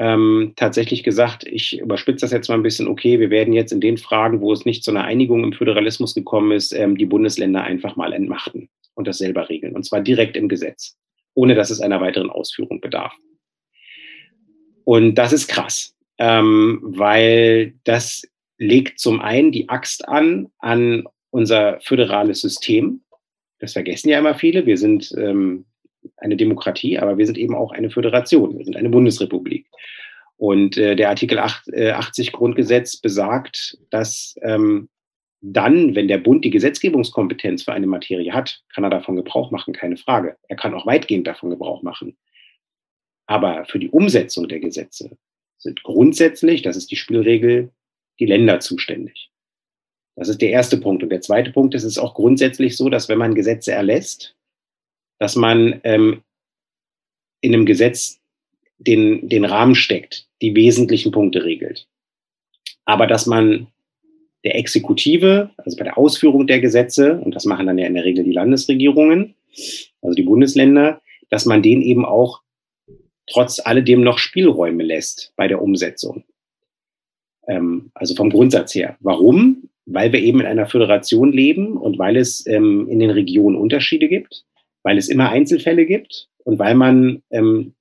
ähm, 0.00 0.54
tatsächlich 0.56 1.02
gesagt, 1.02 1.46
ich 1.46 1.78
überspitze 1.78 2.24
das 2.24 2.32
jetzt 2.32 2.48
mal 2.48 2.54
ein 2.54 2.62
bisschen, 2.62 2.88
okay, 2.88 3.20
wir 3.20 3.28
werden 3.28 3.52
jetzt 3.52 3.70
in 3.70 3.82
den 3.82 3.98
Fragen, 3.98 4.40
wo 4.40 4.50
es 4.50 4.64
nicht 4.64 4.82
zu 4.82 4.90
einer 4.90 5.04
Einigung 5.04 5.44
im 5.44 5.52
Föderalismus 5.52 6.14
gekommen 6.14 6.52
ist, 6.52 6.72
ähm, 6.72 6.96
die 6.96 7.04
Bundesländer 7.04 7.62
einfach 7.62 7.96
mal 7.96 8.14
entmachten 8.14 8.70
und 8.94 9.06
das 9.06 9.18
selber 9.18 9.50
regeln. 9.50 9.76
Und 9.76 9.84
zwar 9.84 10.00
direkt 10.00 10.38
im 10.38 10.48
Gesetz, 10.48 10.96
ohne 11.34 11.54
dass 11.54 11.68
es 11.68 11.82
einer 11.82 12.00
weiteren 12.00 12.30
Ausführung 12.30 12.80
bedarf. 12.80 13.12
Und 14.84 15.16
das 15.16 15.34
ist 15.34 15.48
krass, 15.48 15.94
ähm, 16.16 16.80
weil 16.82 17.74
das 17.84 18.22
legt 18.56 19.00
zum 19.00 19.20
einen 19.20 19.52
die 19.52 19.68
Axt 19.68 20.08
an 20.08 20.48
an 20.60 21.04
unser 21.28 21.78
föderales 21.82 22.40
System. 22.40 23.02
Das 23.58 23.74
vergessen 23.74 24.08
ja 24.08 24.18
immer 24.18 24.34
viele. 24.34 24.64
Wir 24.64 24.78
sind 24.78 25.12
ähm, 25.18 25.66
eine 26.16 26.36
Demokratie, 26.36 26.98
aber 26.98 27.18
wir 27.18 27.26
sind 27.26 27.38
eben 27.38 27.54
auch 27.54 27.72
eine 27.72 27.90
Föderation, 27.90 28.56
wir 28.58 28.64
sind 28.64 28.76
eine 28.76 28.90
Bundesrepublik. 28.90 29.66
Und 30.36 30.78
äh, 30.78 30.96
der 30.96 31.10
Artikel 31.10 31.38
8, 31.38 31.68
äh, 31.72 31.90
80 31.90 32.32
Grundgesetz 32.32 32.96
besagt, 32.96 33.78
dass 33.90 34.34
ähm, 34.42 34.88
dann, 35.42 35.94
wenn 35.94 36.08
der 36.08 36.18
Bund 36.18 36.44
die 36.44 36.50
Gesetzgebungskompetenz 36.50 37.62
für 37.62 37.72
eine 37.72 37.86
Materie 37.86 38.32
hat, 38.32 38.62
kann 38.74 38.84
er 38.84 38.90
davon 38.90 39.16
Gebrauch 39.16 39.50
machen, 39.50 39.74
keine 39.74 39.96
Frage. 39.96 40.36
Er 40.48 40.56
kann 40.56 40.74
auch 40.74 40.86
weitgehend 40.86 41.26
davon 41.26 41.50
Gebrauch 41.50 41.82
machen. 41.82 42.16
Aber 43.26 43.64
für 43.66 43.78
die 43.78 43.90
Umsetzung 43.90 44.48
der 44.48 44.60
Gesetze 44.60 45.16
sind 45.58 45.82
grundsätzlich, 45.82 46.62
das 46.62 46.76
ist 46.76 46.90
die 46.90 46.96
Spielregel, 46.96 47.70
die 48.18 48.26
Länder 48.26 48.60
zuständig. 48.60 49.30
Das 50.16 50.28
ist 50.28 50.42
der 50.42 50.50
erste 50.50 50.78
Punkt. 50.78 51.02
Und 51.02 51.10
der 51.10 51.22
zweite 51.22 51.50
Punkt 51.52 51.74
ist, 51.74 51.84
es 51.84 51.92
ist 51.92 51.98
auch 51.98 52.14
grundsätzlich 52.14 52.76
so, 52.76 52.90
dass 52.90 53.08
wenn 53.08 53.18
man 53.18 53.34
Gesetze 53.34 53.72
erlässt, 53.72 54.36
dass 55.20 55.36
man 55.36 55.80
ähm, 55.84 56.22
in 57.40 57.54
einem 57.54 57.66
Gesetz 57.66 58.18
den, 58.78 59.28
den 59.28 59.44
Rahmen 59.44 59.76
steckt, 59.76 60.26
die 60.42 60.56
wesentlichen 60.56 61.12
Punkte 61.12 61.44
regelt. 61.44 61.86
Aber 62.86 63.06
dass 63.06 63.26
man 63.26 63.68
der 64.42 64.56
Exekutive, 64.56 65.50
also 65.58 65.76
bei 65.76 65.84
der 65.84 65.98
Ausführung 65.98 66.46
der 66.46 66.60
Gesetze, 66.60 67.20
und 67.20 67.34
das 67.34 67.44
machen 67.44 67.66
dann 67.66 67.78
ja 67.78 67.86
in 67.86 67.94
der 67.94 68.04
Regel 68.04 68.24
die 68.24 68.32
Landesregierungen, 68.32 69.34
also 70.00 70.14
die 70.14 70.22
Bundesländer, 70.22 71.02
dass 71.28 71.44
man 71.44 71.62
denen 71.62 71.82
eben 71.82 72.06
auch 72.06 72.40
trotz 73.26 73.60
alledem 73.64 74.02
noch 74.02 74.18
Spielräume 74.18 74.82
lässt 74.82 75.34
bei 75.36 75.46
der 75.46 75.60
Umsetzung. 75.60 76.24
Ähm, 77.46 77.90
also 77.92 78.14
vom 78.14 78.30
Grundsatz 78.30 78.74
her. 78.74 78.96
Warum? 79.00 79.68
Weil 79.84 80.12
wir 80.12 80.20
eben 80.20 80.40
in 80.40 80.46
einer 80.46 80.66
Föderation 80.66 81.30
leben 81.30 81.76
und 81.76 81.98
weil 81.98 82.16
es 82.16 82.46
ähm, 82.46 82.88
in 82.88 83.00
den 83.00 83.10
Regionen 83.10 83.56
Unterschiede 83.56 84.08
gibt 84.08 84.44
weil 84.82 84.98
es 84.98 85.08
immer 85.08 85.30
Einzelfälle 85.30 85.86
gibt 85.86 86.28
und 86.44 86.58
weil 86.58 86.74
man 86.74 87.22
ähm, 87.30 87.74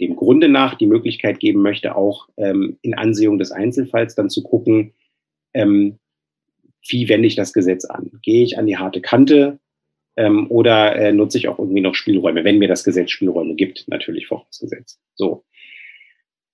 dem 0.00 0.16
Grunde 0.16 0.48
nach 0.48 0.74
die 0.74 0.86
Möglichkeit 0.86 1.40
geben 1.40 1.62
möchte, 1.62 1.94
auch 1.94 2.28
ähm, 2.36 2.78
in 2.82 2.94
Ansehung 2.94 3.38
des 3.38 3.52
Einzelfalls 3.52 4.14
dann 4.14 4.30
zu 4.30 4.42
gucken, 4.42 4.94
ähm, 5.52 5.98
wie 6.88 7.08
wende 7.08 7.28
ich 7.28 7.36
das 7.36 7.52
Gesetz 7.52 7.84
an? 7.84 8.10
Gehe 8.22 8.42
ich 8.42 8.58
an 8.58 8.66
die 8.66 8.78
harte 8.78 9.02
Kante 9.02 9.58
ähm, 10.16 10.50
oder 10.50 10.96
äh, 10.96 11.12
nutze 11.12 11.38
ich 11.38 11.48
auch 11.48 11.58
irgendwie 11.58 11.82
noch 11.82 11.94
Spielräume, 11.94 12.44
wenn 12.44 12.58
mir 12.58 12.68
das 12.68 12.84
Gesetz 12.84 13.10
Spielräume 13.10 13.54
gibt, 13.54 13.86
natürlich 13.88 14.26
vorausgesetzt. 14.26 15.00
So. 15.14 15.44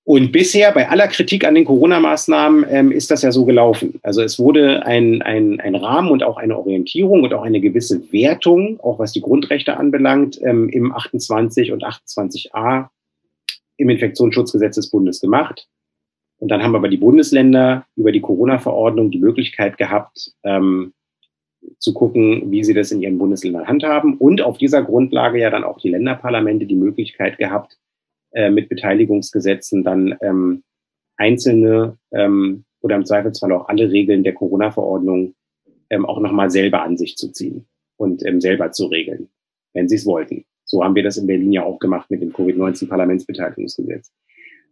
Und 0.08 0.30
bisher 0.30 0.70
bei 0.70 0.88
aller 0.88 1.08
Kritik 1.08 1.44
an 1.44 1.56
den 1.56 1.64
Corona-Maßnahmen 1.64 2.64
ähm, 2.70 2.92
ist 2.92 3.10
das 3.10 3.22
ja 3.22 3.32
so 3.32 3.44
gelaufen. 3.44 3.98
Also 4.04 4.22
es 4.22 4.38
wurde 4.38 4.86
ein, 4.86 5.20
ein, 5.20 5.58
ein 5.58 5.74
Rahmen 5.74 6.12
und 6.12 6.22
auch 6.22 6.36
eine 6.36 6.56
Orientierung 6.56 7.24
und 7.24 7.34
auch 7.34 7.42
eine 7.42 7.60
gewisse 7.60 8.12
Wertung, 8.12 8.78
auch 8.78 9.00
was 9.00 9.10
die 9.10 9.20
Grundrechte 9.20 9.76
anbelangt, 9.76 10.40
ähm, 10.44 10.68
im 10.68 10.94
28 10.94 11.72
und 11.72 11.84
28a 11.84 12.86
im 13.78 13.88
Infektionsschutzgesetz 13.90 14.76
des 14.76 14.90
Bundes 14.90 15.20
gemacht. 15.20 15.66
Und 16.38 16.52
dann 16.52 16.62
haben 16.62 16.76
aber 16.76 16.88
die 16.88 16.98
Bundesländer 16.98 17.84
über 17.96 18.12
die 18.12 18.20
Corona-Verordnung 18.20 19.10
die 19.10 19.18
Möglichkeit 19.18 19.76
gehabt, 19.76 20.30
ähm, 20.44 20.92
zu 21.80 21.92
gucken, 21.92 22.48
wie 22.52 22.62
sie 22.62 22.74
das 22.74 22.92
in 22.92 23.02
ihren 23.02 23.18
Bundesländern 23.18 23.66
handhaben. 23.66 24.14
Und 24.18 24.40
auf 24.40 24.56
dieser 24.56 24.84
Grundlage 24.84 25.40
ja 25.40 25.50
dann 25.50 25.64
auch 25.64 25.80
die 25.80 25.88
Länderparlamente 25.88 26.66
die 26.66 26.76
Möglichkeit 26.76 27.38
gehabt, 27.38 27.76
äh, 28.36 28.50
mit 28.50 28.68
Beteiligungsgesetzen 28.68 29.82
dann 29.82 30.14
ähm, 30.20 30.62
einzelne 31.16 31.96
ähm, 32.12 32.64
oder 32.82 32.96
im 32.96 33.06
Zweifelsfall 33.06 33.50
auch 33.52 33.68
alle 33.68 33.90
Regeln 33.90 34.24
der 34.24 34.34
Corona-Verordnung 34.34 35.34
ähm, 35.88 36.04
auch 36.04 36.20
nochmal 36.20 36.50
selber 36.50 36.82
an 36.82 36.98
sich 36.98 37.16
zu 37.16 37.32
ziehen 37.32 37.66
und 37.96 38.22
ähm, 38.26 38.42
selber 38.42 38.72
zu 38.72 38.88
regeln, 38.88 39.30
wenn 39.72 39.88
sie 39.88 39.94
es 39.94 40.04
wollten. 40.04 40.44
So 40.66 40.84
haben 40.84 40.94
wir 40.94 41.02
das 41.02 41.16
in 41.16 41.26
Berlin 41.26 41.50
ja 41.50 41.62
auch 41.64 41.78
gemacht 41.78 42.10
mit 42.10 42.20
dem 42.20 42.34
Covid-19-Parlamentsbeteiligungsgesetz. 42.34 44.12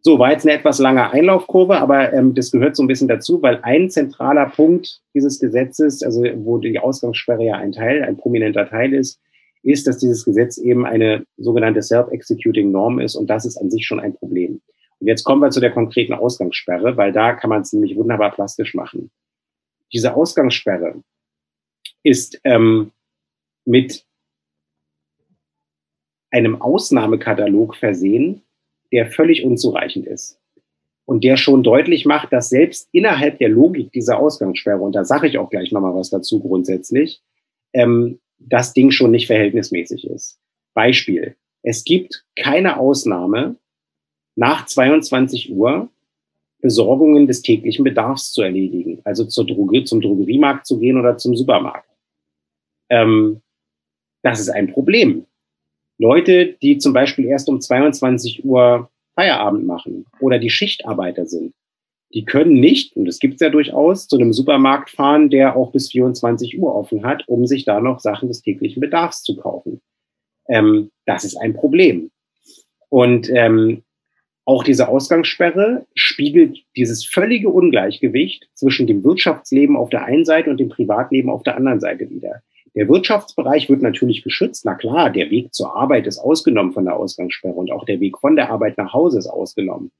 So, 0.03 0.19
war 0.19 0.33
jetzt 0.33 0.47
eine 0.47 0.59
etwas 0.59 0.79
lange 0.79 1.11
Einlaufkurve, 1.11 1.79
aber 1.79 2.12
ähm, 2.12 2.35
das 2.35 2.51
gehört 2.51 2.77
so 2.77 2.83
ein 2.83 2.89
bisschen 2.89 3.09
dazu, 3.09 3.41
weil 3.41 3.61
ein 3.62 3.89
zentraler 3.89 4.51
Punkt 4.51 5.01
dieses 5.15 5.41
Gesetzes, 5.41 6.03
also 6.03 6.23
wo 6.37 6.59
die 6.59 6.79
Ausgangssperre 6.79 7.45
ja 7.45 7.55
ein 7.55 7.73
Teil, 7.73 8.03
ein 8.03 8.19
prominenter 8.19 8.69
Teil 8.69 8.93
ist, 8.93 9.19
ist, 9.65 9.87
dass 9.87 9.99
dieses 9.99 10.25
Gesetz 10.25 10.59
eben 10.59 10.87
eine 10.87 11.27
sogenannte 11.37 11.83
Self-Executing 11.83 12.71
Norm 12.71 13.01
ist 13.01 13.17
und 13.17 13.29
das 13.29 13.45
ist 13.45 13.57
an 13.57 13.71
sich 13.71 13.87
schon 13.87 14.01
ein 14.01 14.15
Problem. 14.15 14.61
Und 15.01 15.07
jetzt 15.07 15.25
kommen 15.25 15.43
wir 15.43 15.51
zu 15.51 15.61
der 15.61 15.73
konkreten 15.73 16.12
Ausgangssperre, 16.12 16.97
weil 16.97 17.12
da 17.12 17.33
kann 17.33 17.51
man 17.51 17.62
es 17.62 17.73
nämlich 17.73 17.97
wunderbar 17.97 18.33
plastisch 18.33 18.75
machen. 18.75 19.11
Diese 19.93 20.15
Ausgangssperre 20.15 21.03
ist 22.03 22.41
ähm, 22.45 22.93
mit 23.65 24.05
einem 26.31 26.61
Ausnahmekatalog 26.61 27.77
versehen, 27.77 28.43
der 28.93 29.11
völlig 29.11 29.45
unzureichend 29.45 30.07
ist. 30.07 30.41
Und 31.07 31.23
der 31.23 31.37
schon 31.37 31.62
deutlich 31.62 32.07
macht, 32.07 32.33
dass 32.33 32.49
selbst 32.49 32.89
innerhalb 32.93 33.39
der 33.39 33.51
Logik 33.51 33.93
dieser 33.93 34.19
Ausgangssperre, 34.19 34.81
und 34.81 34.95
da 34.95 35.05
sage 35.05 35.29
ich 35.29 35.39
auch 35.39 35.51
gleich 35.51 35.71
nochmal 35.71 35.95
was 35.95 36.11
dazu 36.11 36.41
grundsätzlich, 36.41 37.23
ähm, 37.73 38.21
das 38.39 38.72
Ding 38.72 38.91
schon 38.91 39.11
nicht 39.11 39.26
verhältnismäßig 39.26 40.07
ist. 40.07 40.39
Beispiel. 40.74 41.37
Es 41.62 41.85
gibt 41.85 42.24
keine 42.37 42.78
Ausnahme, 42.78 43.57
nach 44.37 44.66
22 44.66 45.53
Uhr 45.53 45.89
Besorgungen 46.61 47.26
des 47.26 47.43
täglichen 47.43 47.85
Bedarfs 47.85 48.32
zu 48.32 48.43
erledigen. 48.43 49.01
Also 49.05 49.24
zur 49.24 49.47
Droge, 49.47 49.85
zum 49.85 50.01
Drogeriemarkt 50.01 50.66
zu 50.66 50.78
gehen 50.78 50.99
oder 50.99 51.18
zum 51.18 51.37
Supermarkt. 51.37 51.89
Ähm, 52.91 53.43
das 54.22 54.41
ist 54.41 54.49
ein 54.49 54.72
Problem. 54.72 55.26
Leute, 55.99 56.55
die 56.62 56.78
zum 56.78 56.93
Beispiel 56.93 57.26
erst 57.26 57.49
um 57.49 57.61
22 57.61 58.45
Uhr 58.45 58.91
Feierabend 59.14 59.66
machen 59.66 60.07
oder 60.20 60.39
die 60.39 60.51
Schichtarbeiter 60.51 61.26
sind, 61.26 61.55
Die 62.12 62.24
können 62.24 62.61
nicht, 62.61 62.96
und 62.96 63.07
das 63.07 63.18
gibt 63.18 63.34
es 63.34 63.40
ja 63.40 63.50
durchaus, 63.50 64.07
zu 64.07 64.16
einem 64.16 64.32
Supermarkt 64.32 64.90
fahren, 64.90 65.30
der 65.30 65.57
auch 65.57 65.72
bis 65.72 65.90
24 65.90 66.59
Uhr 66.61 66.74
offen 66.74 67.05
hat, 67.05 67.26
um 67.26 67.46
sich 67.46 67.64
da 67.64 67.80
noch 67.80 67.98
Sachen 67.98 68.28
des 68.28 68.42
täglichen 68.42 68.80
Bedarfs 68.80 69.22
zu 69.22 69.36
kaufen. 69.36 69.80
Ähm, 70.48 70.90
das 71.07 71.24
ist 71.24 71.36
ein 71.36 71.55
Problem. 71.55 72.11
Und 72.88 73.28
ähm, 73.30 73.82
auch 74.44 74.62
diese 74.62 74.88
Ausgangssperre 74.88 75.86
spiegelt 75.94 76.59
dieses 76.76 77.05
völlige 77.05 77.48
Ungleichgewicht 77.48 78.48
zwischen 78.55 78.86
dem 78.86 79.02
Wirtschaftsleben 79.02 79.76
auf 79.76 79.88
der 79.88 80.05
einen 80.05 80.24
Seite 80.24 80.50
und 80.50 80.61
dem 80.61 80.68
Privatleben 80.68 81.30
auf 81.30 81.42
der 81.42 81.57
anderen 81.57 81.80
Seite 81.80 82.11
wider. 82.11 82.42
Der 82.74 82.88
Wirtschaftsbereich 82.88 83.70
wird 83.70 83.82
natürlich 83.82 84.22
geschützt. 84.22 84.64
Na 84.64 84.74
klar, 84.74 85.11
der 85.11 85.30
Weg 85.30 85.55
zur 85.55 85.74
Arbeit 85.74 86.07
ist 86.07 86.18
ausgenommen 86.18 86.72
von 86.72 86.84
der 86.84 86.96
Ausgangssperre 86.96 87.55
und 87.55 87.70
auch 87.70 87.84
der 87.84 88.00
Weg 88.00 88.18
von 88.18 88.36
der 88.36 88.50
Arbeit 88.50 88.76
nach 88.76 88.92
Hause 88.92 89.18
ist 89.18 89.28
ausgenommen. 89.28 89.90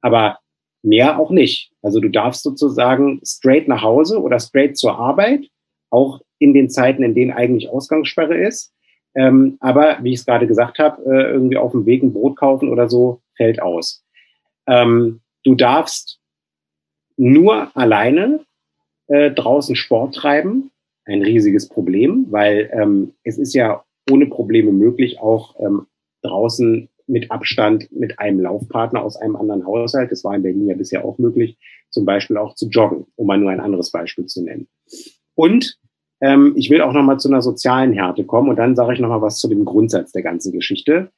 Aber 0.00 0.38
mehr 0.82 1.18
auch 1.18 1.30
nicht. 1.30 1.72
Also 1.82 2.00
du 2.00 2.08
darfst 2.08 2.42
sozusagen 2.42 3.20
straight 3.24 3.68
nach 3.68 3.82
Hause 3.82 4.20
oder 4.20 4.38
straight 4.38 4.76
zur 4.76 4.98
Arbeit, 4.98 5.46
auch 5.90 6.20
in 6.38 6.54
den 6.54 6.70
Zeiten, 6.70 7.02
in 7.02 7.14
denen 7.14 7.32
eigentlich 7.32 7.68
Ausgangssperre 7.68 8.36
ist. 8.36 8.72
Ähm, 9.14 9.56
aber 9.60 9.98
wie 10.02 10.12
ich 10.12 10.20
es 10.20 10.26
gerade 10.26 10.46
gesagt 10.46 10.78
habe, 10.78 11.02
äh, 11.04 11.32
irgendwie 11.32 11.56
auf 11.56 11.72
dem 11.72 11.86
Weg 11.86 12.02
ein 12.02 12.12
Brot 12.12 12.36
kaufen 12.36 12.68
oder 12.68 12.88
so 12.88 13.20
fällt 13.36 13.60
aus. 13.60 14.04
Ähm, 14.66 15.20
du 15.44 15.54
darfst 15.54 16.20
nur 17.16 17.76
alleine 17.76 18.44
äh, 19.08 19.30
draußen 19.30 19.74
Sport 19.74 20.14
treiben 20.14 20.70
ein 21.08 21.22
riesiges 21.22 21.68
Problem, 21.68 22.26
weil 22.30 22.70
ähm, 22.72 23.14
es 23.24 23.38
ist 23.38 23.54
ja 23.54 23.82
ohne 24.10 24.26
Probleme 24.26 24.72
möglich, 24.72 25.20
auch 25.20 25.58
ähm, 25.58 25.86
draußen 26.22 26.88
mit 27.08 27.30
Abstand 27.30 27.90
mit 27.90 28.18
einem 28.18 28.40
Laufpartner 28.40 29.02
aus 29.02 29.16
einem 29.16 29.36
anderen 29.36 29.66
Haushalt, 29.66 30.12
das 30.12 30.24
war 30.24 30.34
in 30.34 30.42
Berlin 30.42 30.68
ja 30.68 30.76
bisher 30.76 31.04
auch 31.04 31.18
möglich, 31.18 31.56
zum 31.90 32.04
Beispiel 32.04 32.36
auch 32.36 32.54
zu 32.54 32.68
joggen, 32.68 33.06
um 33.16 33.26
mal 33.26 33.38
nur 33.38 33.50
ein 33.50 33.60
anderes 33.60 33.90
Beispiel 33.90 34.26
zu 34.26 34.42
nennen. 34.42 34.68
Und 35.34 35.78
ähm, 36.20 36.54
ich 36.56 36.70
will 36.70 36.82
auch 36.82 36.92
nochmal 36.92 37.18
zu 37.18 37.28
einer 37.28 37.42
sozialen 37.42 37.92
Härte 37.92 38.24
kommen 38.24 38.48
und 38.50 38.56
dann 38.56 38.76
sage 38.76 38.94
ich 38.94 39.00
nochmal 39.00 39.22
was 39.22 39.38
zu 39.38 39.48
dem 39.48 39.64
Grundsatz 39.64 40.12
der 40.12 40.22
ganzen 40.22 40.52
Geschichte. 40.52 41.10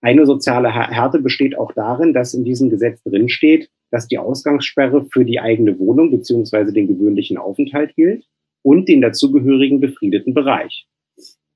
Eine 0.00 0.26
soziale 0.26 0.72
Härte 0.72 1.20
besteht 1.20 1.56
auch 1.56 1.72
darin, 1.72 2.12
dass 2.12 2.34
in 2.34 2.44
diesem 2.44 2.70
Gesetz 2.70 3.02
drinsteht, 3.04 3.70
dass 3.90 4.08
die 4.08 4.18
Ausgangssperre 4.18 5.04
für 5.04 5.24
die 5.24 5.38
eigene 5.38 5.78
Wohnung 5.78 6.10
beziehungsweise 6.10 6.72
den 6.72 6.88
gewöhnlichen 6.88 7.38
Aufenthalt 7.38 7.94
gilt 7.94 8.24
und 8.62 8.88
den 8.88 9.00
dazugehörigen 9.00 9.80
befriedeten 9.80 10.34
Bereich. 10.34 10.86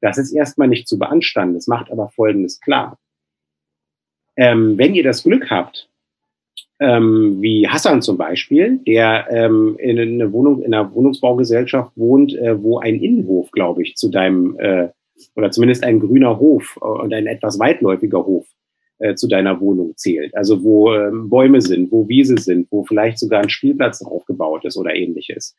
Das 0.00 0.18
ist 0.18 0.32
erstmal 0.32 0.68
nicht 0.68 0.86
zu 0.86 0.98
beanstanden. 0.98 1.56
Es 1.56 1.66
macht 1.66 1.90
aber 1.90 2.10
Folgendes 2.10 2.60
klar. 2.60 2.98
Ähm, 4.36 4.76
wenn 4.78 4.94
ihr 4.94 5.02
das 5.02 5.22
Glück 5.22 5.50
habt, 5.50 5.88
ähm, 6.78 7.40
wie 7.40 7.66
Hassan 7.66 8.02
zum 8.02 8.18
Beispiel, 8.18 8.78
der 8.86 9.26
ähm, 9.30 9.76
in, 9.78 9.98
eine 9.98 10.32
Wohnung, 10.32 10.62
in 10.62 10.74
einer 10.74 10.92
Wohnungsbaugesellschaft 10.92 11.92
wohnt, 11.96 12.34
äh, 12.34 12.62
wo 12.62 12.78
ein 12.78 12.96
Innenhof, 12.96 13.50
glaube 13.50 13.82
ich, 13.82 13.96
zu 13.96 14.10
deinem, 14.10 14.58
äh, 14.58 14.88
oder 15.34 15.50
zumindest 15.50 15.84
ein 15.84 16.00
grüner 16.00 16.38
Hof 16.38 16.78
äh, 16.82 16.84
und 16.84 17.14
ein 17.14 17.26
etwas 17.26 17.58
weitläufiger 17.58 18.26
Hof 18.26 18.46
äh, 18.98 19.14
zu 19.14 19.26
deiner 19.26 19.58
Wohnung 19.60 19.94
zählt. 19.96 20.36
Also 20.36 20.62
wo 20.62 20.92
ähm, 20.92 21.30
Bäume 21.30 21.62
sind, 21.62 21.90
wo 21.90 22.06
Wiese 22.08 22.36
sind, 22.36 22.68
wo 22.70 22.84
vielleicht 22.84 23.18
sogar 23.18 23.40
ein 23.40 23.48
Spielplatz 23.48 24.02
aufgebaut 24.02 24.66
ist 24.66 24.76
oder 24.76 24.94
ähnliches 24.94 25.56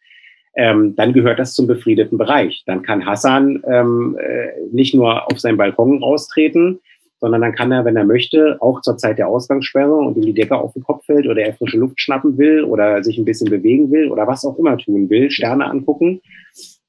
ähm, 0.57 0.95
dann 0.95 1.13
gehört 1.13 1.37
das 1.37 1.53
zum 1.53 1.67
befriedeten 1.67 2.17
Bereich. 2.17 2.63
Dann 2.65 2.81
kann 2.81 3.05
Hassan 3.05 3.63
ähm, 3.67 4.17
äh, 4.19 4.47
nicht 4.71 4.95
nur 4.95 5.31
auf 5.31 5.39
seinen 5.39 5.57
Balkon 5.57 6.01
raustreten, 6.01 6.79
sondern 7.19 7.41
dann 7.41 7.55
kann 7.55 7.71
er, 7.71 7.85
wenn 7.85 7.95
er 7.95 8.05
möchte, 8.05 8.57
auch 8.61 8.81
zur 8.81 8.97
Zeit 8.97 9.17
der 9.17 9.27
Ausgangssperre 9.27 9.93
und 9.93 10.17
ihm 10.17 10.25
die 10.25 10.33
Decke 10.33 10.57
auf 10.57 10.73
den 10.73 10.83
Kopf 10.83 11.05
fällt 11.05 11.27
oder 11.27 11.41
er 11.41 11.53
frische 11.53 11.77
Luft 11.77 11.99
schnappen 11.99 12.37
will 12.37 12.63
oder 12.63 13.03
sich 13.03 13.17
ein 13.17 13.25
bisschen 13.25 13.49
bewegen 13.49 13.91
will 13.91 14.11
oder 14.11 14.27
was 14.27 14.45
auch 14.45 14.57
immer 14.57 14.77
tun 14.77 15.09
will, 15.09 15.31
Sterne 15.31 15.65
angucken, 15.65 16.21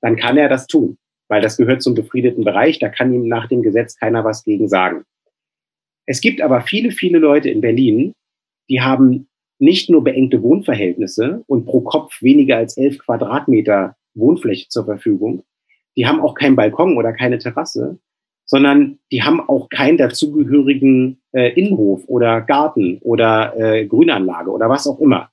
dann 0.01 0.17
kann 0.17 0.37
er 0.37 0.49
das 0.49 0.67
tun, 0.67 0.99
weil 1.29 1.41
das 1.41 1.57
gehört 1.57 1.83
zum 1.83 1.95
befriedeten 1.95 2.45
Bereich. 2.45 2.79
Da 2.79 2.89
kann 2.89 3.13
ihm 3.13 3.27
nach 3.27 3.49
dem 3.49 3.63
Gesetz 3.63 3.97
keiner 3.97 4.25
was 4.25 4.45
gegen 4.45 4.69
sagen. 4.69 5.05
Es 6.07 6.21
gibt 6.21 6.41
aber 6.41 6.61
viele, 6.63 6.91
viele 6.91 7.19
Leute 7.19 7.51
in 7.51 7.61
Berlin, 7.61 8.13
die 8.69 8.81
haben 8.81 9.29
nicht 9.59 9.91
nur 9.91 10.05
beengte 10.05 10.43
Wohnverhältnisse 10.43 11.43
und 11.47 11.65
pro 11.65 11.81
Kopf 11.81 12.23
weniger 12.23 12.57
als 12.57 12.77
elf 12.77 12.99
Quadratmeter 12.99 13.97
Wohnfläche 14.15 14.69
zur 14.69 14.85
Verfügung. 14.85 15.43
Die 15.97 16.07
haben 16.07 16.21
auch 16.21 16.35
keinen 16.35 16.57
Balkon 16.57 16.97
oder 16.97 17.13
keine 17.13 17.39
Terrasse, 17.39 17.99
sondern 18.49 18.99
die 19.13 19.23
haben 19.23 19.41
auch 19.41 19.69
keinen 19.69 19.99
dazugehörigen 19.99 21.21
äh, 21.33 21.53
Innenhof 21.53 22.03
oder 22.07 22.41
Garten 22.41 22.99
oder 23.03 23.55
äh, 23.57 23.87
Grünanlage 23.87 24.51
oder 24.51 24.69
was 24.69 24.87
auch 24.87 25.01
immer. 25.01 25.31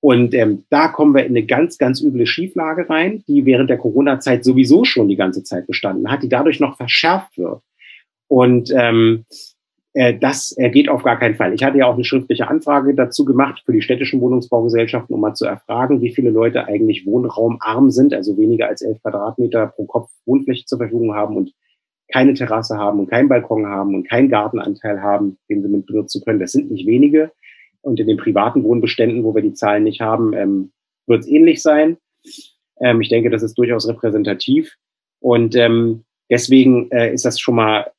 Und 0.00 0.32
ähm, 0.32 0.64
da 0.70 0.88
kommen 0.88 1.14
wir 1.14 1.26
in 1.26 1.32
eine 1.32 1.44
ganz, 1.44 1.76
ganz 1.76 2.00
üble 2.00 2.26
Schieflage 2.26 2.88
rein, 2.88 3.22
die 3.28 3.44
während 3.44 3.68
der 3.68 3.76
Corona-Zeit 3.76 4.42
sowieso 4.42 4.84
schon 4.84 5.08
die 5.08 5.16
ganze 5.16 5.44
Zeit 5.44 5.66
bestanden 5.66 6.10
hat, 6.10 6.22
die 6.22 6.30
dadurch 6.30 6.58
noch 6.58 6.78
verschärft 6.78 7.36
wird. 7.36 7.60
Und 8.26 8.72
ähm, 8.74 9.26
äh, 9.92 10.16
das 10.18 10.56
äh, 10.56 10.70
geht 10.70 10.88
auf 10.88 11.02
gar 11.02 11.18
keinen 11.18 11.34
Fall. 11.34 11.52
Ich 11.52 11.62
hatte 11.62 11.76
ja 11.76 11.86
auch 11.86 11.94
eine 11.94 12.04
schriftliche 12.04 12.48
Anfrage 12.48 12.94
dazu 12.94 13.26
gemacht 13.26 13.62
für 13.66 13.72
die 13.72 13.82
städtischen 13.82 14.22
Wohnungsbaugesellschaften, 14.22 15.14
um 15.14 15.20
mal 15.20 15.34
zu 15.34 15.44
erfragen, 15.44 16.00
wie 16.00 16.14
viele 16.14 16.30
Leute 16.30 16.64
eigentlich 16.64 17.04
wohnraumarm 17.04 17.90
sind, 17.90 18.14
also 18.14 18.38
weniger 18.38 18.68
als 18.68 18.80
elf 18.80 19.02
Quadratmeter 19.02 19.66
pro 19.66 19.84
Kopf 19.84 20.10
Wohnfläche 20.24 20.64
zur 20.64 20.78
Verfügung 20.78 21.14
haben 21.14 21.36
und 21.36 21.52
keine 22.12 22.34
Terrasse 22.34 22.76
haben 22.76 22.98
und 23.00 23.10
keinen 23.10 23.28
Balkon 23.28 23.66
haben 23.66 23.94
und 23.94 24.08
keinen 24.08 24.28
Gartenanteil 24.28 25.02
haben, 25.02 25.38
den 25.48 25.62
sie 25.62 25.68
mit 25.68 25.86
benutzen 25.86 26.22
können. 26.24 26.40
Das 26.40 26.52
sind 26.52 26.70
nicht 26.70 26.86
wenige. 26.86 27.32
Und 27.82 27.98
in 27.98 28.06
den 28.06 28.16
privaten 28.16 28.62
Wohnbeständen, 28.62 29.24
wo 29.24 29.34
wir 29.34 29.42
die 29.42 29.54
Zahlen 29.54 29.84
nicht 29.84 30.00
haben, 30.00 30.34
ähm, 30.34 30.72
wird 31.06 31.20
es 31.20 31.28
ähnlich 31.28 31.62
sein. 31.62 31.96
Ähm, 32.80 33.00
ich 33.00 33.08
denke, 33.08 33.30
das 33.30 33.42
ist 33.42 33.56
durchaus 33.56 33.88
repräsentativ. 33.88 34.76
Und 35.20 35.54
ähm, 35.56 36.04
deswegen 36.30 36.90
äh, 36.90 37.12
ist 37.12 37.24
das 37.24 37.40
schon 37.40 37.54
mal 37.54 37.90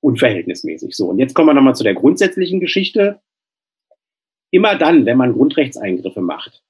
unverhältnismäßig. 0.00 0.94
So, 0.94 1.08
und 1.08 1.18
jetzt 1.18 1.34
kommen 1.34 1.48
wir 1.48 1.54
nochmal 1.54 1.74
zu 1.74 1.84
der 1.84 1.94
grundsätzlichen 1.94 2.60
Geschichte. 2.60 3.20
Immer 4.50 4.76
dann, 4.76 5.04
wenn 5.06 5.18
man 5.18 5.32
Grundrechtseingriffe 5.32 6.20
macht, 6.20 6.62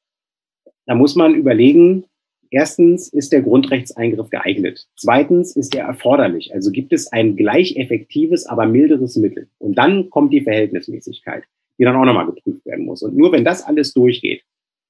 da 0.87 0.95
muss 0.95 1.17
man 1.17 1.35
überlegen, 1.35 2.05
erstens, 2.51 3.09
ist 3.09 3.33
der 3.33 3.43
Grundrechtseingriff 3.43 4.31
geeignet? 4.31 4.87
Zweitens, 4.97 5.57
ist 5.57 5.75
er 5.75 5.87
erforderlich? 5.87 6.53
Also 6.55 6.71
gibt 6.71 6.93
es 6.93 7.13
ein 7.13 7.37
gleich 7.37 7.77
effektives, 7.77 8.47
aber 8.47 8.67
milderes 8.67 9.17
Mittel? 9.17 9.49
Und 9.59 9.77
dann 9.77 10.11
kommt 10.11 10.33
die 10.33 10.43
Verhältnismäßigkeit, 10.43 11.45
die 11.79 11.85
dann 11.85 11.97
auch 11.97 12.05
nochmal 12.05 12.27
geprüft 12.27 12.65
werden 12.67 12.85
muss. 12.85 13.03
Und 13.03 13.17
nur 13.17 13.33
wenn 13.33 13.45
das 13.45 13.63
alles 13.63 13.93
durchgeht, 13.93 14.43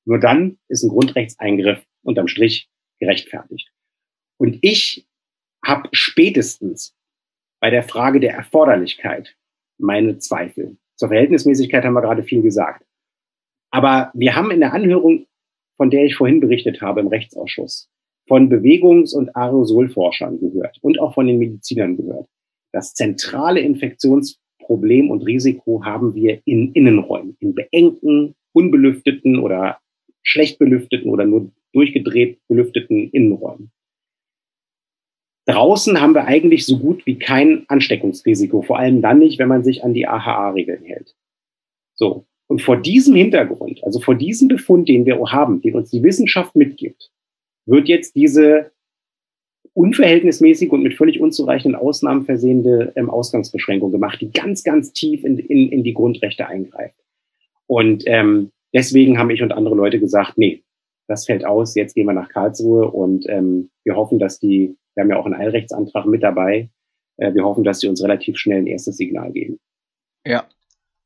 nur 0.04 0.20
dann 0.20 0.58
ist 0.68 0.82
ein 0.82 0.90
Grundrechtseingriff 0.90 1.84
unterm 2.02 2.28
Strich 2.28 2.68
gerechtfertigt. 3.00 3.70
Und 4.38 4.58
ich 4.62 5.06
habe 5.64 5.88
spätestens 5.92 6.94
bei 7.60 7.70
der 7.70 7.82
Frage 7.82 8.20
der 8.20 8.34
Erforderlichkeit 8.34 9.36
meine 9.78 10.18
Zweifel. 10.18 10.76
Zur 10.96 11.08
Verhältnismäßigkeit 11.08 11.84
haben 11.84 11.94
wir 11.94 12.02
gerade 12.02 12.22
viel 12.22 12.42
gesagt. 12.42 12.84
Aber 13.70 14.10
wir 14.14 14.36
haben 14.36 14.50
in 14.50 14.60
der 14.60 14.72
Anhörung, 14.72 15.26
von 15.76 15.90
der 15.90 16.04
ich 16.04 16.16
vorhin 16.16 16.40
berichtet 16.40 16.80
habe 16.80 17.00
im 17.00 17.08
Rechtsausschuss, 17.08 17.88
von 18.28 18.48
Bewegungs- 18.48 19.14
und 19.14 19.34
Aerosolforschern 19.36 20.40
gehört 20.40 20.78
und 20.82 20.98
auch 21.00 21.14
von 21.14 21.26
den 21.26 21.38
Medizinern 21.38 21.96
gehört. 21.96 22.28
Das 22.72 22.94
zentrale 22.94 23.60
Infektionsproblem 23.60 25.10
und 25.10 25.22
Risiko 25.22 25.84
haben 25.84 26.14
wir 26.14 26.40
in 26.44 26.72
Innenräumen, 26.72 27.36
in 27.40 27.54
beengten, 27.54 28.34
unbelüfteten 28.52 29.38
oder 29.38 29.78
schlecht 30.22 30.58
belüfteten 30.58 31.10
oder 31.10 31.24
nur 31.24 31.52
durchgedreht 31.72 32.38
belüfteten 32.48 33.10
Innenräumen. 33.10 33.70
Draußen 35.46 36.00
haben 36.00 36.14
wir 36.14 36.24
eigentlich 36.24 36.66
so 36.66 36.78
gut 36.78 37.06
wie 37.06 37.18
kein 37.18 37.68
Ansteckungsrisiko, 37.68 38.62
vor 38.62 38.78
allem 38.78 39.00
dann 39.00 39.20
nicht, 39.20 39.38
wenn 39.38 39.48
man 39.48 39.62
sich 39.62 39.84
an 39.84 39.94
die 39.94 40.08
AHA-Regeln 40.08 40.82
hält. 40.82 41.14
So. 41.94 42.26
Und 42.48 42.62
vor 42.62 42.76
diesem 42.76 43.14
Hintergrund, 43.14 43.82
also 43.84 44.00
vor 44.00 44.14
diesem 44.14 44.48
Befund, 44.48 44.88
den 44.88 45.04
wir 45.04 45.18
haben, 45.32 45.60
den 45.60 45.74
uns 45.74 45.90
die 45.90 46.02
Wissenschaft 46.02 46.54
mitgibt, 46.54 47.10
wird 47.66 47.88
jetzt 47.88 48.14
diese 48.14 48.70
unverhältnismäßig 49.74 50.70
und 50.70 50.82
mit 50.82 50.94
völlig 50.94 51.20
unzureichenden 51.20 51.78
Ausnahmen 51.78 52.24
versehende 52.24 52.92
ähm, 52.96 53.10
Ausgangsbeschränkung 53.10 53.90
gemacht, 53.90 54.20
die 54.20 54.30
ganz, 54.30 54.62
ganz 54.62 54.92
tief 54.92 55.24
in, 55.24 55.38
in, 55.38 55.70
in 55.70 55.82
die 55.82 55.92
Grundrechte 55.92 56.46
eingreift. 56.46 56.94
Und 57.66 58.04
ähm, 58.06 58.52
deswegen 58.72 59.18
haben 59.18 59.30
ich 59.30 59.42
und 59.42 59.52
andere 59.52 59.74
Leute 59.74 59.98
gesagt, 59.98 60.38
nee, 60.38 60.62
das 61.08 61.26
fällt 61.26 61.44
aus, 61.44 61.74
jetzt 61.74 61.94
gehen 61.94 62.06
wir 62.06 62.12
nach 62.12 62.28
Karlsruhe 62.28 62.90
und 62.90 63.28
ähm, 63.28 63.70
wir 63.84 63.96
hoffen, 63.96 64.18
dass 64.18 64.38
die 64.38 64.76
wir 64.96 65.02
haben 65.02 65.10
ja 65.10 65.18
auch 65.18 65.26
einen 65.26 65.34
Eilrechtsantrag 65.34 66.06
mit 66.06 66.22
dabei. 66.22 66.70
Äh, 67.18 67.34
wir 67.34 67.44
hoffen, 67.44 67.64
dass 67.64 67.80
sie 67.80 67.88
uns 67.88 68.02
relativ 68.02 68.38
schnell 68.38 68.62
ein 68.62 68.66
erstes 68.66 68.96
Signal 68.96 69.30
geben. 69.30 69.60
Ja. 70.26 70.48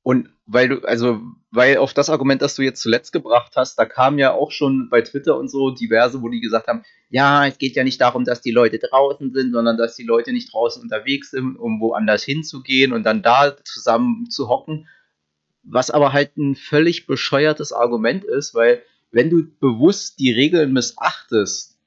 Und 0.03 0.31
weil 0.47 0.69
du, 0.69 0.81
also, 0.81 1.21
weil 1.51 1.77
auf 1.77 1.93
das 1.93 2.09
Argument, 2.09 2.41
das 2.43 2.55
du 2.55 2.63
jetzt 2.63 2.81
zuletzt 2.81 3.13
gebracht 3.13 3.53
hast, 3.57 3.79
da 3.79 3.85
kam 3.85 4.19
ja 4.19 4.33
auch 4.33 4.51
schon 4.51 4.89
bei 4.89 5.03
Twitter 5.03 5.37
und 5.39 5.51
so 5.51 5.71
diverse, 5.71 6.23
wo 6.23 6.29
die 6.29 6.41
gesagt 6.41 6.69
haben, 6.69 6.83
ja, 7.11 7.47
es 7.47 7.59
geht 7.59 7.77
ja 7.77 7.85
nicht 7.85 8.01
darum, 8.01 8.25
dass 8.25 8.41
die 8.41 8.51
Leute 8.51 8.79
draußen 8.79 9.33
sind, 9.33 9.53
sondern 9.53 9.77
dass 9.77 9.97
die 9.97 10.05
Leute 10.05 10.33
nicht 10.33 10.53
draußen 10.53 10.83
unterwegs 10.83 11.31
sind, 11.31 11.57
um 11.57 11.81
woanders 11.81 12.25
hinzugehen 12.25 12.93
und 12.93 13.05
dann 13.05 13.23
da 13.23 13.57
zusammen 13.65 14.31
zu 14.31 14.49
hocken. 14.49 14.89
was 15.63 15.91
aber 15.91 16.13
halt 16.13 16.37
ein 16.37 16.57
völlig 16.57 17.07
bescheuertes 17.07 17.73
Argument 17.73 18.25
ist, 18.25 18.55
weil 18.55 18.83
wenn 19.11 19.31
du 19.31 19.45
bewusst 19.61 20.19
die 20.19 20.33
Regeln 20.33 20.73
missachtest, 20.73 21.79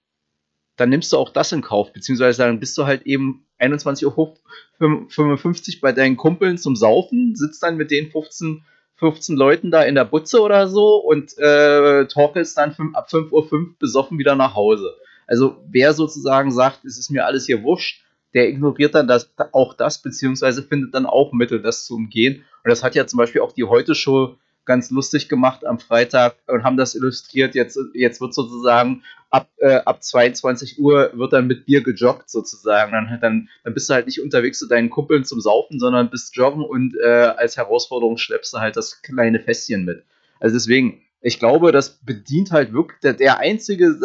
dann 0.75 0.89
nimmst 0.89 1.13
du 1.13 1.17
auch 1.17 1.29
das 1.29 1.51
in 1.51 1.61
Kauf, 1.61 1.93
beziehungsweise 1.93 2.43
dann 2.43 2.59
bist 2.59 2.77
du 2.77 2.85
halt 2.85 3.03
eben 3.03 3.45
21.55 3.59 4.15
Uhr 4.15 5.81
bei 5.81 5.91
deinen 5.91 6.17
Kumpeln 6.17 6.57
zum 6.57 6.75
Saufen, 6.75 7.35
sitzt 7.35 7.61
dann 7.63 7.77
mit 7.77 7.91
den 7.91 8.11
15, 8.11 8.63
15 8.95 9.35
Leuten 9.35 9.71
da 9.71 9.83
in 9.83 9.95
der 9.95 10.05
Butze 10.05 10.41
oder 10.41 10.67
so 10.67 10.95
und 10.97 11.37
äh, 11.37 12.05
torkelst 12.07 12.57
dann 12.57 12.71
ab 12.93 13.07
5.05 13.11 13.31
Uhr 13.31 13.75
besoffen 13.77 14.17
wieder 14.17 14.35
nach 14.35 14.55
Hause. 14.55 14.95
Also 15.27 15.63
wer 15.69 15.93
sozusagen 15.93 16.51
sagt, 16.51 16.83
es 16.85 16.97
ist 16.97 17.11
mir 17.11 17.25
alles 17.25 17.45
hier 17.45 17.63
wurscht, 17.63 18.03
der 18.33 18.49
ignoriert 18.49 18.95
dann 18.95 19.07
das, 19.07 19.31
auch 19.51 19.73
das, 19.73 20.01
beziehungsweise 20.01 20.63
findet 20.63 20.93
dann 20.93 21.05
auch 21.05 21.33
Mittel, 21.33 21.61
das 21.61 21.85
zu 21.85 21.95
umgehen. 21.95 22.43
Und 22.63 22.69
das 22.69 22.83
hat 22.83 22.95
ja 22.95 23.05
zum 23.05 23.17
Beispiel 23.17 23.41
auch 23.41 23.51
die 23.51 23.63
Heute-Show 23.63 24.37
ganz 24.65 24.89
lustig 24.91 25.29
gemacht 25.29 25.65
am 25.65 25.79
Freitag 25.79 26.35
und 26.47 26.63
haben 26.63 26.77
das 26.77 26.95
illustriert. 26.95 27.55
Jetzt, 27.55 27.79
jetzt 27.93 28.21
wird 28.21 28.33
sozusagen 28.33 29.03
ab, 29.29 29.49
äh, 29.57 29.75
ab 29.85 30.03
22 30.03 30.79
Uhr 30.79 31.11
wird 31.13 31.33
dann 31.33 31.47
mit 31.47 31.65
Bier 31.65 31.83
gejoggt 31.83 32.29
sozusagen. 32.29 32.91
Dann, 32.91 33.19
dann, 33.19 33.49
dann 33.63 33.73
bist 33.73 33.89
du 33.89 33.93
halt 33.93 34.05
nicht 34.05 34.21
unterwegs 34.21 34.59
zu 34.59 34.67
deinen 34.67 34.89
Kumpeln 34.89 35.25
zum 35.25 35.41
Saufen, 35.41 35.79
sondern 35.79 36.09
bist 36.09 36.35
joggen 36.35 36.63
und 36.63 36.95
äh, 37.03 37.07
als 37.07 37.57
Herausforderung 37.57 38.17
schleppst 38.17 38.53
du 38.53 38.59
halt 38.59 38.77
das 38.77 39.01
kleine 39.01 39.39
Fässchen 39.39 39.85
mit. 39.85 40.03
Also 40.39 40.55
deswegen, 40.55 41.01
ich 41.21 41.39
glaube, 41.39 41.71
das 41.71 41.97
bedient 42.03 42.51
halt 42.51 42.73
wirklich, 42.73 42.99
der, 43.01 43.13
der 43.13 43.39
einzige, 43.39 43.97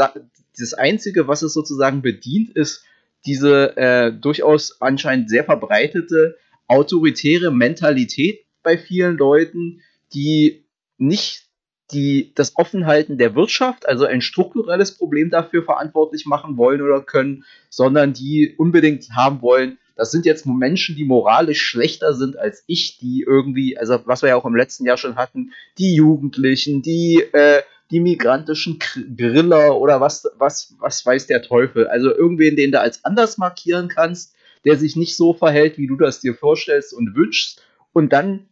das 0.59 0.75
einzige, 0.75 1.29
was 1.29 1.43
es 1.43 1.53
sozusagen 1.53 2.03
bedient, 2.03 2.51
ist 2.57 2.85
diese 3.27 3.77
äh, 3.77 4.13
durchaus 4.13 4.81
anscheinend 4.81 5.29
sehr 5.29 5.45
verbreitete 5.45 6.37
autoritäre 6.69 7.51
Mentalität 7.51 8.45
bei 8.63 8.79
vielen 8.79 9.17
Leuten, 9.17 9.83
die 10.13 10.65
nicht 10.97 11.45
die 11.91 12.33
das 12.35 12.57
Offenhalten 12.57 13.17
der 13.17 13.35
Wirtschaft, 13.35 13.89
also 13.89 14.05
ein 14.05 14.21
strukturelles 14.21 14.99
Problem 14.99 15.31
dafür 15.31 15.63
verantwortlich 15.63 16.27
machen 16.27 16.59
wollen 16.59 16.83
oder 16.83 17.01
können, 17.01 17.45
sondern 17.71 18.13
die 18.13 18.55
unbedingt 18.59 19.09
haben 19.17 19.41
wollen, 19.41 19.79
das 19.97 20.11
sind 20.13 20.27
jetzt 20.27 20.47
Menschen, 20.47 20.97
die 20.97 21.05
moralisch 21.05 21.63
schlechter 21.63 22.13
sind 22.13 22.39
als 22.39 22.63
ich, 22.67 22.99
die 22.99 23.25
irgendwie, 23.27 23.79
also 23.79 24.01
was 24.05 24.23
wir 24.23 24.29
ja 24.29 24.37
auch 24.37 24.45
im 24.45 24.55
letzten 24.55 24.85
Jahr 24.85 24.97
schon 24.97 25.17
hatten, 25.17 25.53
die 25.79 25.95
Jugendlichen, 25.95 26.83
die 26.83 27.23
äh, 27.33 27.63
die 27.91 28.01
migrantischen 28.01 28.79
Griller 29.17 29.77
oder 29.77 30.01
was, 30.01 30.29
was, 30.37 30.75
was 30.79 31.05
weiß 31.05 31.27
der 31.27 31.43
Teufel. 31.43 31.87
Also 31.87 32.15
irgendwen, 32.15 32.55
den 32.55 32.71
du 32.71 32.81
als 32.81 33.05
anders 33.05 33.39
markieren 33.39 33.89
kannst, 33.89 34.35
der 34.65 34.77
sich 34.77 34.95
nicht 34.95 35.17
so 35.17 35.33
verhält, 35.33 35.79
wie 35.79 35.87
du 35.87 35.97
das 35.97 36.21
dir 36.21 36.35
vorstellst 36.35 36.93
und 36.93 37.15
wünschst. 37.15 37.63
Und 37.93 38.13
dann 38.13 38.49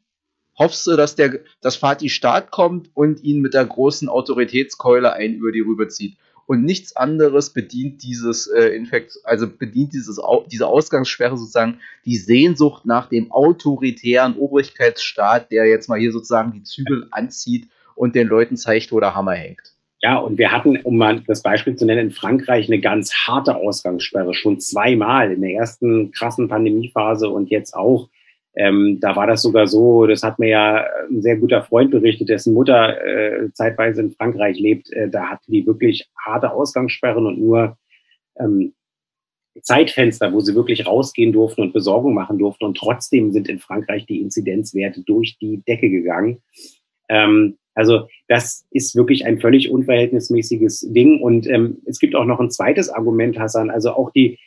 hoffst 0.59 0.86
du, 0.86 0.96
dass 0.96 1.16
der, 1.16 1.40
dass 1.61 1.76
Fatih 1.76 2.09
Staat 2.09 2.50
kommt 2.50 2.90
und 2.94 3.22
ihn 3.22 3.40
mit 3.40 3.54
der 3.54 3.64
großen 3.64 4.09
Autoritätskeule 4.09 5.12
ein 5.12 5.34
über 5.34 5.52
die 5.52 5.61
rüberzieht. 5.61 6.16
Und 6.46 6.64
nichts 6.64 6.94
anderes 6.94 7.50
bedient 7.52 8.04
dieses 8.04 8.46
äh, 8.46 8.68
Infekt, 8.68 9.18
also 9.24 9.48
bedient 9.48 9.92
dieses, 9.92 10.20
diese 10.50 10.68
Ausgangssperre 10.68 11.36
sozusagen 11.36 11.80
die 12.04 12.16
Sehnsucht 12.16 12.86
nach 12.86 13.09
dem 13.09 13.32
autoritären 13.32 14.36
Obrigkeitsstaat, 14.36 15.50
der 15.50 15.66
jetzt 15.66 15.88
mal 15.88 15.98
hier 15.98 16.12
sozusagen 16.12 16.52
die 16.52 16.62
Zügel 16.62 17.09
anzieht 17.11 17.68
und 17.96 18.14
den 18.14 18.28
Leuten 18.28 18.57
zeigt, 18.57 18.92
wo 18.92 19.00
der 19.00 19.16
Hammer 19.16 19.32
hängt. 19.32 19.72
Ja, 20.02 20.18
und 20.18 20.38
wir 20.38 20.52
hatten, 20.52 20.78
um 20.82 20.98
mal 20.98 21.20
das 21.26 21.42
Beispiel 21.42 21.74
zu 21.74 21.84
nennen, 21.84 22.09
in 22.09 22.11
Frankreich 22.12 22.68
eine 22.68 22.80
ganz 22.80 23.12
harte 23.12 23.57
Ausgangssperre, 23.57 24.34
schon 24.34 24.61
zweimal 24.61 25.32
in 25.32 25.40
der 25.40 25.52
ersten 25.52 26.12
krassen 26.12 26.48
Pandemiephase 26.48 27.28
und 27.28 27.50
jetzt 27.50 27.74
auch. 27.74 28.09
Ähm, 28.57 28.98
da 29.00 29.14
war 29.14 29.26
das 29.26 29.42
sogar 29.42 29.66
so, 29.66 30.07
das 30.07 30.22
hat 30.22 30.38
mir 30.38 30.48
ja 30.48 30.86
ein 31.11 31.20
sehr 31.20 31.36
guter 31.36 31.62
Freund 31.62 31.90
berichtet, 31.90 32.30
dessen 32.30 32.54
Mutter 32.54 33.04
äh, 33.04 33.52
zeitweise 33.52 34.00
in 34.00 34.12
Frankreich 34.12 34.59
lebt. 34.59 34.90
Äh, 34.92 35.11
da 35.11 35.26
hatten 35.26 35.52
die 35.52 35.66
wirklich 35.66 36.09
harte 36.18 36.50
Ausgangssperren 36.50 37.26
und 37.26 37.38
nur 37.38 37.76
ähm, 38.38 38.72
Zeitfenster, 39.62 40.32
wo 40.32 40.40
sie 40.40 40.54
wirklich 40.54 40.86
rausgehen 40.86 41.32
durften 41.32 41.62
und 41.62 41.74
Besorgung 41.74 42.14
machen 42.14 42.38
durften. 42.38 42.64
Und 42.64 42.78
trotzdem 42.78 43.30
sind 43.30 43.48
in 43.48 43.59
Frankreich 43.59 44.07
die 44.07 44.20
Inzidenzwerte 44.20 45.02
durch 45.02 45.36
die 45.38 45.62
Decke 45.68 45.90
gegangen. 45.90 46.42
Ähm, 47.11 47.59
also 47.74 48.09
das 48.26 48.66
ist 48.70 48.96
wirklich 48.96 49.26
ein 49.26 49.38
völlig 49.38 49.70
unverhältnismäßiges 49.70 50.92
Ding. 50.92 51.20
Und 51.20 51.46
ähm, 51.46 51.82
es 51.84 51.98
gibt 51.98 52.14
auch 52.14 52.24
noch 52.24 52.40
ein 52.40 52.50
zweites 52.50 52.88
Argument, 52.88 53.38
Hassan. 53.38 53.68
Also 53.68 53.90
auch 53.90 54.11
die, 54.12 54.38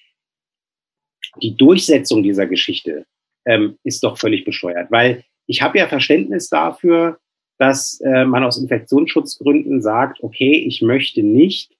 die 1.44 1.56
Durchsetzung 1.56 2.24
dieser 2.24 2.48
Geschichte 2.48 3.06
ähm, 3.50 3.80
ist 3.84 4.04
doch 4.04 4.18
völlig 4.18 4.46
bescheuert. 4.46 4.92
Weil 4.92 5.24
ich 5.48 5.62
habe 5.62 5.80
ja 5.80 5.88
Verständnis 5.88 6.50
dafür, 6.50 7.18
dass 7.58 8.00
äh, 8.02 8.24
man 8.24 8.44
aus 8.44 8.60
Infektionsschutzgründen 8.60 9.82
sagt, 9.82 10.24
okay, 10.24 10.64
ich 10.66 10.82
möchte 10.82 11.24
nicht, 11.24 11.76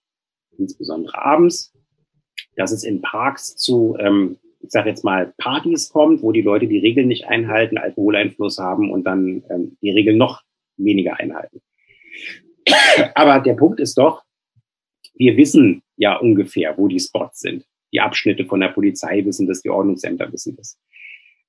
insbesondere 0.58 1.18
abends, 1.24 1.72
dass 2.56 2.72
es 2.72 2.84
in 2.84 3.02
Parks 3.02 3.56
zu, 3.56 3.96
ähm, 4.00 4.38
ich 4.62 4.72
sage 4.72 4.90
jetzt 4.90 5.04
mal, 5.04 5.34
Partys 5.38 5.90
kommt, 5.90 6.24
wo 6.24 6.32
die 6.32 6.42
Leute 6.42 6.68
die 6.68 6.80
Regeln 6.80 7.08
nicht 7.08 7.28
einhalten, 7.28 7.78
Alkoholeinfluss 7.78 8.58
haben 8.58 8.92
und 8.92 9.04
dann 9.04 9.44
ähm, 9.50 9.78
die 9.82 9.92
Regeln 9.92 10.18
noch 10.18 10.42
weniger 10.76 11.20
einhalten. 11.20 11.62
Aber 13.14 13.40
der 13.40 13.54
Punkt 13.54 13.80
ist 13.80 13.98
doch, 13.98 14.24
wir 15.16 15.38
wissen 15.38 15.84
ja 15.98 16.18
ungefähr, 16.18 16.78
wo 16.78 16.88
die 16.88 17.00
Spots 17.00 17.42
sind. 17.42 17.66
Die 17.94 18.02
Abschnitte 18.02 18.46
von 18.46 18.60
der 18.60 18.70
Polizei 18.70 19.24
wissen 19.24 19.48
das, 19.48 19.62
die 19.62 19.70
Ordnungsämter 19.70 20.32
wissen 20.34 20.56
das. 20.56 20.78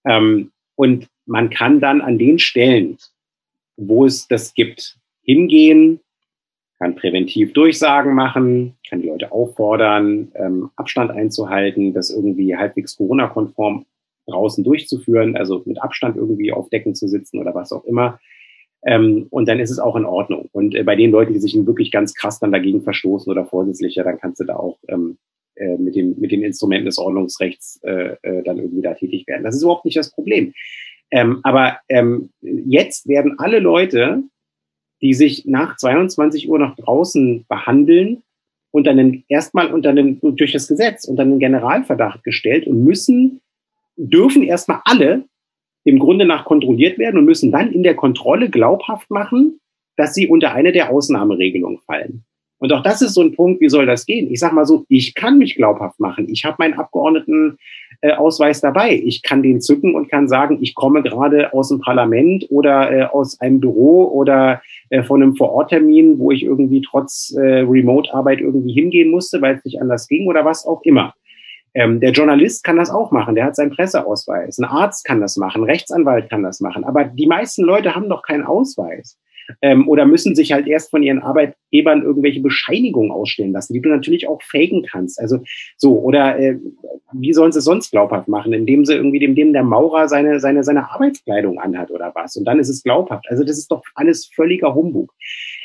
Ähm, 0.07 0.53
und 0.76 1.09
man 1.26 1.51
kann 1.51 1.80
dann 1.80 2.01
an 2.01 2.18
den 2.18 2.38
Stellen, 2.38 2.98
wo 3.76 4.05
es 4.05 4.28
das 4.28 4.55
gibt, 4.55 4.98
hingehen, 5.22 6.01
kann 6.78 6.96
präventiv 6.96 7.53
Durchsagen 7.53 8.14
machen, 8.14 8.76
kann 8.88 9.03
die 9.03 9.09
Leute 9.09 9.30
auffordern, 9.32 10.32
ähm, 10.34 10.70
Abstand 10.76 11.11
einzuhalten, 11.11 11.92
das 11.92 12.11
irgendwie 12.11 12.57
halbwegs 12.57 12.96
Corona-konform 12.96 13.84
draußen 14.26 14.64
durchzuführen, 14.64 15.36
also 15.36 15.62
mit 15.66 15.82
Abstand 15.82 16.16
irgendwie 16.16 16.53
auf 16.53 16.70
Decken 16.70 16.94
zu 16.94 17.07
sitzen 17.07 17.38
oder 17.38 17.55
was 17.55 17.72
auch 17.72 17.84
immer. 17.84 18.18
Ähm, 18.82 19.26
und 19.30 19.46
dann 19.46 19.61
ist 19.61 19.70
es 19.70 19.78
auch 19.78 19.96
in 19.96 20.07
Ordnung. 20.07 20.48
Und 20.53 20.74
äh, 20.74 20.82
bei 20.82 20.96
den 20.96 21.11
Leuten, 21.11 21.34
die 21.34 21.38
sich 21.38 21.55
wirklich 21.66 21.90
ganz 21.90 22.14
krass 22.14 22.38
dann 22.40 22.53
dagegen 22.53 22.82
verstoßen 22.82 23.30
oder 23.30 23.44
vorsätzlicher, 23.44 24.05
dann 24.05 24.18
kannst 24.18 24.40
du 24.40 24.44
da 24.44 24.57
auch 24.57 24.78
ähm, 24.88 25.18
äh, 25.61 25.77
mit, 25.77 25.95
dem, 25.95 26.19
mit 26.19 26.33
den 26.33 26.43
Instrumenten 26.43 26.87
des 26.87 26.99
Ordnungsrechts 26.99 27.81
äh, 27.83 28.17
äh, 28.23 28.43
dann 28.43 28.59
irgendwie 28.59 28.81
da 28.81 28.95
tätig 28.95 29.27
werden. 29.27 29.45
Das 29.45 29.55
ist 29.55 29.63
überhaupt 29.63 29.85
nicht 29.85 29.97
das 29.97 30.11
Problem. 30.11 30.55
Ähm, 31.11 31.41
aber 31.43 31.79
ähm, 31.89 32.31
jetzt 32.41 33.07
werden 33.07 33.39
alle 33.39 33.59
Leute, 33.59 34.23
die 35.03 35.13
sich 35.13 35.45
nach 35.45 35.77
22 35.77 36.49
Uhr 36.49 36.59
nach 36.59 36.77
draußen 36.77 37.45
behandeln, 37.47 38.23
unter 38.71 38.93
einen, 38.93 39.25
erstmal 39.29 39.73
unter 39.73 39.91
einen, 39.91 40.19
durch 40.21 40.53
das 40.53 40.67
Gesetz 40.67 41.05
unter 41.05 41.23
einen 41.23 41.41
Generalverdacht 41.41 42.25
gestellt 42.25 42.67
und 42.67 42.83
müssen, 42.83 43.41
dürfen 43.97 44.43
erstmal 44.43 44.81
alle 44.85 45.25
im 45.85 45.99
Grunde 45.99 46.25
nach 46.25 46.45
kontrolliert 46.47 46.99
werden 46.99 47.19
und 47.19 47.27
müssen 47.27 47.53
dann 47.53 47.73
in 47.73 47.83
der 47.83 47.97
Kontrolle 47.97 48.49
glaubhaft 48.49 49.11
machen, 49.11 49.61
dass 49.97 50.15
sie 50.15 50.27
unter 50.27 50.55
eine 50.55 50.73
der 50.73 50.91
Ausnahmeregelungen 50.91 51.81
fallen. 51.81 52.25
Und 52.61 52.73
auch 52.75 52.83
das 52.83 53.01
ist 53.01 53.15
so 53.15 53.23
ein 53.23 53.35
Punkt, 53.35 53.61
wie 53.63 53.71
soll 53.71 53.87
das 53.87 54.05
gehen? 54.05 54.31
Ich 54.31 54.39
sage 54.39 54.55
mal 54.55 54.67
so, 54.67 54.85
ich 54.89 55.15
kann 55.15 55.39
mich 55.39 55.57
glaubhaft 55.57 55.99
machen. 55.99 56.29
Ich 56.29 56.45
habe 56.45 56.57
meinen 56.59 56.75
Abgeordnetenausweis 56.75 58.61
dabei. 58.61 59.01
Ich 59.03 59.23
kann 59.23 59.43
den 59.43 59.63
zücken 59.63 59.95
und 59.95 60.11
kann 60.11 60.29
sagen, 60.29 60.59
ich 60.61 60.75
komme 60.75 61.03
gerade 61.03 61.55
aus 61.55 61.71
dem 61.71 61.81
Parlament 61.81 62.47
oder 62.51 62.93
äh, 62.93 63.03
aus 63.05 63.41
einem 63.41 63.61
Büro 63.61 64.05
oder 64.13 64.61
äh, 64.91 65.03
von 65.03 65.23
einem 65.23 65.37
Vororttermin, 65.37 66.19
wo 66.19 66.33
ich 66.33 66.43
irgendwie 66.43 66.83
trotz 66.83 67.35
äh, 67.35 67.61
Remote-Arbeit 67.61 68.41
irgendwie 68.41 68.75
hingehen 68.75 69.11
musste, 69.11 69.41
weil 69.41 69.57
es 69.57 69.65
nicht 69.65 69.81
anders 69.81 70.07
ging 70.07 70.29
oder 70.29 70.45
was 70.45 70.67
auch 70.67 70.83
immer. 70.83 71.15
Ähm, 71.73 72.01
der 72.01 72.11
Journalist 72.11 72.63
kann 72.63 72.77
das 72.77 72.91
auch 72.91 73.11
machen, 73.11 73.37
der 73.37 73.45
hat 73.45 73.57
seinen 73.57 73.71
Presseausweis. 73.71 74.59
Ein 74.59 74.65
Arzt 74.65 75.07
kann 75.07 75.21
das 75.21 75.37
machen, 75.37 75.63
Rechtsanwalt 75.63 76.29
kann 76.29 76.43
das 76.43 76.61
machen. 76.61 76.85
Aber 76.85 77.05
die 77.05 77.27
meisten 77.27 77.63
Leute 77.63 77.95
haben 77.95 78.09
doch 78.09 78.23
keinen 78.23 78.45
Ausweis. 78.45 79.19
Ähm, 79.62 79.88
oder 79.88 80.07
müssen 80.07 80.34
sich 80.34 80.53
halt 80.53 80.66
erst 80.66 80.91
von 80.91 81.03
ihren 81.03 81.20
Arbeitgebern 81.20 82.03
irgendwelche 82.03 82.41
Bescheinigungen 82.41 83.11
ausstellen 83.11 83.53
lassen, 83.53 83.74
die 83.74 83.80
du 83.80 83.88
natürlich 83.88 84.28
auch 84.28 84.43
faken 84.43 84.86
kannst. 84.91 85.20
Also 85.20 85.41
so, 85.76 85.99
oder 86.01 86.38
äh, 86.38 86.59
wie 87.12 87.32
sollen 87.32 87.53
sie 87.53 87.59
es 87.59 87.64
sonst 87.64 87.91
glaubhaft 87.91 88.28
machen, 88.28 88.53
indem 88.53 88.84
sie 88.84 88.95
irgendwie 88.95 89.18
dem, 89.18 89.34
dem 89.34 89.53
der 89.53 89.64
Maurer 89.64 90.09
seine, 90.09 90.41
seine, 90.41 90.64
seine 90.64 90.91
Arbeitskleidung 90.91 91.59
anhat 91.59 91.91
oder 91.91 92.12
was. 92.14 92.36
Und 92.36 92.45
dann 92.45 92.59
ist 92.59 92.68
es 92.68 92.82
glaubhaft. 92.82 93.26
Also 93.28 93.45
das 93.45 93.59
ist 93.59 93.70
doch 93.70 93.82
alles 93.95 94.26
völliger 94.26 94.74
Humbug. 94.74 95.12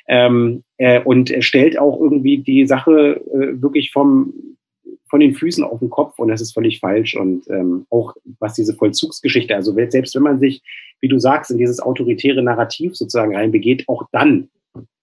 Ähm, 0.07 0.63
äh, 0.77 1.01
und 1.01 1.33
stellt 1.39 1.79
auch 1.79 1.99
irgendwie 1.99 2.37
die 2.39 2.67
Sache 2.67 3.21
äh, 3.33 3.61
wirklich 3.61 3.91
vom 3.91 4.33
von 5.15 5.21
den 5.21 5.33
Füßen 5.33 5.63
auf 5.63 5.79
den 5.79 5.89
Kopf 5.89 6.19
und 6.19 6.27
das 6.27 6.41
ist 6.41 6.53
völlig 6.53 6.81
falsch. 6.81 7.15
Und 7.15 7.49
ähm, 7.49 7.87
auch 7.89 8.17
was 8.39 8.53
diese 8.53 8.73
Vollzugsgeschichte, 8.73 9.55
also 9.55 9.73
selbst 9.73 10.13
wenn 10.13 10.23
man 10.23 10.41
sich, 10.41 10.61
wie 10.99 11.07
du 11.07 11.17
sagst, 11.19 11.51
in 11.51 11.57
dieses 11.57 11.79
autoritäre 11.79 12.43
Narrativ 12.43 12.97
sozusagen 12.97 13.33
reinbegeht, 13.33 13.85
auch 13.87 14.09
dann 14.11 14.49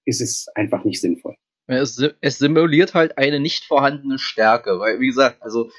ist 0.05 0.21
es 0.21 0.49
einfach 0.55 0.85
nicht 0.85 1.01
sinnvoll. 1.01 1.35
Es, 1.67 1.99
es 2.21 2.37
simuliert 2.37 2.93
halt 2.93 3.17
eine 3.17 3.41
nicht 3.41 3.65
vorhandene 3.65 4.19
Stärke, 4.19 4.79
weil, 4.79 5.01
wie 5.01 5.07
gesagt, 5.07 5.41
also 5.41 5.71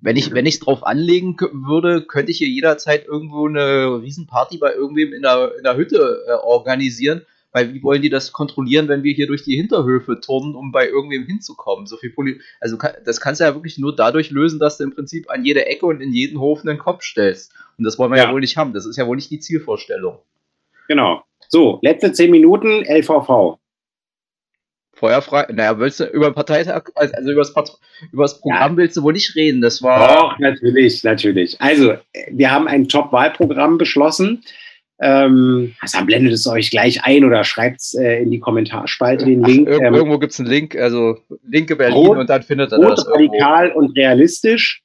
wenn 0.00 0.16
ich 0.16 0.32
wenn 0.32 0.46
ich 0.46 0.60
drauf 0.60 0.82
anlegen 0.82 1.36
würde, 1.38 2.06
könnte 2.06 2.30
ich 2.30 2.38
hier 2.38 2.48
jederzeit 2.48 3.04
irgendwo 3.04 3.46
eine 3.46 4.00
Riesenparty 4.00 4.56
bei 4.56 4.72
irgendwem 4.72 5.12
in 5.12 5.20
der, 5.20 5.56
in 5.58 5.62
der 5.62 5.76
Hütte 5.76 6.24
äh, 6.26 6.32
organisieren, 6.42 7.26
weil 7.54 7.72
wie 7.72 7.82
wollen 7.84 8.02
die 8.02 8.10
das 8.10 8.32
kontrollieren, 8.32 8.88
wenn 8.88 9.04
wir 9.04 9.14
hier 9.14 9.28
durch 9.28 9.44
die 9.44 9.54
Hinterhöfe 9.54 10.20
turnen, 10.20 10.56
um 10.56 10.72
bei 10.72 10.88
irgendwem 10.88 11.24
hinzukommen? 11.24 11.86
So 11.86 11.96
viel 11.96 12.10
Poli 12.10 12.40
also 12.60 12.76
das 13.04 13.20
kannst 13.20 13.40
du 13.40 13.44
ja 13.44 13.54
wirklich 13.54 13.78
nur 13.78 13.94
dadurch 13.94 14.30
lösen, 14.30 14.58
dass 14.58 14.76
du 14.76 14.84
im 14.84 14.92
Prinzip 14.92 15.30
an 15.30 15.44
jede 15.44 15.64
Ecke 15.64 15.86
und 15.86 16.00
in 16.00 16.12
jeden 16.12 16.40
Hof 16.40 16.62
einen 16.62 16.78
Kopf 16.78 17.02
stellst. 17.04 17.52
Und 17.78 17.84
das 17.84 17.96
wollen 17.96 18.10
wir 18.10 18.18
ja, 18.18 18.24
ja 18.24 18.32
wohl 18.32 18.40
nicht 18.40 18.56
haben. 18.56 18.74
Das 18.74 18.86
ist 18.86 18.96
ja 18.96 19.06
wohl 19.06 19.16
nicht 19.16 19.30
die 19.30 19.38
Zielvorstellung. 19.38 20.18
Genau. 20.88 21.22
So, 21.48 21.78
letzte 21.82 22.12
zehn 22.12 22.32
Minuten 22.32 22.84
LVV. 22.84 23.58
Feuerfrei. 24.94 25.46
Naja, 25.52 25.78
willst 25.78 26.00
du 26.00 26.04
über 26.06 26.32
Parteitag, 26.32 26.84
also 26.96 27.30
über 27.30 27.40
das, 27.40 27.52
Part 27.52 27.78
über 28.12 28.24
das 28.24 28.40
Programm 28.40 28.72
ja. 28.72 28.76
willst 28.78 28.96
du 28.96 29.02
wohl 29.02 29.12
nicht 29.12 29.34
reden? 29.36 29.60
Das 29.60 29.82
war. 29.82 30.08
Doch, 30.08 30.38
natürlich, 30.38 31.04
natürlich. 31.04 31.60
Also, 31.60 31.94
wir 32.30 32.50
haben 32.50 32.66
ein 32.66 32.88
Top-Wahlprogramm 32.88 33.78
beschlossen. 33.78 34.42
Ähm, 35.06 35.74
also 35.80 36.02
blendet 36.06 36.32
es 36.32 36.46
euch 36.46 36.70
gleich 36.70 37.04
ein 37.04 37.26
oder 37.26 37.44
schreibt 37.44 37.82
es 37.82 37.92
äh, 37.92 38.22
in 38.22 38.30
die 38.30 38.40
Kommentarspalte 38.40 39.26
den 39.26 39.44
Link. 39.44 39.68
Ach, 39.70 39.78
ähm, 39.78 39.94
irgendwo 39.94 40.18
gibt 40.18 40.32
es 40.32 40.40
einen 40.40 40.48
Link, 40.48 40.74
also 40.76 41.18
linke 41.46 41.76
Berlin 41.76 42.06
rot, 42.06 42.16
und 42.16 42.30
dann 42.30 42.42
findet 42.42 42.72
er 42.72 42.78
das. 42.78 43.06
Radikal 43.06 43.66
irgendwo. 43.66 43.80
und 43.80 43.98
realistisch. 43.98 44.82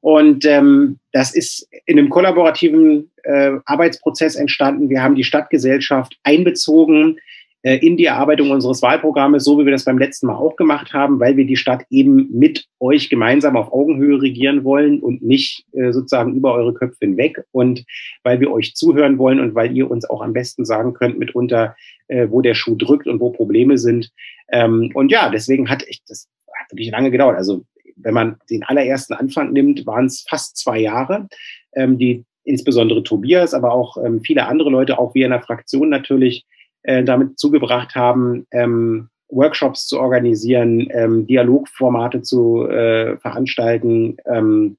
Und 0.00 0.44
ähm, 0.46 0.98
das 1.12 1.32
ist 1.32 1.68
in 1.86 1.96
einem 1.96 2.08
kollaborativen 2.08 3.12
äh, 3.22 3.52
Arbeitsprozess 3.64 4.34
entstanden. 4.34 4.90
Wir 4.90 5.00
haben 5.00 5.14
die 5.14 5.22
Stadtgesellschaft 5.22 6.18
einbezogen 6.24 7.20
in 7.62 7.96
die 7.96 8.06
Erarbeitung 8.06 8.50
unseres 8.50 8.82
Wahlprogrammes, 8.82 9.44
so 9.44 9.58
wie 9.58 9.64
wir 9.64 9.72
das 9.72 9.84
beim 9.84 9.98
letzten 9.98 10.26
Mal 10.26 10.34
auch 10.34 10.56
gemacht 10.56 10.92
haben, 10.92 11.20
weil 11.20 11.36
wir 11.36 11.46
die 11.46 11.56
Stadt 11.56 11.84
eben 11.90 12.28
mit 12.36 12.66
euch 12.80 13.08
gemeinsam 13.08 13.56
auf 13.56 13.72
Augenhöhe 13.72 14.20
regieren 14.20 14.64
wollen 14.64 15.00
und 15.00 15.22
nicht 15.22 15.64
äh, 15.72 15.92
sozusagen 15.92 16.34
über 16.34 16.54
eure 16.54 16.74
Köpfe 16.74 16.98
hinweg 17.00 17.44
und 17.52 17.84
weil 18.24 18.40
wir 18.40 18.50
euch 18.50 18.74
zuhören 18.74 19.18
wollen 19.18 19.38
und 19.38 19.54
weil 19.54 19.76
ihr 19.76 19.88
uns 19.88 20.08
auch 20.10 20.22
am 20.22 20.32
besten 20.32 20.64
sagen 20.64 20.92
könnt 20.92 21.18
mitunter, 21.18 21.76
äh, 22.08 22.26
wo 22.28 22.40
der 22.40 22.54
Schuh 22.54 22.74
drückt 22.74 23.06
und 23.06 23.20
wo 23.20 23.30
Probleme 23.30 23.78
sind. 23.78 24.10
Ähm, 24.50 24.90
und 24.94 25.12
ja, 25.12 25.30
deswegen 25.30 25.70
hat 25.70 25.84
ich 25.86 26.02
das 26.08 26.28
hat 26.52 26.72
wirklich 26.72 26.90
lange 26.90 27.10
gedauert. 27.10 27.36
Also 27.36 27.64
wenn 27.96 28.14
man 28.14 28.36
den 28.50 28.64
allerersten 28.64 29.14
Anfang 29.14 29.52
nimmt, 29.52 29.86
waren 29.86 30.06
es 30.06 30.24
fast 30.28 30.56
zwei 30.56 30.78
Jahre, 30.78 31.28
ähm, 31.74 31.98
die 31.98 32.24
insbesondere 32.44 33.02
Tobias, 33.02 33.54
aber 33.54 33.72
auch 33.72 33.96
ähm, 34.04 34.20
viele 34.20 34.46
andere 34.46 34.70
Leute, 34.70 34.98
auch 34.98 35.14
wir 35.14 35.26
in 35.26 35.30
der 35.30 35.42
Fraktion 35.42 35.88
natürlich, 35.88 36.44
äh, 36.82 37.04
damit 37.04 37.38
zugebracht 37.38 37.94
haben, 37.94 38.46
ähm, 38.50 39.08
Workshops 39.28 39.86
zu 39.86 39.98
organisieren, 39.98 40.88
ähm, 40.90 41.26
Dialogformate 41.26 42.22
zu 42.22 42.66
äh, 42.68 43.16
veranstalten, 43.18 44.16
ähm, 44.26 44.76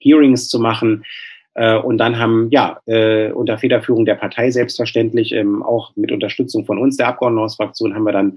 Hearings 0.00 0.48
zu 0.48 0.58
machen, 0.58 1.04
und 1.54 1.98
dann 1.98 2.18
haben, 2.18 2.48
ja, 2.50 2.80
äh, 2.86 3.32
unter 3.32 3.58
Federführung 3.58 4.04
der 4.04 4.14
Partei 4.14 4.50
selbstverständlich, 4.50 5.32
ähm, 5.32 5.62
auch 5.62 5.94
mit 5.96 6.12
Unterstützung 6.12 6.64
von 6.64 6.78
uns, 6.78 6.96
der 6.96 7.08
Abgeordnetenhausfraktion, 7.08 7.94
haben 7.94 8.04
wir 8.04 8.12
dann 8.12 8.36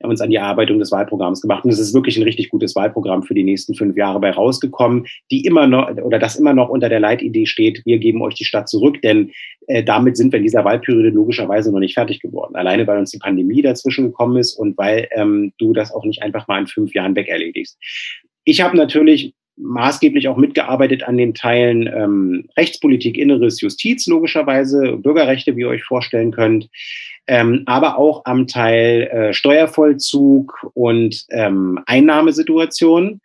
uns 0.00 0.20
an 0.20 0.30
die 0.30 0.36
Erarbeitung 0.36 0.78
des 0.78 0.92
Wahlprogramms 0.92 1.40
gemacht. 1.40 1.64
Und 1.64 1.70
es 1.70 1.78
ist 1.78 1.94
wirklich 1.94 2.18
ein 2.18 2.24
richtig 2.24 2.50
gutes 2.50 2.76
Wahlprogramm 2.76 3.22
für 3.22 3.34
die 3.34 3.42
nächsten 3.42 3.74
fünf 3.74 3.96
Jahre 3.96 4.20
bei 4.20 4.30
rausgekommen, 4.30 5.06
die 5.30 5.46
immer 5.46 5.66
noch, 5.66 5.90
oder 5.96 6.18
das 6.18 6.36
immer 6.36 6.52
noch 6.52 6.68
unter 6.68 6.88
der 6.88 7.00
Leitidee 7.00 7.46
steht, 7.46 7.82
wir 7.86 7.98
geben 7.98 8.22
euch 8.22 8.34
die 8.34 8.44
Stadt 8.44 8.68
zurück, 8.68 9.00
denn 9.02 9.32
äh, 9.68 9.82
damit 9.82 10.16
sind 10.16 10.32
wir 10.32 10.38
in 10.38 10.44
dieser 10.44 10.64
Wahlperiode 10.64 11.08
logischerweise 11.08 11.72
noch 11.72 11.80
nicht 11.80 11.94
fertig 11.94 12.20
geworden. 12.20 12.54
Alleine, 12.56 12.86
weil 12.86 12.98
uns 12.98 13.12
die 13.12 13.18
Pandemie 13.18 13.62
dazwischen 13.62 14.06
gekommen 14.06 14.36
ist 14.36 14.54
und 14.54 14.76
weil 14.76 15.08
ähm, 15.12 15.52
du 15.58 15.72
das 15.72 15.92
auch 15.92 16.04
nicht 16.04 16.22
einfach 16.22 16.48
mal 16.48 16.60
in 16.60 16.66
fünf 16.66 16.94
Jahren 16.94 17.16
weg 17.16 17.28
erledigst. 17.28 17.78
Ich 18.44 18.60
habe 18.60 18.76
natürlich 18.76 19.34
maßgeblich 19.56 20.28
auch 20.28 20.36
mitgearbeitet 20.36 21.04
an 21.04 21.16
den 21.16 21.34
Teilen 21.34 21.86
ähm, 21.86 22.48
Rechtspolitik, 22.56 23.18
Inneres, 23.18 23.60
Justiz, 23.60 24.06
logischerweise, 24.06 24.96
Bürgerrechte, 24.96 25.56
wie 25.56 25.60
ihr 25.60 25.68
euch 25.68 25.84
vorstellen 25.84 26.32
könnt, 26.32 26.68
ähm, 27.26 27.62
aber 27.66 27.98
auch 27.98 28.24
am 28.24 28.46
Teil 28.46 29.02
äh, 29.02 29.32
Steuervollzug 29.32 30.70
und 30.74 31.24
ähm, 31.30 31.78
Einnahmesituation. 31.86 33.20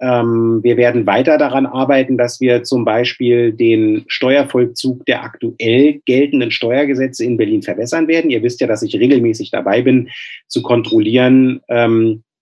Ähm, 0.00 0.60
wir 0.62 0.76
werden 0.76 1.06
weiter 1.06 1.38
daran 1.38 1.66
arbeiten, 1.66 2.18
dass 2.18 2.40
wir 2.40 2.62
zum 2.64 2.84
Beispiel 2.84 3.52
den 3.52 4.04
Steuervollzug 4.06 5.06
der 5.06 5.22
aktuell 5.22 6.00
geltenden 6.04 6.50
Steuergesetze 6.50 7.24
in 7.24 7.36
Berlin 7.36 7.62
verbessern 7.62 8.08
werden. 8.08 8.30
Ihr 8.30 8.42
wisst 8.42 8.60
ja, 8.60 8.66
dass 8.66 8.82
ich 8.82 8.96
regelmäßig 8.96 9.50
dabei 9.50 9.82
bin, 9.82 10.10
zu 10.48 10.62
kontrollieren, 10.62 11.60
ähm, 11.68 12.22
äh, 12.22 12.33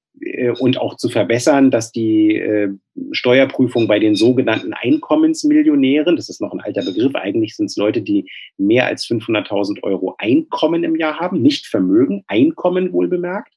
und 0.58 0.78
auch 0.78 0.96
zu 0.96 1.08
verbessern, 1.08 1.70
dass 1.70 1.90
die 1.90 2.36
äh, 2.36 2.68
Steuerprüfung 3.12 3.88
bei 3.88 3.98
den 3.98 4.14
sogenannten 4.14 4.72
Einkommensmillionären, 4.72 6.16
das 6.16 6.28
ist 6.28 6.40
noch 6.40 6.52
ein 6.52 6.60
alter 6.60 6.84
Begriff, 6.84 7.14
eigentlich 7.14 7.56
sind 7.56 7.66
es 7.66 7.76
Leute, 7.76 8.02
die 8.02 8.30
mehr 8.58 8.86
als 8.86 9.06
500.000 9.06 9.82
Euro 9.82 10.14
Einkommen 10.18 10.84
im 10.84 10.96
Jahr 10.96 11.18
haben, 11.18 11.42
nicht 11.42 11.66
Vermögen, 11.66 12.24
Einkommen 12.28 12.92
wohl 12.92 13.08
bemerkt. 13.08 13.52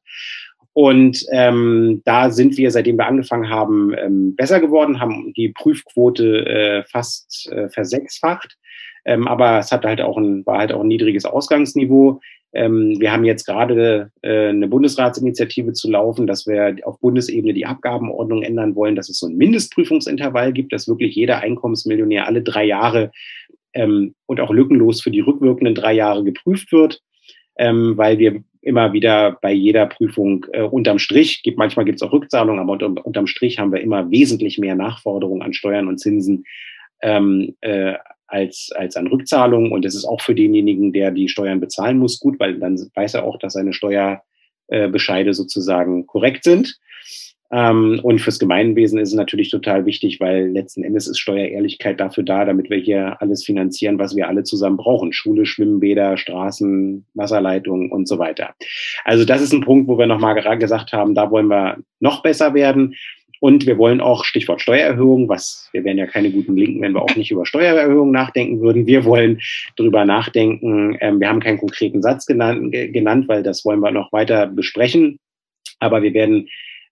Und 0.73 1.25
ähm, 1.31 2.01
da 2.03 2.31
sind 2.31 2.57
wir, 2.57 2.69
seitdem 2.69 2.97
wir 2.97 3.07
angefangen 3.07 3.49
haben, 3.49 3.93
ähm, 3.97 4.35
besser 4.35 4.59
geworden, 4.59 4.99
haben 4.99 5.33
die 5.33 5.49
Prüfquote 5.49 6.45
äh, 6.45 6.83
fast 6.83 7.49
äh, 7.51 7.69
versechsfacht. 7.69 8.57
Ähm, 9.05 9.27
aber 9.27 9.59
es 9.59 9.71
hat 9.71 9.85
halt 9.85 10.01
auch 10.01 10.17
ein, 10.17 10.45
war 10.45 10.57
halt 10.57 10.73
auch 10.73 10.81
ein 10.81 10.87
niedriges 10.87 11.23
Ausgangsniveau. 11.23 12.19
Ähm, 12.55 12.95
wir 12.99 13.11
haben 13.11 13.25
jetzt 13.25 13.45
gerade 13.45 14.11
äh, 14.21 14.47
eine 14.47 14.69
Bundesratsinitiative 14.69 15.73
zu 15.73 15.91
laufen, 15.91 16.25
dass 16.25 16.47
wir 16.47 16.77
auf 16.83 16.99
Bundesebene 17.01 17.53
die 17.53 17.65
Abgabenordnung 17.65 18.43
ändern 18.43 18.75
wollen, 18.75 18.95
dass 18.95 19.09
es 19.09 19.19
so 19.19 19.27
ein 19.27 19.35
Mindestprüfungsintervall 19.35 20.53
gibt, 20.53 20.71
dass 20.71 20.87
wirklich 20.87 21.15
jeder 21.15 21.39
Einkommensmillionär 21.39 22.25
alle 22.25 22.41
drei 22.41 22.63
Jahre 22.63 23.11
ähm, 23.73 24.15
und 24.25 24.39
auch 24.39 24.51
lückenlos 24.51 25.01
für 25.01 25.11
die 25.11 25.19
rückwirkenden 25.19 25.75
drei 25.75 25.93
Jahre 25.93 26.23
geprüft 26.23 26.71
wird, 26.71 27.01
ähm, 27.57 27.97
weil 27.97 28.19
wir 28.19 28.41
immer 28.61 28.93
wieder 28.93 29.37
bei 29.41 29.51
jeder 29.51 29.85
Prüfung 29.85 30.45
äh, 30.53 30.61
unterm 30.61 30.97
Strich, 30.97 31.43
gibt, 31.43 31.57
manchmal 31.57 31.85
gibt 31.85 32.01
es 32.01 32.07
auch 32.07 32.13
Rückzahlungen, 32.13 32.61
aber 32.61 32.71
unter, 32.71 33.05
unterm 33.05 33.27
Strich 33.27 33.59
haben 33.59 33.73
wir 33.73 33.81
immer 33.81 34.09
wesentlich 34.09 34.57
mehr 34.57 34.75
Nachforderungen 34.75 35.41
an 35.41 35.53
Steuern 35.53 35.89
und 35.89 35.99
Zinsen 35.99 36.45
ähm, 37.01 37.53
äh, 37.59 37.95
als, 38.27 38.69
als 38.75 38.95
an 38.95 39.07
Rückzahlung. 39.07 39.71
Und 39.71 39.85
das 39.85 39.95
ist 39.95 40.05
auch 40.05 40.21
für 40.21 40.35
denjenigen, 40.35 40.93
der 40.93 41.11
die 41.11 41.29
Steuern 41.29 41.59
bezahlen 41.59 41.99
muss, 41.99 42.19
gut, 42.19 42.39
weil 42.39 42.59
dann 42.59 42.79
weiß 42.93 43.15
er 43.15 43.23
auch, 43.23 43.37
dass 43.37 43.53
seine 43.53 43.73
Steuerbescheide 43.73 45.33
sozusagen 45.33 46.07
korrekt 46.07 46.43
sind. 46.43 46.79
Ähm, 47.51 47.99
und 48.01 48.19
fürs 48.19 48.39
Gemeinwesen 48.39 48.99
ist 48.99 49.09
es 49.09 49.15
natürlich 49.15 49.51
total 49.51 49.85
wichtig, 49.85 50.19
weil 50.19 50.49
letzten 50.49 50.83
Endes 50.83 51.07
ist 51.07 51.19
Steuerehrlichkeit 51.19 51.99
dafür 51.99 52.23
da, 52.23 52.43
damit 52.43 52.69
wir 52.69 52.77
hier 52.77 53.21
alles 53.21 53.45
finanzieren, 53.45 53.99
was 53.99 54.15
wir 54.15 54.27
alle 54.27 54.43
zusammen 54.43 54.77
brauchen. 54.77 55.13
Schule, 55.13 55.45
Schwimmbäder, 55.45 56.17
Straßen, 56.17 57.05
Wasserleitungen 57.13 57.91
und 57.91 58.07
so 58.07 58.17
weiter. 58.17 58.55
Also 59.03 59.25
das 59.25 59.41
ist 59.41 59.53
ein 59.53 59.61
Punkt, 59.61 59.87
wo 59.87 59.97
wir 59.97 60.07
nochmal 60.07 60.35
gesagt 60.57 60.91
haben, 60.91 61.13
da 61.13 61.29
wollen 61.29 61.47
wir 61.47 61.77
noch 61.99 62.23
besser 62.23 62.53
werden. 62.55 62.95
Und 63.45 63.67
wir 63.67 63.77
wollen 63.77 64.01
auch, 64.01 64.25
Stichwort 64.25 64.59
Steuererhöhung, 64.59 65.29
was 65.29 65.69
wir 65.71 65.83
wären 65.83 65.99
ja 65.99 66.07
keine 66.07 66.31
guten 66.31 66.57
Linken, 66.57 66.81
wenn 66.81 66.93
wir 66.93 67.03
auch 67.03 67.15
nicht 67.15 67.29
über 67.29 67.45
Steuererhöhung 67.45 68.09
nachdenken 68.09 68.59
würden. 68.59 68.87
Wir 68.87 69.05
wollen 69.05 69.39
darüber 69.75 70.03
nachdenken. 70.03 70.97
Ähm, 70.99 71.19
wir 71.19 71.29
haben 71.29 71.41
keinen 71.41 71.59
konkreten 71.59 72.01
Satz 72.01 72.25
genannt, 72.25 72.71
genannt, 72.71 73.27
weil 73.27 73.43
das 73.43 73.63
wollen 73.63 73.81
wir 73.81 73.91
noch 73.91 74.11
weiter 74.11 74.47
besprechen. 74.47 75.19
Aber 75.77 76.01
wir 76.01 76.15
werden 76.15 76.49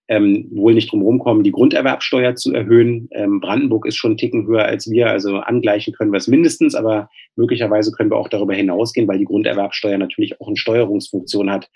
ähm, 0.08 0.48
wohl 0.52 0.74
nicht 0.74 0.92
drum 0.92 1.02
rumkommen, 1.02 1.44
die 1.44 1.52
Grunderwerbsteuer 1.52 2.34
zu 2.34 2.52
erhöhen. 2.52 3.08
Ähm, 3.12 3.40
Brandenburg 3.40 3.86
ist 3.86 3.96
schon 3.96 4.12
einen 4.12 4.18
Ticken 4.18 4.46
höher 4.46 4.64
als 4.64 4.90
wir, 4.90 5.08
also 5.08 5.38
angleichen 5.38 5.94
können 5.94 6.12
wir 6.12 6.18
es 6.18 6.28
mindestens, 6.28 6.74
aber 6.74 7.08
möglicherweise 7.36 7.92
können 7.92 8.10
wir 8.10 8.16
auch 8.16 8.28
darüber 8.28 8.54
hinausgehen, 8.54 9.08
weil 9.08 9.18
die 9.18 9.24
Grunderwerbsteuer 9.24 9.98
natürlich 9.98 10.40
auch 10.40 10.48
eine 10.48 10.56
Steuerungsfunktion 10.56 11.50
hat, 11.50 11.70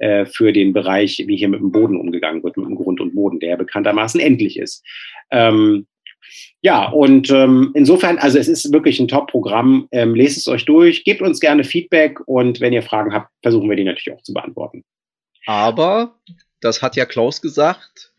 äh, 0.00 0.24
für 0.26 0.52
den 0.52 0.72
Bereich, 0.72 1.22
wie 1.26 1.36
hier 1.36 1.48
mit 1.48 1.60
dem 1.60 1.72
Boden 1.72 1.98
umgegangen 1.98 2.42
wird, 2.42 2.56
mit 2.56 2.66
dem 2.66 2.76
Grund 2.76 3.00
und 3.00 3.14
Boden, 3.14 3.38
der 3.38 3.56
bekanntermaßen 3.56 4.20
endlich 4.20 4.58
ist. 4.58 4.82
Ähm, 5.30 5.86
ja, 6.62 6.88
und 6.88 7.30
ähm, 7.30 7.72
insofern, 7.74 8.18
also 8.18 8.38
es 8.38 8.48
ist 8.48 8.72
wirklich 8.72 9.00
ein 9.00 9.08
Top-Programm. 9.08 9.88
Ähm, 9.92 10.14
lest 10.14 10.36
es 10.36 10.48
euch 10.48 10.64
durch, 10.64 11.04
gebt 11.04 11.22
uns 11.22 11.40
gerne 11.40 11.64
Feedback 11.64 12.20
und 12.26 12.60
wenn 12.60 12.72
ihr 12.72 12.82
Fragen 12.82 13.12
habt, 13.12 13.30
versuchen 13.42 13.68
wir 13.68 13.76
die 13.76 13.84
natürlich 13.84 14.16
auch 14.16 14.22
zu 14.22 14.32
beantworten. 14.32 14.84
Aber, 15.46 16.18
das 16.60 16.82
hat 16.82 16.96
ja 16.96 17.06
Klaus 17.06 17.40
gesagt, 17.40 18.12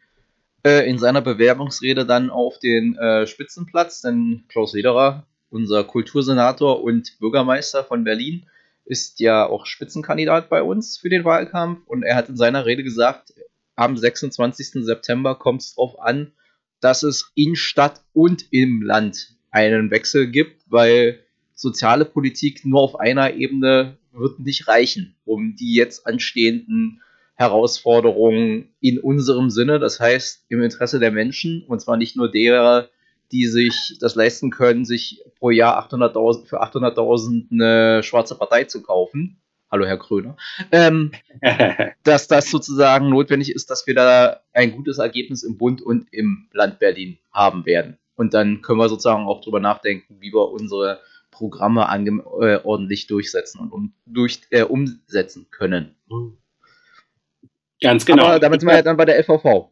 äh, 0.64 0.88
in 0.89 1.00
seiner 1.00 1.22
Bewerbungsrede 1.22 2.06
dann 2.06 2.30
auf 2.30 2.60
den 2.60 2.98
äh, 2.98 3.26
Spitzenplatz, 3.28 4.02
denn 4.02 4.44
Klaus 4.50 4.74
Lederer, 4.74 5.26
unser 5.50 5.84
Kultursenator 5.84 6.84
und 6.84 7.18
Bürgermeister 7.20 7.84
von 7.84 8.04
Berlin, 8.04 8.46
ist 8.86 9.20
ja 9.20 9.46
auch 9.46 9.66
Spitzenkandidat 9.66 10.50
bei 10.50 10.64
uns 10.64 10.98
für 10.98 11.10
den 11.10 11.24
Wahlkampf 11.24 11.86
und 11.88 12.04
er 12.04 12.16
hat 12.16 12.30
in 12.30 12.38
seiner 12.38 12.66
Rede 12.66 12.84
gesagt, 12.84 13.34
am 13.76 13.98
26. 13.98 14.84
September 14.86 15.36
kommt 15.36 15.62
es 15.62 15.76
darauf 15.76 16.00
an, 16.00 16.32
dass 16.80 17.04
es 17.04 17.32
in 17.36 17.56
Stadt 17.56 18.02
und 18.14 18.46
im 18.52 18.82
Land 18.82 19.36
einen 19.52 19.92
Wechsel 19.92 20.28
gibt, 20.28 20.64
weil 20.68 21.20
soziale 21.54 22.06
Politik 22.06 22.66
nur 22.66 22.82
auf 22.82 23.00
einer 23.00 23.34
Ebene 23.34 23.98
wird 24.12 24.39
nicht 24.39 24.68
reichen, 24.68 25.16
um 25.26 25.56
die 25.56 25.76
jetzt 25.76 26.06
anstehenden 26.08 27.02
Herausforderungen 27.42 28.70
in 28.82 29.00
unserem 29.00 29.50
Sinne, 29.50 29.80
das 29.80 30.00
heißt 30.00 30.46
im 30.50 30.62
Interesse 30.62 31.00
der 31.00 31.12
Menschen, 31.12 31.64
und 31.68 31.82
zwar 31.82 31.98
nicht 31.98 32.16
nur 32.16 32.30
derer, 32.32 32.89
die 33.32 33.48
sich 33.48 33.98
das 34.00 34.14
leisten 34.14 34.52
können, 34.52 34.86
sich 34.86 35.24
pro 35.39 35.50
Jahr 35.50 35.84
800.000 35.89 36.46
für 36.46 36.62
800.000 36.62 37.52
eine 37.52 38.04
schwarze 38.04 38.36
Partei 38.36 38.66
zu 38.66 38.84
kaufen. 38.84 39.42
Hallo 39.72 39.86
Herr 39.86 39.98
Kröner. 39.98 40.38
Ähm, 40.72 41.14
dass 42.04 42.28
das 42.28 42.52
sozusagen 42.52 43.10
notwendig 43.10 43.52
ist, 43.52 43.72
dass 43.72 43.88
wir 43.88 43.96
da 43.96 44.42
ein 44.54 44.74
gutes 44.74 45.00
Ergebnis 45.00 45.42
im 45.42 45.58
Bund 45.58 45.82
und 45.82 46.14
im 46.14 46.48
Land 46.52 46.78
Berlin 46.78 47.18
haben 47.32 47.66
werden. 47.66 47.98
Und 48.16 48.36
dann 48.36 48.62
können 48.62 48.78
wir 48.78 48.89
sozusagen 48.89 49.26
auch 49.26 49.42
drüber 49.42 49.60
nachdenken, 49.60 50.18
wie 50.20 50.32
wir 50.32 50.52
unsere 50.52 51.00
Programme 51.32 51.88
äh, 52.42 52.60
ordentlich 52.64 53.08
durchsetzen 53.08 53.62
und 53.62 53.72
um, 53.72 53.94
durch, 54.06 54.42
äh, 54.52 54.62
umsetzen 54.62 55.48
können. 55.50 55.96
Ganz 57.82 58.06
genau. 58.06 58.26
Aber 58.26 58.40
damit 58.40 58.62
sind 58.62 58.70
wir 58.70 58.76
ja 58.76 58.82
dann 58.82 58.98
bei 58.98 59.06
der 59.06 59.20
LVV. 59.20 59.70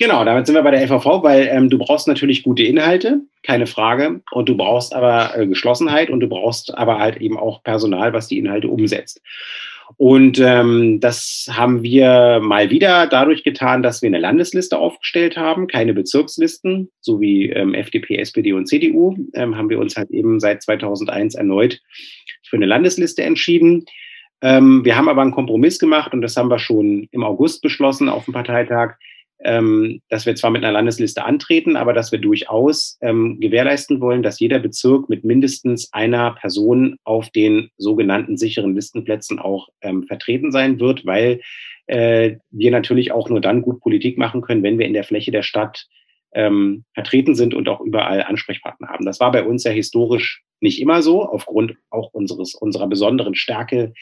Genau, 0.00 0.24
damit 0.24 0.46
sind 0.46 0.54
wir 0.54 0.62
bei 0.62 0.70
der 0.70 0.82
LVV, 0.82 1.24
weil 1.24 1.48
ähm, 1.50 1.70
du 1.70 1.78
brauchst 1.78 2.06
natürlich 2.06 2.44
gute 2.44 2.62
Inhalte, 2.62 3.22
keine 3.42 3.66
Frage. 3.66 4.20
Und 4.30 4.48
du 4.48 4.56
brauchst 4.56 4.94
aber 4.94 5.36
äh, 5.36 5.46
Geschlossenheit 5.46 6.08
und 6.08 6.20
du 6.20 6.28
brauchst 6.28 6.76
aber 6.76 7.00
halt 7.00 7.16
eben 7.16 7.36
auch 7.36 7.64
Personal, 7.64 8.12
was 8.12 8.28
die 8.28 8.38
Inhalte 8.38 8.68
umsetzt. 8.68 9.20
Und 9.96 10.38
ähm, 10.38 11.00
das 11.00 11.48
haben 11.50 11.82
wir 11.82 12.40
mal 12.40 12.70
wieder 12.70 13.06
dadurch 13.06 13.42
getan, 13.42 13.82
dass 13.82 14.02
wir 14.02 14.08
eine 14.08 14.18
Landesliste 14.18 14.78
aufgestellt 14.78 15.36
haben, 15.36 15.66
keine 15.66 15.94
Bezirkslisten, 15.94 16.90
so 17.00 17.20
wie 17.20 17.50
ähm, 17.50 17.74
FDP, 17.74 18.18
SPD 18.18 18.52
und 18.52 18.66
CDU, 18.66 19.16
ähm, 19.34 19.56
haben 19.56 19.70
wir 19.70 19.78
uns 19.78 19.96
halt 19.96 20.10
eben 20.10 20.38
seit 20.40 20.62
2001 20.62 21.34
erneut 21.34 21.80
für 22.44 22.56
eine 22.56 22.66
Landesliste 22.66 23.22
entschieden. 23.22 23.86
Ähm, 24.40 24.84
wir 24.84 24.96
haben 24.96 25.08
aber 25.08 25.22
einen 25.22 25.32
Kompromiss 25.32 25.78
gemacht 25.78 26.12
und 26.12 26.22
das 26.22 26.36
haben 26.36 26.50
wir 26.50 26.58
schon 26.58 27.08
im 27.10 27.24
August 27.24 27.62
beschlossen 27.62 28.08
auf 28.08 28.24
dem 28.24 28.34
Parteitag, 28.34 28.94
ähm, 29.44 30.00
dass 30.08 30.26
wir 30.26 30.34
zwar 30.34 30.50
mit 30.50 30.64
einer 30.64 30.72
Landesliste 30.72 31.24
antreten, 31.24 31.76
aber 31.76 31.92
dass 31.92 32.10
wir 32.10 32.18
durchaus 32.18 32.98
ähm, 33.00 33.38
gewährleisten 33.40 34.00
wollen, 34.00 34.22
dass 34.22 34.40
jeder 34.40 34.58
Bezirk 34.58 35.08
mit 35.08 35.24
mindestens 35.24 35.92
einer 35.92 36.32
Person 36.32 36.96
auf 37.04 37.30
den 37.30 37.70
sogenannten 37.76 38.36
sicheren 38.36 38.74
Listenplätzen 38.74 39.38
auch 39.38 39.68
ähm, 39.80 40.04
vertreten 40.04 40.50
sein 40.50 40.80
wird, 40.80 41.06
weil 41.06 41.40
äh, 41.86 42.36
wir 42.50 42.70
natürlich 42.70 43.12
auch 43.12 43.28
nur 43.28 43.40
dann 43.40 43.62
gut 43.62 43.80
Politik 43.80 44.18
machen 44.18 44.42
können, 44.42 44.62
wenn 44.62 44.78
wir 44.78 44.86
in 44.86 44.94
der 44.94 45.04
Fläche 45.04 45.30
der 45.30 45.42
Stadt 45.42 45.86
ähm, 46.32 46.84
vertreten 46.94 47.34
sind 47.34 47.54
und 47.54 47.68
auch 47.68 47.80
überall 47.80 48.22
Ansprechpartner 48.22 48.88
haben. 48.88 49.06
Das 49.06 49.20
war 49.20 49.32
bei 49.32 49.44
uns 49.44 49.64
ja 49.64 49.70
historisch 49.70 50.42
nicht 50.60 50.80
immer 50.80 51.02
so, 51.02 51.24
aufgrund 51.24 51.74
auch 51.90 52.12
unseres, 52.12 52.54
unserer 52.54 52.88
besonderen 52.88 53.34
Stärke 53.34 53.94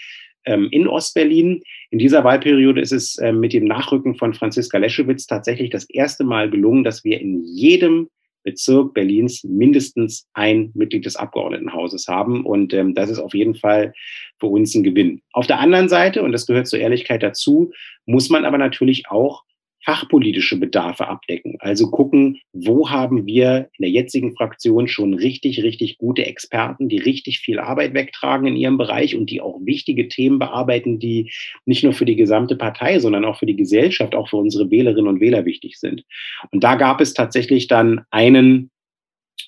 in 0.47 0.87
Ostberlin. 0.87 1.63
In 1.91 1.99
dieser 1.99 2.25
Wahlperiode 2.25 2.81
ist 2.81 2.93
es 2.93 3.19
ähm, 3.21 3.41
mit 3.41 3.53
dem 3.53 3.65
Nachrücken 3.65 4.15
von 4.15 4.35
Franziska 4.35 4.79
Leschewitz 4.79 5.27
tatsächlich 5.27 5.71
das 5.71 5.89
erste 5.91 6.25
Mal 6.25 6.51
gelungen, 6.51 6.85
dass 6.85 7.05
wir 7.05 7.21
in 7.21 7.45
jedem 7.45 8.09
Bezirk 8.47 8.95
Berlins 8.95 9.43
mindestens 9.43 10.29
ein 10.33 10.71
Mitglied 10.75 11.05
des 11.05 11.17
Abgeordnetenhauses 11.17 12.07
haben. 12.07 12.47
Und 12.47 12.73
ähm, 12.73 12.95
das 12.95 13.11
ist 13.11 13.19
auf 13.19 13.35
jeden 13.35 13.57
Fall 13.57 13.93
für 14.39 14.47
uns 14.47 14.75
ein 14.75 14.85
Gewinn. 14.85 15.21
Auf 15.33 15.49
der 15.49 15.59
anderen 15.59 15.89
Seite, 15.89 16.23
und 16.23 16.31
das 16.33 16.47
gehört 16.47 16.69
zur 16.69 16.79
Ehrlichkeit 16.79 17.25
dazu, 17.25 17.73
muss 18.07 18.31
man 18.31 18.45
aber 18.45 18.57
natürlich 18.57 19.11
auch 19.11 19.43
fachpolitische 19.87 20.59
Bedarfe 20.59 21.07
abdecken. 21.07 21.57
Also 21.61 21.91
gucken, 21.91 22.41
wo 22.53 22.91
haben 22.91 23.25
wir 23.25 23.71
in 23.79 23.83
der 23.83 23.91
jetzigen 23.91 24.35
Fraktion 24.35 24.89
schon 24.89 25.15
richtig, 25.15 25.63
richtig 25.63 25.97
gute 25.99 26.27
Experten, 26.27 26.89
die 26.89 26.99
richtig 26.99 27.39
viel 27.39 27.61
Arbeit 27.61 27.95
wegtragen 27.95 28.49
in 28.49 28.57
ihrem 28.57 28.79
Bereich 28.79 29.15
und 29.15 29.31
die 29.31 29.41
auch 29.41 29.61
wichtige 29.65 30.09
Themen 30.09 30.41
bearbeiten, 30.41 30.99
die 30.99 31.33
nicht 31.67 31.85
nur 31.85 31.93
für 31.93 32.05
die 32.05 32.17
gesamte 32.17 32.57
Partei, 32.57 32.99
sondern 32.99 33.25
auch 33.25 33.39
für 33.39 33.47
die 33.47 33.55
Gesellschaft, 33.55 34.17
auch 34.17 34.29
für 34.29 34.39
unsere 34.39 34.73
Wählerinnen 34.73 35.07
und 35.07 35.21
Wähler 35.21 35.45
wichtig 35.45 35.79
sind. 35.79 36.03
Und 36.51 36.65
da 36.65 36.75
gab 36.75 37.01
es 37.01 37.15
tatsächlich 37.15 37.69
dann 37.69 38.05
einen 38.11 38.73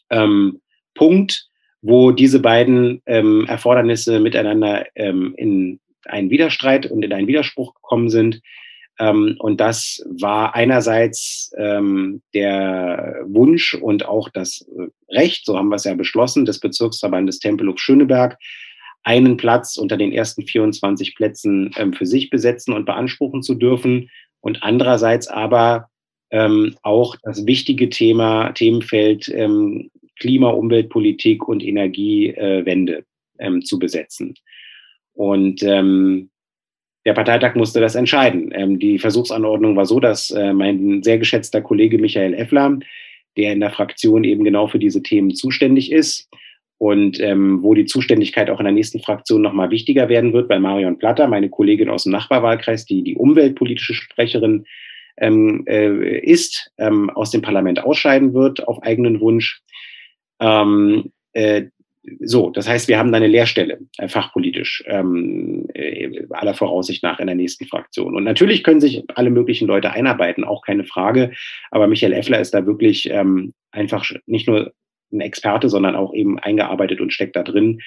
ähm, 0.08 0.60
Punkt, 0.94 1.48
wo 1.82 2.12
diese 2.12 2.38
beiden 2.38 3.02
ähm, 3.06 3.44
Erfordernisse 3.48 4.20
miteinander 4.20 4.86
ähm, 4.94 5.34
in 5.36 5.80
einen 6.06 6.30
Widerstreit 6.30 6.86
und 6.86 7.04
in 7.04 7.12
einen 7.12 7.26
Widerspruch 7.26 7.74
gekommen 7.74 8.08
sind. 8.08 8.40
Ähm, 8.98 9.36
und 9.38 9.60
das 9.60 10.02
war 10.06 10.54
einerseits 10.54 11.52
ähm, 11.56 12.22
der 12.34 13.22
Wunsch 13.26 13.74
und 13.74 14.06
auch 14.06 14.28
das 14.28 14.66
äh, 14.76 15.14
Recht, 15.14 15.46
so 15.46 15.56
haben 15.56 15.68
wir 15.68 15.76
es 15.76 15.84
ja 15.84 15.94
beschlossen, 15.94 16.44
des 16.44 16.60
Bezirksverbandes 16.60 17.38
Tempelhof 17.38 17.78
Schöneberg, 17.78 18.38
einen 19.04 19.36
Platz 19.36 19.76
unter 19.76 19.96
den 19.96 20.12
ersten 20.12 20.46
24 20.46 21.14
Plätzen 21.14 21.70
ähm, 21.76 21.92
für 21.92 22.06
sich 22.06 22.30
besetzen 22.30 22.74
und 22.74 22.84
beanspruchen 22.84 23.42
zu 23.42 23.54
dürfen. 23.54 24.10
Und 24.40 24.62
andererseits 24.62 25.28
aber 25.28 25.88
ähm, 26.30 26.76
auch 26.82 27.16
das 27.22 27.46
wichtige 27.46 27.88
Thema, 27.88 28.52
Themenfeld 28.52 29.28
ähm, 29.28 29.90
Klima, 30.18 30.50
Umweltpolitik 30.50 31.46
und 31.46 31.62
Energiewende 31.62 33.04
ähm, 33.38 33.64
zu 33.64 33.78
besetzen. 33.78 34.34
Und 35.14 35.62
ähm, 35.62 36.30
der 37.04 37.14
Parteitag 37.14 37.54
musste 37.54 37.80
das 37.80 37.94
entscheiden. 37.94 38.52
Ähm, 38.54 38.78
die 38.78 38.98
Versuchsanordnung 38.98 39.76
war 39.76 39.86
so, 39.86 40.00
dass 40.00 40.30
äh, 40.30 40.52
mein 40.52 41.02
sehr 41.02 41.18
geschätzter 41.18 41.60
Kollege 41.60 41.98
Michael 41.98 42.34
Effler, 42.34 42.78
der 43.36 43.52
in 43.52 43.60
der 43.60 43.70
Fraktion 43.70 44.24
eben 44.24 44.44
genau 44.44 44.66
für 44.66 44.78
diese 44.78 45.02
Themen 45.02 45.34
zuständig 45.34 45.92
ist 45.92 46.28
und 46.78 47.20
ähm, 47.20 47.62
wo 47.62 47.74
die 47.74 47.86
Zuständigkeit 47.86 48.50
auch 48.50 48.60
in 48.60 48.64
der 48.64 48.72
nächsten 48.72 49.00
Fraktion 49.00 49.42
nochmal 49.42 49.70
wichtiger 49.70 50.08
werden 50.08 50.32
wird, 50.32 50.48
weil 50.48 50.60
Marion 50.60 50.98
Platter, 50.98 51.26
meine 51.26 51.48
Kollegin 51.48 51.88
aus 51.88 52.04
dem 52.04 52.12
Nachbarwahlkreis, 52.12 52.84
die 52.84 53.02
die 53.02 53.16
umweltpolitische 53.16 53.94
Sprecherin 53.94 54.64
ähm, 55.16 55.64
äh, 55.66 56.18
ist, 56.18 56.70
ähm, 56.78 57.10
aus 57.10 57.30
dem 57.30 57.42
Parlament 57.42 57.82
ausscheiden 57.82 58.32
wird 58.32 58.66
auf 58.66 58.82
eigenen 58.82 59.20
Wunsch. 59.20 59.60
Ähm, 60.40 61.12
äh, 61.32 61.64
so, 62.20 62.50
das 62.50 62.68
heißt, 62.68 62.88
wir 62.88 62.98
haben 62.98 63.12
da 63.12 63.16
eine 63.16 63.26
Leerstelle, 63.26 63.78
äh, 63.98 64.08
fachpolitisch, 64.08 64.82
ähm, 64.86 65.66
äh, 65.74 66.24
aller 66.30 66.54
Voraussicht 66.54 67.02
nach 67.02 67.18
in 67.18 67.26
der 67.26 67.36
nächsten 67.36 67.66
Fraktion. 67.66 68.14
Und 68.14 68.24
natürlich 68.24 68.62
können 68.62 68.80
sich 68.80 69.04
alle 69.14 69.30
möglichen 69.30 69.66
Leute 69.66 69.90
einarbeiten, 69.90 70.44
auch 70.44 70.62
keine 70.62 70.84
Frage. 70.84 71.32
Aber 71.70 71.86
Michael 71.86 72.12
Effler 72.12 72.40
ist 72.40 72.54
da 72.54 72.66
wirklich 72.66 73.08
ähm, 73.10 73.54
einfach 73.70 74.08
nicht 74.26 74.48
nur 74.48 74.72
ein 75.12 75.20
Experte, 75.20 75.68
sondern 75.68 75.96
auch 75.96 76.12
eben 76.14 76.38
eingearbeitet 76.38 77.00
und 77.00 77.12
steckt 77.12 77.36
da 77.36 77.42
drin. 77.42 77.80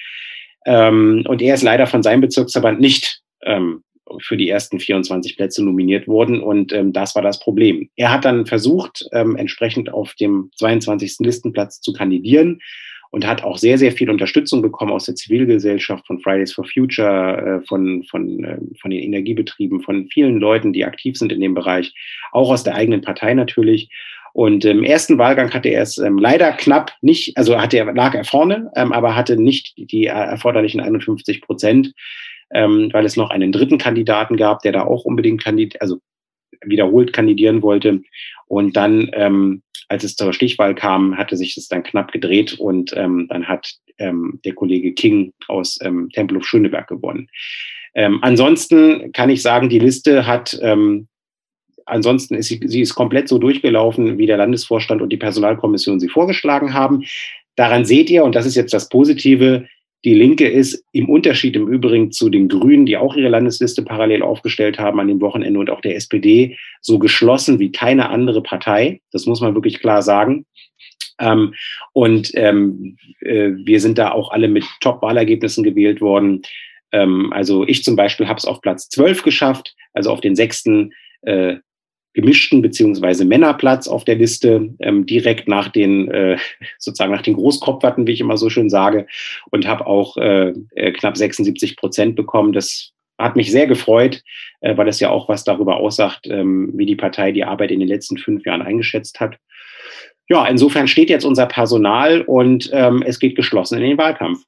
Ähm, 0.66 1.24
und 1.28 1.42
er 1.42 1.54
ist 1.54 1.62
leider 1.62 1.86
von 1.86 2.02
seinem 2.02 2.20
Bezirksverband 2.20 2.80
nicht 2.80 3.20
ähm, 3.42 3.82
für 4.20 4.36
die 4.36 4.48
ersten 4.48 4.80
24 4.80 5.36
Plätze 5.36 5.64
nominiert 5.64 6.08
worden. 6.08 6.40
Und 6.40 6.72
ähm, 6.72 6.92
das 6.92 7.14
war 7.14 7.22
das 7.22 7.40
Problem. 7.40 7.88
Er 7.96 8.12
hat 8.12 8.24
dann 8.24 8.46
versucht, 8.46 9.06
ähm, 9.12 9.36
entsprechend 9.36 9.92
auf 9.92 10.14
dem 10.14 10.50
22. 10.56 11.16
Listenplatz 11.20 11.80
zu 11.80 11.92
kandidieren 11.92 12.60
und 13.12 13.26
hat 13.26 13.44
auch 13.44 13.58
sehr, 13.58 13.76
sehr 13.76 13.92
viel 13.92 14.10
Unterstützung 14.10 14.62
bekommen 14.62 14.90
aus 14.90 15.04
der 15.04 15.14
Zivilgesellschaft, 15.14 16.06
von 16.06 16.18
Fridays 16.18 16.54
for 16.54 16.64
Future, 16.64 17.60
äh, 17.60 17.66
von, 17.66 18.02
von, 18.04 18.42
äh, 18.42 18.58
von 18.80 18.90
den 18.90 19.02
Energiebetrieben, 19.02 19.82
von 19.82 20.08
vielen 20.08 20.38
Leuten, 20.38 20.72
die 20.72 20.84
aktiv 20.84 21.18
sind 21.18 21.30
in 21.30 21.40
dem 21.40 21.52
Bereich, 21.52 21.92
auch 22.32 22.50
aus 22.50 22.64
der 22.64 22.74
eigenen 22.74 23.02
Partei 23.02 23.34
natürlich. 23.34 23.90
Und 24.32 24.64
im 24.64 24.82
ersten 24.82 25.18
Wahlgang 25.18 25.52
hatte 25.52 25.68
er 25.68 25.82
es 25.82 25.98
ähm, 25.98 26.16
leider 26.16 26.52
knapp 26.52 26.92
nicht, 27.02 27.36
also 27.36 27.60
hatte 27.60 27.76
er, 27.76 27.92
lag 27.92 28.14
er 28.14 28.24
vorne, 28.24 28.70
ähm, 28.76 28.92
aber 28.92 29.14
hatte 29.14 29.36
nicht 29.36 29.74
die 29.76 30.06
erforderlichen 30.06 30.80
51 30.80 31.42
Prozent, 31.42 31.92
ähm, 32.54 32.88
weil 32.92 33.04
es 33.04 33.16
noch 33.16 33.28
einen 33.28 33.52
dritten 33.52 33.76
Kandidaten 33.76 34.38
gab, 34.38 34.62
der 34.62 34.72
da 34.72 34.84
auch 34.84 35.04
unbedingt 35.04 35.44
kandidiert, 35.44 35.82
also 35.82 35.98
wiederholt 36.64 37.12
kandidieren 37.12 37.62
wollte. 37.62 38.02
Und 38.46 38.76
dann 38.76 39.10
ähm, 39.14 39.62
als 39.92 40.04
es 40.04 40.16
zur 40.16 40.32
Stichwahl 40.32 40.74
kam, 40.74 41.18
hatte 41.18 41.36
sich 41.36 41.54
das 41.54 41.68
dann 41.68 41.82
knapp 41.82 42.12
gedreht 42.12 42.54
und 42.54 42.94
ähm, 42.96 43.26
dann 43.28 43.46
hat 43.46 43.74
ähm, 43.98 44.40
der 44.44 44.54
Kollege 44.54 44.94
King 44.94 45.34
aus 45.48 45.78
ähm, 45.82 46.08
Tempelhof 46.10 46.46
Schöneberg 46.46 46.88
gewonnen. 46.88 47.28
Ähm, 47.94 48.18
ansonsten 48.22 49.12
kann 49.12 49.28
ich 49.28 49.42
sagen, 49.42 49.68
die 49.68 49.78
Liste 49.78 50.26
hat, 50.26 50.58
ähm, 50.62 51.08
ansonsten 51.84 52.34
ist 52.34 52.48
sie, 52.48 52.60
sie 52.64 52.80
ist 52.80 52.94
komplett 52.94 53.28
so 53.28 53.38
durchgelaufen, 53.38 54.16
wie 54.16 54.26
der 54.26 54.38
Landesvorstand 54.38 55.02
und 55.02 55.10
die 55.10 55.18
Personalkommission 55.18 56.00
sie 56.00 56.08
vorgeschlagen 56.08 56.72
haben. 56.72 57.04
Daran 57.56 57.84
seht 57.84 58.08
ihr, 58.08 58.24
und 58.24 58.34
das 58.34 58.46
ist 58.46 58.54
jetzt 58.54 58.72
das 58.72 58.88
Positive, 58.88 59.66
die 60.04 60.14
Linke 60.14 60.48
ist 60.48 60.84
im 60.92 61.08
Unterschied 61.08 61.54
im 61.54 61.68
Übrigen 61.68 62.10
zu 62.10 62.28
den 62.28 62.48
Grünen, 62.48 62.86
die 62.86 62.96
auch 62.96 63.14
ihre 63.14 63.28
Landesliste 63.28 63.82
parallel 63.82 64.22
aufgestellt 64.22 64.78
haben 64.78 64.98
an 64.98 65.08
dem 65.08 65.20
Wochenende 65.20 65.60
und 65.60 65.70
auch 65.70 65.80
der 65.80 65.96
SPD, 65.96 66.58
so 66.80 66.98
geschlossen 66.98 67.58
wie 67.60 67.70
keine 67.70 68.08
andere 68.08 68.42
Partei. 68.42 69.00
Das 69.12 69.26
muss 69.26 69.40
man 69.40 69.54
wirklich 69.54 69.80
klar 69.80 70.02
sagen. 70.02 70.44
Ähm, 71.20 71.54
und 71.92 72.32
ähm, 72.34 72.96
äh, 73.20 73.50
wir 73.64 73.80
sind 73.80 73.98
da 73.98 74.10
auch 74.10 74.32
alle 74.32 74.48
mit 74.48 74.64
Top-Wahlergebnissen 74.80 75.62
gewählt 75.62 76.00
worden. 76.00 76.42
Ähm, 76.90 77.32
also 77.32 77.66
ich 77.66 77.84
zum 77.84 77.94
Beispiel 77.94 78.26
habe 78.26 78.38
es 78.38 78.44
auf 78.44 78.60
Platz 78.60 78.88
12 78.88 79.22
geschafft, 79.22 79.74
also 79.92 80.10
auf 80.10 80.20
den 80.20 80.34
sechsten 80.34 80.92
äh, 81.22 81.56
gemischten 82.14 82.62
beziehungsweise 82.62 83.24
Männerplatz 83.24 83.88
auf 83.88 84.04
der 84.04 84.16
Liste, 84.16 84.74
ähm, 84.80 85.06
direkt 85.06 85.48
nach 85.48 85.68
den 85.68 86.10
äh, 86.10 86.36
sozusagen 86.78 87.12
nach 87.12 87.22
den 87.22 87.34
Großkopferten, 87.34 88.06
wie 88.06 88.12
ich 88.12 88.20
immer 88.20 88.36
so 88.36 88.50
schön 88.50 88.70
sage, 88.70 89.06
und 89.50 89.66
habe 89.66 89.86
auch 89.86 90.16
äh, 90.16 90.52
äh 90.74 90.92
knapp 90.92 91.16
76 91.16 91.76
Prozent 91.76 92.16
bekommen. 92.16 92.52
Das 92.52 92.92
hat 93.18 93.36
mich 93.36 93.50
sehr 93.50 93.66
gefreut, 93.66 94.22
äh, 94.60 94.76
weil 94.76 94.88
es 94.88 95.00
ja 95.00 95.10
auch 95.10 95.28
was 95.28 95.44
darüber 95.44 95.76
aussagt, 95.76 96.26
ähm, 96.26 96.72
wie 96.74 96.86
die 96.86 96.96
Partei 96.96 97.32
die 97.32 97.44
Arbeit 97.44 97.70
in 97.70 97.80
den 97.80 97.88
letzten 97.88 98.18
fünf 98.18 98.44
Jahren 98.44 98.62
eingeschätzt 98.62 99.20
hat. 99.20 99.38
ja, 100.28 100.46
insofern 100.46 100.88
steht 100.88 101.10
jetzt 101.10 101.24
unser 101.24 101.46
Personal 101.46 102.22
und 102.22 102.70
ähm, 102.72 103.02
es 103.04 103.18
geht 103.18 103.36
geschlossen 103.36 103.78
in 103.78 103.90
den 103.90 103.98
Wahlkampf. 103.98 104.44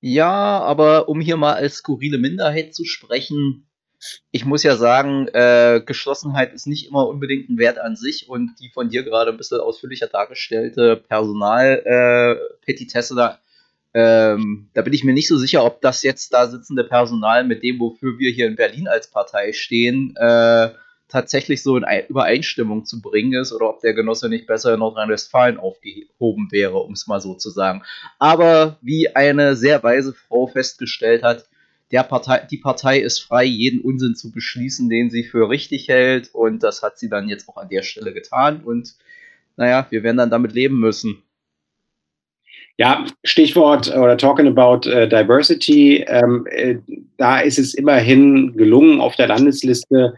Ja, 0.00 0.60
aber 0.60 1.08
um 1.08 1.20
hier 1.22 1.38
mal 1.38 1.54
als 1.54 1.76
skurrile 1.76 2.18
Minderheit 2.18 2.74
zu 2.74 2.84
sprechen, 2.84 3.66
ich 4.30 4.44
muss 4.44 4.62
ja 4.62 4.76
sagen, 4.76 5.28
äh, 5.28 5.80
Geschlossenheit 5.84 6.52
ist 6.52 6.66
nicht 6.66 6.88
immer 6.88 7.08
unbedingt 7.08 7.48
ein 7.48 7.58
Wert 7.58 7.78
an 7.78 7.96
sich 7.96 8.28
und 8.28 8.54
die 8.60 8.68
von 8.68 8.88
dir 8.88 9.02
gerade 9.02 9.30
ein 9.30 9.36
bisschen 9.36 9.60
ausführlicher 9.60 10.08
dargestellte 10.08 10.96
Personalpetitesse 10.96 13.14
äh, 13.14 13.16
da, 13.16 13.38
ähm, 13.94 14.68
da 14.74 14.82
bin 14.82 14.92
ich 14.92 15.04
mir 15.04 15.14
nicht 15.14 15.28
so 15.28 15.38
sicher, 15.38 15.64
ob 15.64 15.80
das 15.80 16.02
jetzt 16.02 16.34
da 16.34 16.48
sitzende 16.48 16.84
Personal 16.84 17.44
mit 17.44 17.62
dem, 17.62 17.78
wofür 17.78 18.18
wir 18.18 18.32
hier 18.32 18.48
in 18.48 18.56
Berlin 18.56 18.88
als 18.88 19.08
Partei 19.10 19.52
stehen, 19.52 20.16
äh, 20.16 20.70
tatsächlich 21.08 21.62
so 21.62 21.76
in 21.76 21.84
Übereinstimmung 22.08 22.84
zu 22.84 23.00
bringen 23.00 23.34
ist 23.34 23.52
oder 23.52 23.68
ob 23.68 23.80
der 23.80 23.94
Genosse 23.94 24.28
nicht 24.28 24.48
besser 24.48 24.74
in 24.74 24.80
Nordrhein-Westfalen 24.80 25.58
aufgehoben 25.58 26.48
wäre, 26.50 26.78
um 26.78 26.92
es 26.92 27.06
mal 27.06 27.20
so 27.20 27.34
zu 27.34 27.50
sagen. 27.50 27.84
Aber 28.18 28.78
wie 28.82 29.14
eine 29.14 29.54
sehr 29.54 29.80
weise 29.84 30.12
Frau 30.12 30.48
festgestellt 30.48 31.22
hat, 31.22 31.46
der 31.94 32.02
Partei, 32.02 32.44
die 32.50 32.56
Partei 32.58 32.98
ist 32.98 33.20
frei, 33.20 33.44
jeden 33.44 33.80
Unsinn 33.80 34.16
zu 34.16 34.32
beschließen, 34.32 34.88
den 34.88 35.10
sie 35.10 35.22
für 35.22 35.48
richtig 35.48 35.86
hält. 35.86 36.34
Und 36.34 36.64
das 36.64 36.82
hat 36.82 36.98
sie 36.98 37.08
dann 37.08 37.28
jetzt 37.28 37.48
auch 37.48 37.56
an 37.56 37.68
der 37.68 37.82
Stelle 37.82 38.12
getan. 38.12 38.64
Und 38.64 38.96
naja, 39.56 39.86
wir 39.90 40.02
werden 40.02 40.16
dann 40.16 40.30
damit 40.30 40.54
leben 40.54 40.80
müssen. 40.80 41.22
Ja, 42.78 43.06
Stichwort 43.22 43.96
oder 43.96 44.16
talking 44.16 44.48
about 44.48 44.88
uh, 44.88 45.06
diversity. 45.06 46.04
Ähm, 46.08 46.48
äh, 46.50 46.78
da 47.16 47.38
ist 47.38 47.60
es 47.60 47.74
immerhin 47.74 48.56
gelungen, 48.56 49.00
auf 49.00 49.14
der 49.14 49.28
Landesliste 49.28 50.16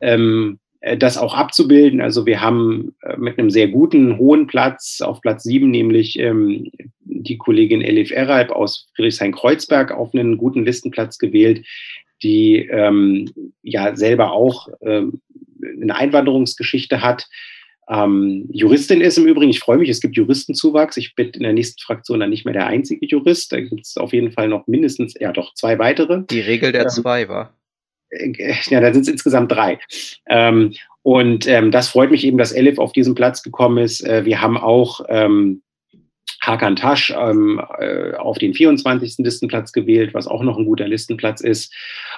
ähm, 0.00 0.60
äh, 0.67 0.67
das 0.96 1.18
auch 1.18 1.34
abzubilden. 1.34 2.00
Also 2.00 2.24
wir 2.24 2.40
haben 2.40 2.94
äh, 3.02 3.16
mit 3.16 3.38
einem 3.38 3.50
sehr 3.50 3.68
guten, 3.68 4.16
hohen 4.18 4.46
Platz, 4.46 5.00
auf 5.00 5.20
Platz 5.20 5.42
sieben 5.42 5.70
nämlich 5.70 6.18
ähm, 6.18 6.70
die 7.00 7.36
Kollegin 7.36 7.82
Elif 7.82 8.10
Eralb 8.12 8.50
aus 8.50 8.88
Friedrichshain-Kreuzberg 8.94 9.90
auf 9.90 10.14
einen 10.14 10.36
guten 10.36 10.64
Listenplatz 10.64 11.18
gewählt, 11.18 11.66
die 12.22 12.68
ähm, 12.70 13.28
ja 13.62 13.96
selber 13.96 14.32
auch 14.32 14.68
ähm, 14.82 15.20
eine 15.82 15.96
Einwanderungsgeschichte 15.96 17.02
hat. 17.02 17.26
Ähm, 17.90 18.48
Juristin 18.52 19.00
ist 19.00 19.18
im 19.18 19.26
Übrigen, 19.26 19.50
ich 19.50 19.60
freue 19.60 19.78
mich, 19.78 19.88
es 19.88 20.00
gibt 20.00 20.16
Juristenzuwachs. 20.16 20.96
Ich 20.96 21.14
bin 21.14 21.30
in 21.30 21.42
der 21.42 21.54
nächsten 21.54 21.80
Fraktion 21.82 22.20
dann 22.20 22.30
nicht 22.30 22.44
mehr 22.44 22.54
der 22.54 22.66
einzige 22.66 23.06
Jurist. 23.06 23.50
Da 23.52 23.60
gibt 23.60 23.84
es 23.84 23.96
auf 23.96 24.12
jeden 24.12 24.30
Fall 24.30 24.48
noch 24.48 24.66
mindestens, 24.66 25.14
ja 25.18 25.32
doch, 25.32 25.54
zwei 25.54 25.78
weitere. 25.78 26.22
Die 26.30 26.40
Regel 26.40 26.70
der 26.70 26.82
ähm, 26.82 26.88
zwei 26.90 27.28
war. 27.28 27.57
Äh, 28.10 28.54
ja, 28.66 28.80
da 28.80 28.92
sind 28.92 29.02
es 29.02 29.08
insgesamt 29.08 29.52
drei. 29.52 29.78
Ähm, 30.28 30.74
und 31.02 31.46
ähm, 31.46 31.70
das 31.70 31.88
freut 31.88 32.10
mich 32.10 32.24
eben, 32.24 32.38
dass 32.38 32.52
Elif 32.52 32.78
auf 32.78 32.92
diesen 32.92 33.14
Platz 33.14 33.42
gekommen 33.42 33.78
ist. 33.78 34.04
Äh, 34.06 34.24
wir 34.24 34.40
haben 34.40 34.58
auch 34.58 35.00
ähm, 35.08 35.62
Hakan 36.40 36.76
Tasch 36.76 37.12
ähm, 37.18 37.60
äh, 37.78 38.14
auf 38.14 38.38
den 38.38 38.54
24. 38.54 39.16
Listenplatz 39.18 39.72
gewählt, 39.72 40.14
was 40.14 40.26
auch 40.26 40.42
noch 40.42 40.58
ein 40.58 40.64
guter 40.64 40.86
Listenplatz 40.86 41.40
ist. 41.40 41.74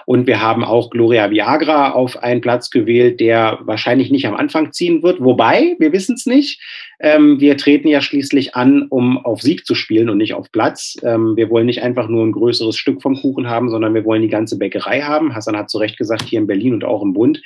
Und 0.06 0.26
wir 0.26 0.40
haben 0.40 0.64
auch 0.64 0.90
Gloria 0.90 1.30
Viagra 1.30 1.92
auf 1.92 2.22
einen 2.22 2.40
Platz 2.40 2.70
gewählt, 2.70 3.20
der 3.20 3.58
wahrscheinlich 3.62 4.10
nicht 4.10 4.26
am 4.26 4.34
Anfang 4.34 4.72
ziehen 4.72 5.02
wird. 5.02 5.20
Wobei, 5.20 5.76
wir 5.78 5.92
wissen 5.92 6.14
es 6.14 6.26
nicht. 6.26 6.60
Ähm, 7.02 7.40
wir 7.40 7.56
treten 7.56 7.88
ja 7.88 8.02
schließlich 8.02 8.54
an, 8.54 8.86
um 8.88 9.24
auf 9.24 9.40
Sieg 9.40 9.64
zu 9.64 9.74
spielen 9.74 10.10
und 10.10 10.18
nicht 10.18 10.34
auf 10.34 10.52
Platz. 10.52 10.96
Ähm, 11.02 11.34
wir 11.34 11.48
wollen 11.48 11.64
nicht 11.64 11.82
einfach 11.82 12.08
nur 12.08 12.26
ein 12.26 12.32
größeres 12.32 12.76
Stück 12.76 13.00
vom 13.00 13.16
Kuchen 13.16 13.48
haben, 13.48 13.70
sondern 13.70 13.94
wir 13.94 14.04
wollen 14.04 14.20
die 14.20 14.28
ganze 14.28 14.58
Bäckerei 14.58 15.00
haben. 15.00 15.34
Hassan 15.34 15.56
hat 15.56 15.70
zu 15.70 15.78
Recht 15.78 15.96
gesagt, 15.96 16.24
hier 16.24 16.40
in 16.40 16.46
Berlin 16.46 16.74
und 16.74 16.84
auch 16.84 17.02
im 17.02 17.14
Bund. 17.14 17.40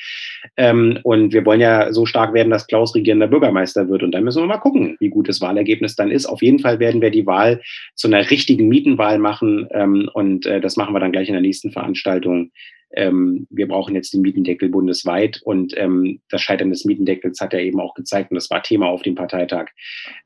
Ähm, 0.56 0.98
und 1.04 1.32
wir 1.32 1.46
wollen 1.46 1.60
ja 1.60 1.92
so 1.92 2.04
stark 2.04 2.34
werden, 2.34 2.50
dass 2.50 2.66
Klaus 2.66 2.96
regierender 2.96 3.28
Bürgermeister 3.28 3.88
wird. 3.88 4.02
Und 4.02 4.12
dann 4.12 4.24
müssen 4.24 4.42
wir 4.42 4.46
mal 4.46 4.58
gucken, 4.58 4.96
wie 4.98 5.08
gut 5.08 5.28
das 5.28 5.40
Wahlergebnis 5.40 5.94
dann 5.94 6.10
ist. 6.10 6.26
Auf 6.26 6.42
jeden 6.42 6.58
Fall 6.58 6.63
werden 6.64 7.00
wir 7.00 7.10
die 7.10 7.26
Wahl 7.26 7.62
zu 7.94 8.08
einer 8.08 8.30
richtigen 8.30 8.68
Mietenwahl 8.68 9.18
machen. 9.18 9.68
Ähm, 9.70 10.10
und 10.12 10.46
äh, 10.46 10.60
das 10.60 10.76
machen 10.76 10.94
wir 10.94 11.00
dann 11.00 11.12
gleich 11.12 11.28
in 11.28 11.34
der 11.34 11.42
nächsten 11.42 11.70
Veranstaltung 11.70 12.50
ähm, 12.96 13.46
wir 13.50 13.68
brauchen 13.68 13.94
jetzt 13.94 14.14
den 14.14 14.22
Mietendeckel 14.22 14.68
bundesweit. 14.68 15.40
Und 15.42 15.76
ähm, 15.76 16.20
das 16.30 16.42
Scheitern 16.42 16.70
des 16.70 16.84
Mietendeckels 16.84 17.40
hat 17.40 17.52
ja 17.52 17.58
eben 17.58 17.80
auch 17.80 17.94
gezeigt, 17.94 18.30
und 18.30 18.36
das 18.36 18.50
war 18.50 18.62
Thema 18.62 18.86
auf 18.86 19.02
dem 19.02 19.14
Parteitag, 19.14 19.70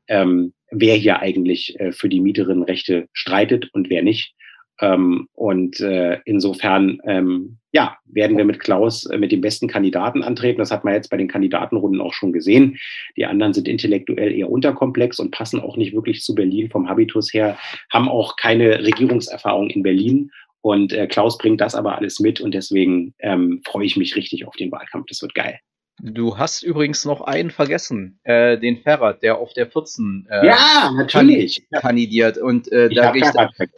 ähm, 0.07 0.53
wer 0.71 0.95
hier 0.95 1.19
eigentlich 1.19 1.79
äh, 1.79 1.91
für 1.91 2.09
die 2.09 2.21
Mieterinnenrechte 2.21 3.07
streitet 3.13 3.69
und 3.73 3.89
wer 3.89 4.03
nicht. 4.03 4.33
Ähm, 4.81 5.27
und 5.33 5.79
äh, 5.79 6.19
insofern, 6.25 6.99
ähm, 7.05 7.57
ja, 7.71 7.97
werden 8.05 8.37
wir 8.37 8.45
mit 8.45 8.59
Klaus 8.59 9.05
äh, 9.05 9.17
mit 9.17 9.31
dem 9.31 9.41
besten 9.41 9.67
Kandidaten 9.67 10.23
antreten. 10.23 10.59
Das 10.59 10.71
hat 10.71 10.83
man 10.83 10.93
jetzt 10.93 11.09
bei 11.09 11.17
den 11.17 11.27
Kandidatenrunden 11.27 12.01
auch 12.01 12.13
schon 12.13 12.33
gesehen. 12.33 12.77
Die 13.17 13.25
anderen 13.25 13.53
sind 13.53 13.67
intellektuell 13.67 14.31
eher 14.31 14.49
unterkomplex 14.49 15.19
und 15.19 15.31
passen 15.31 15.59
auch 15.59 15.77
nicht 15.77 15.93
wirklich 15.93 16.21
zu 16.21 16.33
Berlin 16.33 16.69
vom 16.69 16.89
Habitus 16.89 17.33
her, 17.33 17.57
haben 17.91 18.09
auch 18.09 18.35
keine 18.37 18.83
Regierungserfahrung 18.83 19.69
in 19.69 19.83
Berlin 19.83 20.31
und 20.61 20.93
äh, 20.93 21.07
Klaus 21.07 21.37
bringt 21.37 21.61
das 21.61 21.75
aber 21.75 21.97
alles 21.97 22.19
mit 22.19 22.41
und 22.41 22.53
deswegen 22.53 23.13
ähm, 23.19 23.61
freue 23.65 23.85
ich 23.85 23.97
mich 23.97 24.15
richtig 24.15 24.45
auf 24.47 24.55
den 24.55 24.71
Wahlkampf. 24.71 25.05
Das 25.07 25.21
wird 25.21 25.33
geil. 25.35 25.59
Du 26.01 26.37
hast 26.37 26.63
übrigens 26.63 27.03
noch 27.03 27.21
einen 27.21 27.51
vergessen, 27.51 28.19
äh, 28.23 28.57
den 28.57 28.77
Ferrat, 28.77 29.21
der 29.21 29.37
auf 29.37 29.53
der 29.53 29.67
14 29.67 30.27
äh, 30.29 30.47
ja, 30.47 30.91
natürlich. 30.95 31.67
kandidiert. 31.71 32.37
Und 32.37 32.71
äh, 32.71 32.89
da 32.89 33.13
ich, 33.13 33.25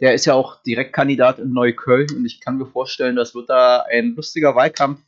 der 0.00 0.14
ist 0.14 0.24
ja 0.26 0.34
auch 0.34 0.62
Direktkandidat 0.62 1.38
in 1.40 1.52
Neukölln 1.52 2.08
und 2.16 2.24
ich 2.24 2.40
kann 2.40 2.58
mir 2.58 2.66
vorstellen, 2.66 3.16
das 3.16 3.34
wird 3.34 3.50
da 3.50 3.84
ein 3.90 4.14
lustiger 4.14 4.54
Wahlkampf. 4.54 5.00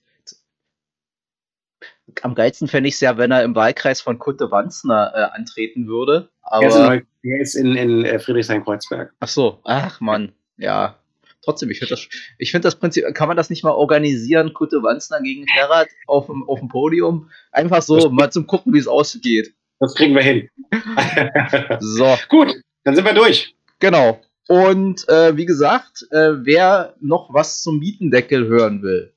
Am 2.23 2.35
geilsten 2.35 2.69
fände 2.69 2.89
ich 2.89 2.95
es 2.95 3.01
ja, 3.01 3.17
wenn 3.17 3.31
er 3.31 3.45
im 3.45 3.55
Wahlkreis 3.55 4.01
von 4.01 4.19
Kutte 4.19 4.51
Wanzner 4.51 5.13
äh, 5.15 5.37
antreten 5.37 5.87
würde. 5.87 6.29
Aber 6.43 7.01
der 7.25 7.41
ist 7.41 7.55
in, 7.55 7.77
in, 7.77 8.01
in 8.01 8.05
äh, 8.05 8.19
Friedrichshain-Kreuzberg. 8.19 9.13
Ach 9.21 9.29
so, 9.29 9.61
ach 9.65 10.01
man, 10.01 10.33
ja 10.57 10.99
trotzdem, 11.45 11.71
ich 11.71 11.79
finde 11.79 11.95
das, 11.95 12.09
ich 12.39 12.51
finde 12.51 12.67
das 12.67 12.77
Prinzip, 12.77 13.05
kann 13.15 13.29
man 13.29 13.37
das 13.37 13.51
nicht 13.51 13.65
mal 13.65 13.73
organisieren, 13.73 14.55
Kutte 14.55 14.83
Wanzner 14.83 15.21
gegen 15.21 15.47
Ferrat 15.47 15.89
auf 16.07 16.27
dem, 16.27 16.49
auf 16.49 16.61
dem 16.61 16.69
Podium? 16.69 17.31
Einfach 17.53 17.83
so, 17.83 18.11
mal 18.11 18.31
zum 18.31 18.47
Gucken, 18.47 18.73
wie 18.73 18.79
es 18.79 18.89
ausgeht. 18.89 19.55
Das 19.81 19.95
kriegen 19.95 20.15
wir 20.15 20.23
hin. 20.23 20.49
so. 21.81 22.17
Gut, 22.29 22.55
dann 22.85 22.95
sind 22.95 23.05
wir 23.05 23.15
durch. 23.15 23.55
Genau. 23.81 24.21
Und 24.49 25.09
äh, 25.09 25.37
wie 25.37 25.47
gesagt, 25.47 26.07
äh, 26.11 26.45
wer 26.45 26.95
noch 27.01 27.33
was 27.33 27.63
zum 27.63 27.79
Mietendeckel 27.79 28.47
hören 28.47 28.83
will, 28.83 29.15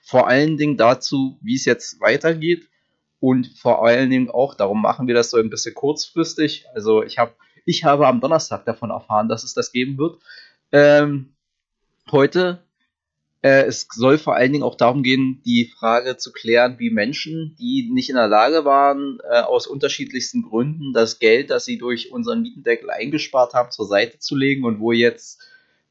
vor 0.00 0.28
allen 0.28 0.56
Dingen 0.56 0.76
dazu, 0.76 1.38
wie 1.42 1.56
es 1.56 1.64
jetzt 1.64 2.00
weitergeht 2.00 2.68
und 3.20 3.48
vor 3.58 3.84
allen 3.84 4.10
Dingen 4.10 4.30
auch, 4.30 4.54
darum 4.54 4.80
machen 4.80 5.06
wir 5.06 5.14
das 5.14 5.30
so 5.30 5.36
ein 5.36 5.50
bisschen 5.50 5.74
kurzfristig. 5.74 6.66
Also 6.74 7.02
ich 7.02 7.18
habe 7.18 7.32
ich 7.68 7.84
habe 7.84 8.06
am 8.06 8.20
Donnerstag 8.20 8.64
davon 8.64 8.90
erfahren, 8.90 9.28
dass 9.28 9.44
es 9.44 9.52
das 9.52 9.72
geben 9.72 9.98
wird. 9.98 10.18
Ähm, 10.72 11.34
heute. 12.12 12.64
Äh, 13.40 13.64
es 13.66 13.86
soll 13.92 14.18
vor 14.18 14.34
allen 14.34 14.52
Dingen 14.52 14.64
auch 14.64 14.74
darum 14.74 15.02
gehen, 15.02 15.42
die 15.44 15.66
Frage 15.66 16.16
zu 16.16 16.32
klären, 16.32 16.78
wie 16.78 16.90
Menschen, 16.90 17.54
die 17.58 17.88
nicht 17.92 18.10
in 18.10 18.16
der 18.16 18.26
Lage 18.26 18.64
waren, 18.64 19.18
äh, 19.30 19.40
aus 19.40 19.66
unterschiedlichsten 19.66 20.42
Gründen 20.42 20.92
das 20.92 21.18
Geld, 21.18 21.50
das 21.50 21.64
sie 21.64 21.78
durch 21.78 22.10
unseren 22.10 22.42
Mietendeckel 22.42 22.90
eingespart 22.90 23.54
haben, 23.54 23.70
zur 23.70 23.86
Seite 23.86 24.18
zu 24.18 24.34
legen 24.34 24.64
und 24.64 24.80
wo 24.80 24.92
jetzt 24.92 25.40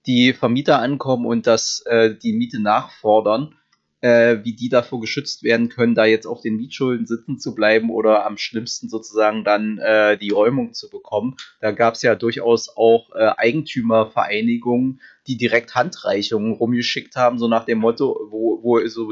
die 0.05 0.33
Vermieter 0.33 0.79
ankommen 0.79 1.25
und 1.25 1.47
das, 1.47 1.81
äh, 1.85 2.15
die 2.15 2.33
Miete 2.33 2.61
nachfordern, 2.61 3.56
äh, 4.01 4.37
wie 4.43 4.53
die 4.53 4.69
davor 4.69 5.01
geschützt 5.01 5.43
werden 5.43 5.69
können, 5.69 5.95
da 5.95 6.05
jetzt 6.05 6.27
auf 6.27 6.41
den 6.41 6.57
Mietschulden 6.57 7.07
sitzen 7.07 7.39
zu 7.39 7.55
bleiben 7.55 7.89
oder 7.89 8.25
am 8.25 8.37
schlimmsten 8.37 8.89
sozusagen 8.89 9.43
dann 9.43 9.79
äh, 9.79 10.17
die 10.17 10.29
Räumung 10.29 10.73
zu 10.73 10.89
bekommen. 10.89 11.35
Da 11.61 11.71
gab 11.71 11.95
es 11.95 12.03
ja 12.03 12.15
durchaus 12.15 12.69
auch 12.75 13.09
äh, 13.15 13.31
Eigentümervereinigungen, 13.37 15.01
die 15.25 15.37
direkt 15.37 15.75
Handreichungen 15.75 16.53
rumgeschickt 16.53 17.15
haben, 17.15 17.39
so 17.39 17.47
nach 17.47 17.65
dem 17.65 17.79
Motto, 17.79 18.27
wo, 18.29 18.59
wo 18.61 18.85
so 18.87 19.11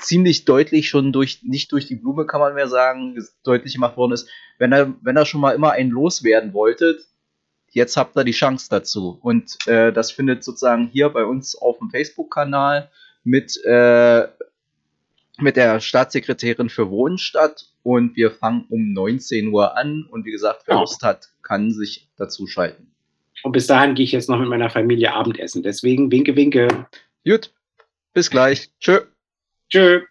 ziemlich 0.00 0.44
deutlich 0.44 0.88
schon 0.88 1.12
durch, 1.12 1.42
nicht 1.42 1.70
durch 1.72 1.86
die 1.86 1.96
Blume 1.96 2.26
kann 2.26 2.40
man 2.40 2.54
mehr 2.54 2.68
sagen, 2.68 3.16
deutlich 3.44 3.74
gemacht 3.74 3.96
worden 3.96 4.12
ist, 4.12 4.28
wenn 4.58 4.72
er, 4.72 4.94
wenn 5.02 5.16
er 5.16 5.26
schon 5.26 5.40
mal 5.40 5.54
immer 5.54 5.72
einen 5.72 5.90
loswerden 5.90 6.52
wolltet, 6.52 7.00
jetzt 7.70 7.96
habt 7.96 8.16
ihr 8.16 8.24
die 8.24 8.32
Chance 8.32 8.68
dazu. 8.70 9.18
Und 9.22 9.56
äh, 9.66 9.92
das 9.92 10.10
findet 10.10 10.44
sozusagen 10.44 10.88
hier 10.88 11.08
bei 11.08 11.24
uns 11.24 11.54
auf 11.54 11.78
dem 11.78 11.90
Facebook-Kanal 11.90 12.90
mit, 13.24 13.58
äh, 13.64 14.28
mit 15.38 15.56
der 15.56 15.80
Staatssekretärin 15.80 16.68
für 16.68 16.90
Wohnen 16.90 17.18
statt 17.18 17.66
und 17.82 18.16
wir 18.16 18.30
fangen 18.30 18.66
um 18.68 18.92
19 18.92 19.48
Uhr 19.48 19.76
an 19.76 20.06
und 20.10 20.24
wie 20.24 20.30
gesagt, 20.30 20.62
wer 20.66 20.78
Lust 20.78 21.02
hat, 21.02 21.30
kann 21.42 21.72
sich 21.72 22.08
dazu 22.16 22.46
schalten. 22.46 22.92
Und 23.42 23.52
bis 23.52 23.66
dahin 23.66 23.94
gehe 23.94 24.04
ich 24.04 24.12
jetzt 24.12 24.28
noch 24.28 24.38
mit 24.38 24.48
meiner 24.48 24.70
Familie 24.70 25.12
Abendessen. 25.12 25.62
Deswegen 25.62 26.10
winke, 26.10 26.36
winke. 26.36 26.86
Gut, 27.26 27.52
bis 28.12 28.30
gleich. 28.30 28.70
Tschö. 28.80 29.00
Tschö. 29.70 30.02